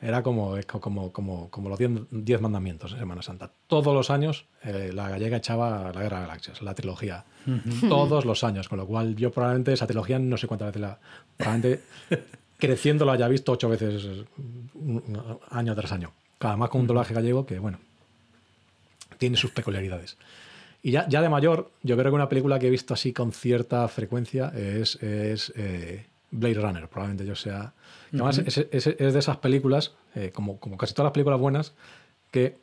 era 0.00 0.22
como, 0.22 0.56
como, 0.66 1.12
como, 1.12 1.50
como 1.50 1.68
los 1.68 1.78
10 1.78 1.90
10 2.10 2.40
mandamientos 2.40 2.92
en 2.92 2.98
Semana 2.98 3.22
Santa. 3.22 3.50
Todos 3.66 3.94
los 3.94 4.10
años 4.10 4.44
eh, 4.62 4.90
la 4.92 5.08
gallega 5.08 5.38
echaba 5.38 5.90
la 5.92 6.02
Guerra 6.02 6.20
de 6.20 6.26
Galaxias, 6.26 6.62
la 6.62 6.74
trilogía. 6.74 7.24
Ujú. 7.46 7.88
Todos 7.88 8.24
los 8.24 8.44
años, 8.44 8.68
con 8.68 8.78
lo 8.78 8.86
cual 8.86 9.16
yo 9.16 9.30
probablemente 9.30 9.72
esa 9.72 9.86
trilogía 9.86 10.18
no 10.18 10.36
sé 10.36 10.46
cuántas 10.46 10.68
veces 10.68 10.82
la... 10.82 10.98
Probablemente 11.36 11.82
creciendo 12.58 13.04
lo 13.04 13.12
haya 13.12 13.28
visto 13.28 13.52
ocho 13.52 13.68
veces 13.68 14.24
año 15.50 15.74
tras 15.74 15.92
año. 15.92 16.12
Además 16.40 16.68
con 16.68 16.82
un 16.82 16.86
doblaje 16.86 17.14
gallego 17.14 17.46
que, 17.46 17.58
bueno, 17.58 17.78
tiene 19.18 19.36
sus 19.36 19.50
peculiaridades. 19.50 20.16
Y 20.82 20.90
ya, 20.92 21.08
ya 21.08 21.22
de 21.22 21.28
mayor, 21.28 21.70
yo 21.82 21.96
creo 21.96 22.12
que 22.12 22.16
una 22.16 22.28
película 22.28 22.58
que 22.58 22.68
he 22.68 22.70
visto 22.70 22.94
así 22.94 23.12
con 23.12 23.32
cierta 23.32 23.88
frecuencia 23.88 24.52
es, 24.54 24.96
es, 24.96 25.52
eh, 25.56 26.06
Blade 26.30 26.60
Runner. 26.60 26.88
Probablemente 26.88 27.24
yo 27.24 27.34
sea... 27.34 27.72
Además, 28.24 28.38
es, 28.46 28.58
es- 28.70 28.86
es 28.86 29.12
de 29.12 29.18
esas 29.18 29.36
películas, 29.38 29.94
eh, 30.14 30.30
como, 30.34 30.58
como 30.58 30.76
casi 30.76 30.94
todas 30.94 31.06
las 31.06 31.12
películas 31.12 31.40
buenas, 31.40 31.74
que 32.30 32.58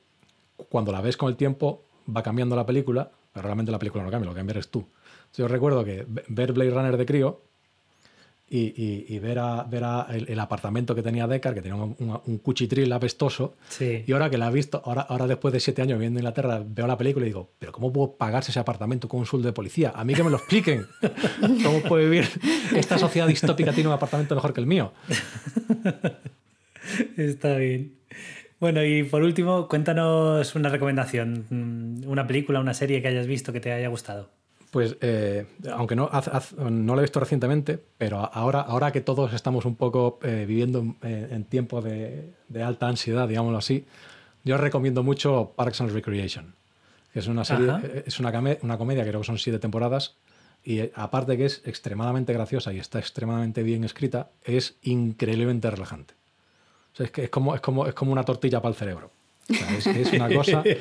cuando 0.70 0.92
la 0.92 1.02
ves 1.02 1.18
con 1.18 1.30
el 1.30 1.36
tiempo 1.36 1.84
va 2.16 2.22
cambiando 2.24 2.56
la 2.56 2.66
película, 2.66 3.12
pero 3.34 3.44
realmente 3.44 3.72
la 3.72 3.80
película 3.80 4.04
no 4.04 4.12
cambia, 4.12 4.28
lo 4.30 4.34
que 4.34 4.40
cambia 4.40 4.54
eres 4.54 4.70
tú. 4.70 4.86
Yo 5.36 5.48
recuerdo 5.48 5.84
que 5.84 6.06
ve- 6.08 6.24
ver 6.28 6.54
Blade 6.54 6.70
Runner 6.72 6.98
de 6.98 7.06
crío 7.06 7.42
y, 8.50 8.60
y- 8.60 9.06
y 9.10 9.20
ver, 9.20 9.40
a, 9.40 9.64
ver 9.64 9.84
a 9.84 10.08
el, 10.12 10.30
el 10.30 10.40
apartamento 10.40 10.94
que 10.94 11.02
tenía 11.02 11.26
Deckard, 11.28 11.56
que 11.56 11.62
tenía 11.62 11.76
un, 11.82 11.96
un- 11.98 12.22
un 12.26 12.38
cuchitril 12.38 12.92
apestoso, 12.94 13.56
Sí. 13.70 14.04
y 14.06 14.12
ahora 14.12 14.30
que 14.30 14.38
la 14.38 14.50
he 14.50 14.54
visto, 14.54 14.82
ahora, 14.86 15.02
ahora 15.02 15.26
después 15.28 15.52
de 15.54 15.60
siete 15.60 15.82
años 15.82 15.98
viviendo 15.98 16.20
en 16.20 16.24
Inglaterra, 16.24 16.62
veo 16.64 16.86
la 16.86 16.98
película 16.98 17.26
y 17.26 17.30
digo, 17.30 17.52
pero 17.58 17.72
¿cómo 17.72 17.92
puedo 17.92 18.16
pagarse 18.16 18.52
ese 18.52 18.60
apartamento 18.60 19.08
con 19.08 19.22
un 19.22 19.26
sueldo 19.26 19.48
de 19.48 19.54
policía? 19.54 19.92
A 19.96 20.04
mí 20.04 20.14
que 20.14 20.24
me 20.24 20.30
lo 20.30 20.38
expliquen. 20.38 20.86
¿Cómo 21.64 21.82
puede 21.82 22.04
vivir 22.06 22.28
esta 22.76 23.00
sociedad 23.00 23.28
distópica 23.28 23.72
tiene 23.74 23.90
un 23.90 23.96
apartamento 23.96 24.36
mejor 24.36 24.54
que 24.54 24.60
el 24.62 24.68
mío? 24.68 24.94
Está 27.18 27.56
bien. 27.58 27.96
Bueno, 28.60 28.84
y 28.84 29.04
por 29.04 29.24
último, 29.24 29.68
cuéntanos 29.68 30.56
una 30.56 30.70
recomendación, 30.70 31.46
mm, 31.50 32.08
una 32.10 32.26
película, 32.28 32.60
una 32.60 32.74
serie 32.74 33.02
que 33.02 33.08
hayas 33.10 33.28
visto 33.28 33.52
que 33.52 33.60
te 33.60 33.72
haya 33.72 33.88
gustado. 33.90 34.30
Pues, 34.74 34.98
eh, 35.02 35.46
aunque 35.72 35.96
no, 35.96 36.10
haz- 36.12 36.30
haz- 36.34 36.54
no 36.58 36.96
lo 36.96 37.02
he 37.02 37.04
visto 37.04 37.20
recientemente, 37.20 37.80
pero 38.00 38.18
ahora, 38.34 38.62
ahora 38.62 38.92
que 38.92 39.02
todos 39.02 39.32
estamos 39.32 39.66
un 39.66 39.76
poco 39.76 40.18
eh, 40.24 40.46
viviendo 40.48 40.80
en, 40.80 40.98
en 41.04 41.44
tiempos 41.46 41.84
de, 41.84 42.32
de 42.50 42.64
alta 42.64 42.88
ansiedad, 42.88 43.28
digámoslo 43.28 43.60
así, 43.60 43.86
yo 44.44 44.58
recomiendo 44.58 45.04
mucho 45.04 45.54
Parks 45.56 45.82
and 45.82 45.92
Recreation. 45.92 46.56
que 47.14 47.20
Es 47.20 47.28
una 47.28 47.46
serie, 47.46 47.70
Ajá. 47.70 47.82
eh, 47.86 48.04
es 48.08 48.20
una, 48.20 48.34
una 48.64 48.78
comedia, 48.80 49.04
creo 49.06 49.20
que 49.22 49.28
son 49.28 49.38
siete 49.38 49.60
temporadas, 49.60 50.16
y 50.64 50.80
eh, 50.80 50.92
aparte 50.96 51.38
que 51.38 51.46
es 51.46 51.62
extremadamente 51.66 52.34
graciosa 52.34 52.74
y 52.74 52.80
está 52.80 52.98
extremadamente 52.98 53.62
bien 53.62 53.84
escrita, 53.84 54.32
es 54.44 54.76
increíblemente 54.82 55.70
relajante. 55.70 56.16
O 56.94 56.96
sea, 56.96 57.06
es 57.06 57.12
que 57.12 57.26
es 57.26 57.30
como, 57.30 57.54
es 57.54 57.62
como, 57.62 57.86
es 57.86 57.94
como 57.94 58.12
una 58.12 58.24
tortilla 58.24 58.60
para 58.60 58.72
el 58.72 58.76
cerebro. 58.76 59.12
O 59.52 59.54
sea, 59.54 59.78
es, 59.78 59.86
es 59.86 60.14
una 60.14 60.34
cosa. 60.34 60.64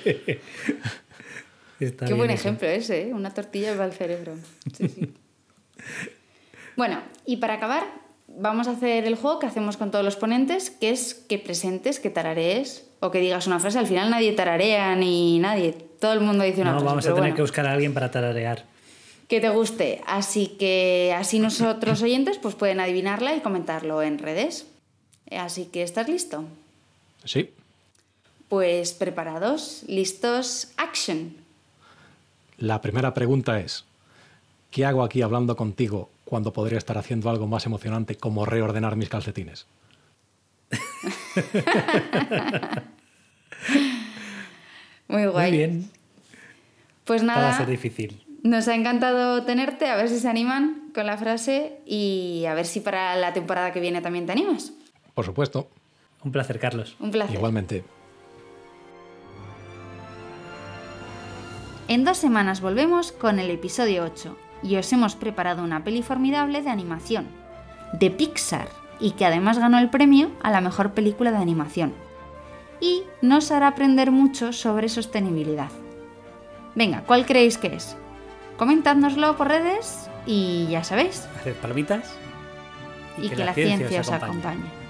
Está 1.87 2.07
Qué 2.07 2.15
buen 2.15 2.31
eso. 2.31 2.41
ejemplo 2.43 2.69
ese, 2.69 3.09
¿eh? 3.09 3.15
una 3.15 3.33
tortilla 3.35 3.73
para 3.73 3.87
el 3.87 3.93
cerebro. 3.93 4.35
Sí, 4.77 4.89
sí. 4.89 5.13
bueno, 6.77 7.01
y 7.27 7.37
para 7.39 7.55
acabar, 7.55 7.85
vamos 8.29 8.69
a 8.69 8.73
hacer 8.73 9.05
el 9.07 9.15
juego 9.17 9.39
que 9.39 9.47
hacemos 9.47 9.77
con 9.77 9.91
todos 9.91 10.05
los 10.05 10.17
ponentes, 10.17 10.71
que 10.71 10.91
es 10.91 11.15
que 11.15 11.39
presentes, 11.39 12.01
que 12.01 12.11
tararees 12.11 12.87
o 13.01 13.11
que 13.11 13.19
digas 13.21 13.47
una 13.47 13.59
frase. 13.61 13.79
Al 13.79 13.87
final 13.87 14.11
nadie 14.11 14.33
tararea 14.33 14.95
ni 14.97 15.39
nadie, 15.39 15.73
todo 16.01 16.13
el 16.13 16.21
mundo 16.21 16.45
dice 16.45 16.63
una 16.63 16.73
No, 16.73 16.79
frase. 16.79 16.87
vamos 16.87 17.05
a 17.05 17.09
tener 17.09 17.21
bueno, 17.21 17.37
que 17.37 17.43
buscar 17.43 17.67
a 17.67 17.73
alguien 17.73 17.93
para 17.95 18.11
tararear. 18.11 18.65
que 19.29 19.41
te 19.41 19.49
guste. 19.49 20.01
Así 20.07 20.47
que 20.59 21.15
así 21.17 21.39
nosotros 21.39 22.03
oyentes 22.03 22.39
pues 22.39 22.55
pueden 22.55 22.81
adivinarla 22.81 23.35
y 23.35 23.41
comentarlo 23.41 24.03
en 24.03 24.19
redes. 24.19 24.67
Así 25.31 25.65
que, 25.67 25.83
¿estás 25.83 26.09
listo? 26.09 26.45
Sí. 27.25 27.51
Pues 28.49 28.93
preparados, 28.93 29.83
listos, 29.87 30.69
action. 30.77 31.35
La 32.63 32.81
primera 32.81 33.13
pregunta 33.13 33.59
es, 33.59 33.85
¿qué 34.71 34.87
hago 34.87 35.03
aquí 35.03 35.21
hablando 35.21 35.57
contigo 35.57 36.11
cuando 36.25 36.53
podría 36.53 36.79
estar 36.79 36.97
haciendo 36.97 37.29
algo 37.29 37.49
más 37.49 37.67
emocionante 37.67 38.15
como 38.15 38.47
reordenar 38.47 38.95
mis 38.95 39.09
calcetines? 39.09 39.67
Muy 45.09 45.27
guay. 45.27 45.51
Muy 45.51 45.59
bien. 45.59 45.91
Pues 47.05 47.23
Esta 47.23 47.35
va 47.35 47.41
a 47.41 47.43
nada, 47.47 47.59
ser 47.59 47.67
difícil. 47.67 48.25
nos 48.45 48.69
ha 48.69 48.77
encantado 48.77 49.43
tenerte, 49.43 49.89
a 49.89 49.97
ver 49.97 50.09
si 50.09 50.21
se 50.21 50.29
animan 50.29 50.93
con 50.95 51.07
la 51.07 51.19
frase 51.19 51.81
y 51.85 52.45
a 52.47 52.55
ver 52.55 52.67
si 52.67 52.79
para 52.79 53.17
la 53.17 53.33
temporada 53.33 53.73
que 53.73 53.81
viene 53.81 54.03
también 54.03 54.27
te 54.27 54.31
animas. 54.31 54.73
Por 55.15 55.25
supuesto. 55.25 55.69
Un 56.23 56.31
placer, 56.31 56.61
Carlos. 56.61 56.95
Un 57.01 57.11
placer. 57.11 57.35
Igualmente. 57.35 57.83
En 61.93 62.07
dos 62.07 62.17
semanas 62.17 62.63
volvemos 62.63 63.13
con 63.13 63.39
el 63.39 63.51
episodio 63.51 64.05
8 64.05 64.35
y 64.63 64.77
os 64.77 64.91
hemos 64.95 65.15
preparado 65.15 65.63
una 65.63 65.85
peli 65.85 66.01
formidable 66.01 66.63
de 66.63 66.71
animación, 66.71 67.27
de 67.93 68.11
Pixar, 68.11 68.71
y 68.99 69.11
que 69.11 69.27
además 69.27 69.59
ganó 69.59 69.79
el 69.79 69.91
premio 69.91 70.31
a 70.43 70.51
la 70.51 70.63
mejor 70.63 70.93
película 70.93 71.31
de 71.33 71.37
animación. 71.37 71.93
Y 72.81 73.03
nos 73.21 73.51
hará 73.51 73.69
aprender 73.69 74.11
mucho 74.11 74.55
sobre 74.55 74.89
sostenibilidad. 74.89 75.69
Venga, 76.75 77.03
¿cuál 77.03 77.27
creéis 77.27 77.59
que 77.59 77.77
es? 77.77 77.95
Comentádnoslo 78.57 79.37
por 79.37 79.49
redes 79.49 80.09
y 80.25 80.69
ya 80.71 80.85
sabéis, 80.85 81.29
Haced 81.41 81.57
palomitas 81.57 82.11
y, 83.19 83.29
que, 83.29 83.37
la 83.45 83.53
ciencia, 83.53 84.01
os 84.01 84.11
acompañe. 84.11 84.82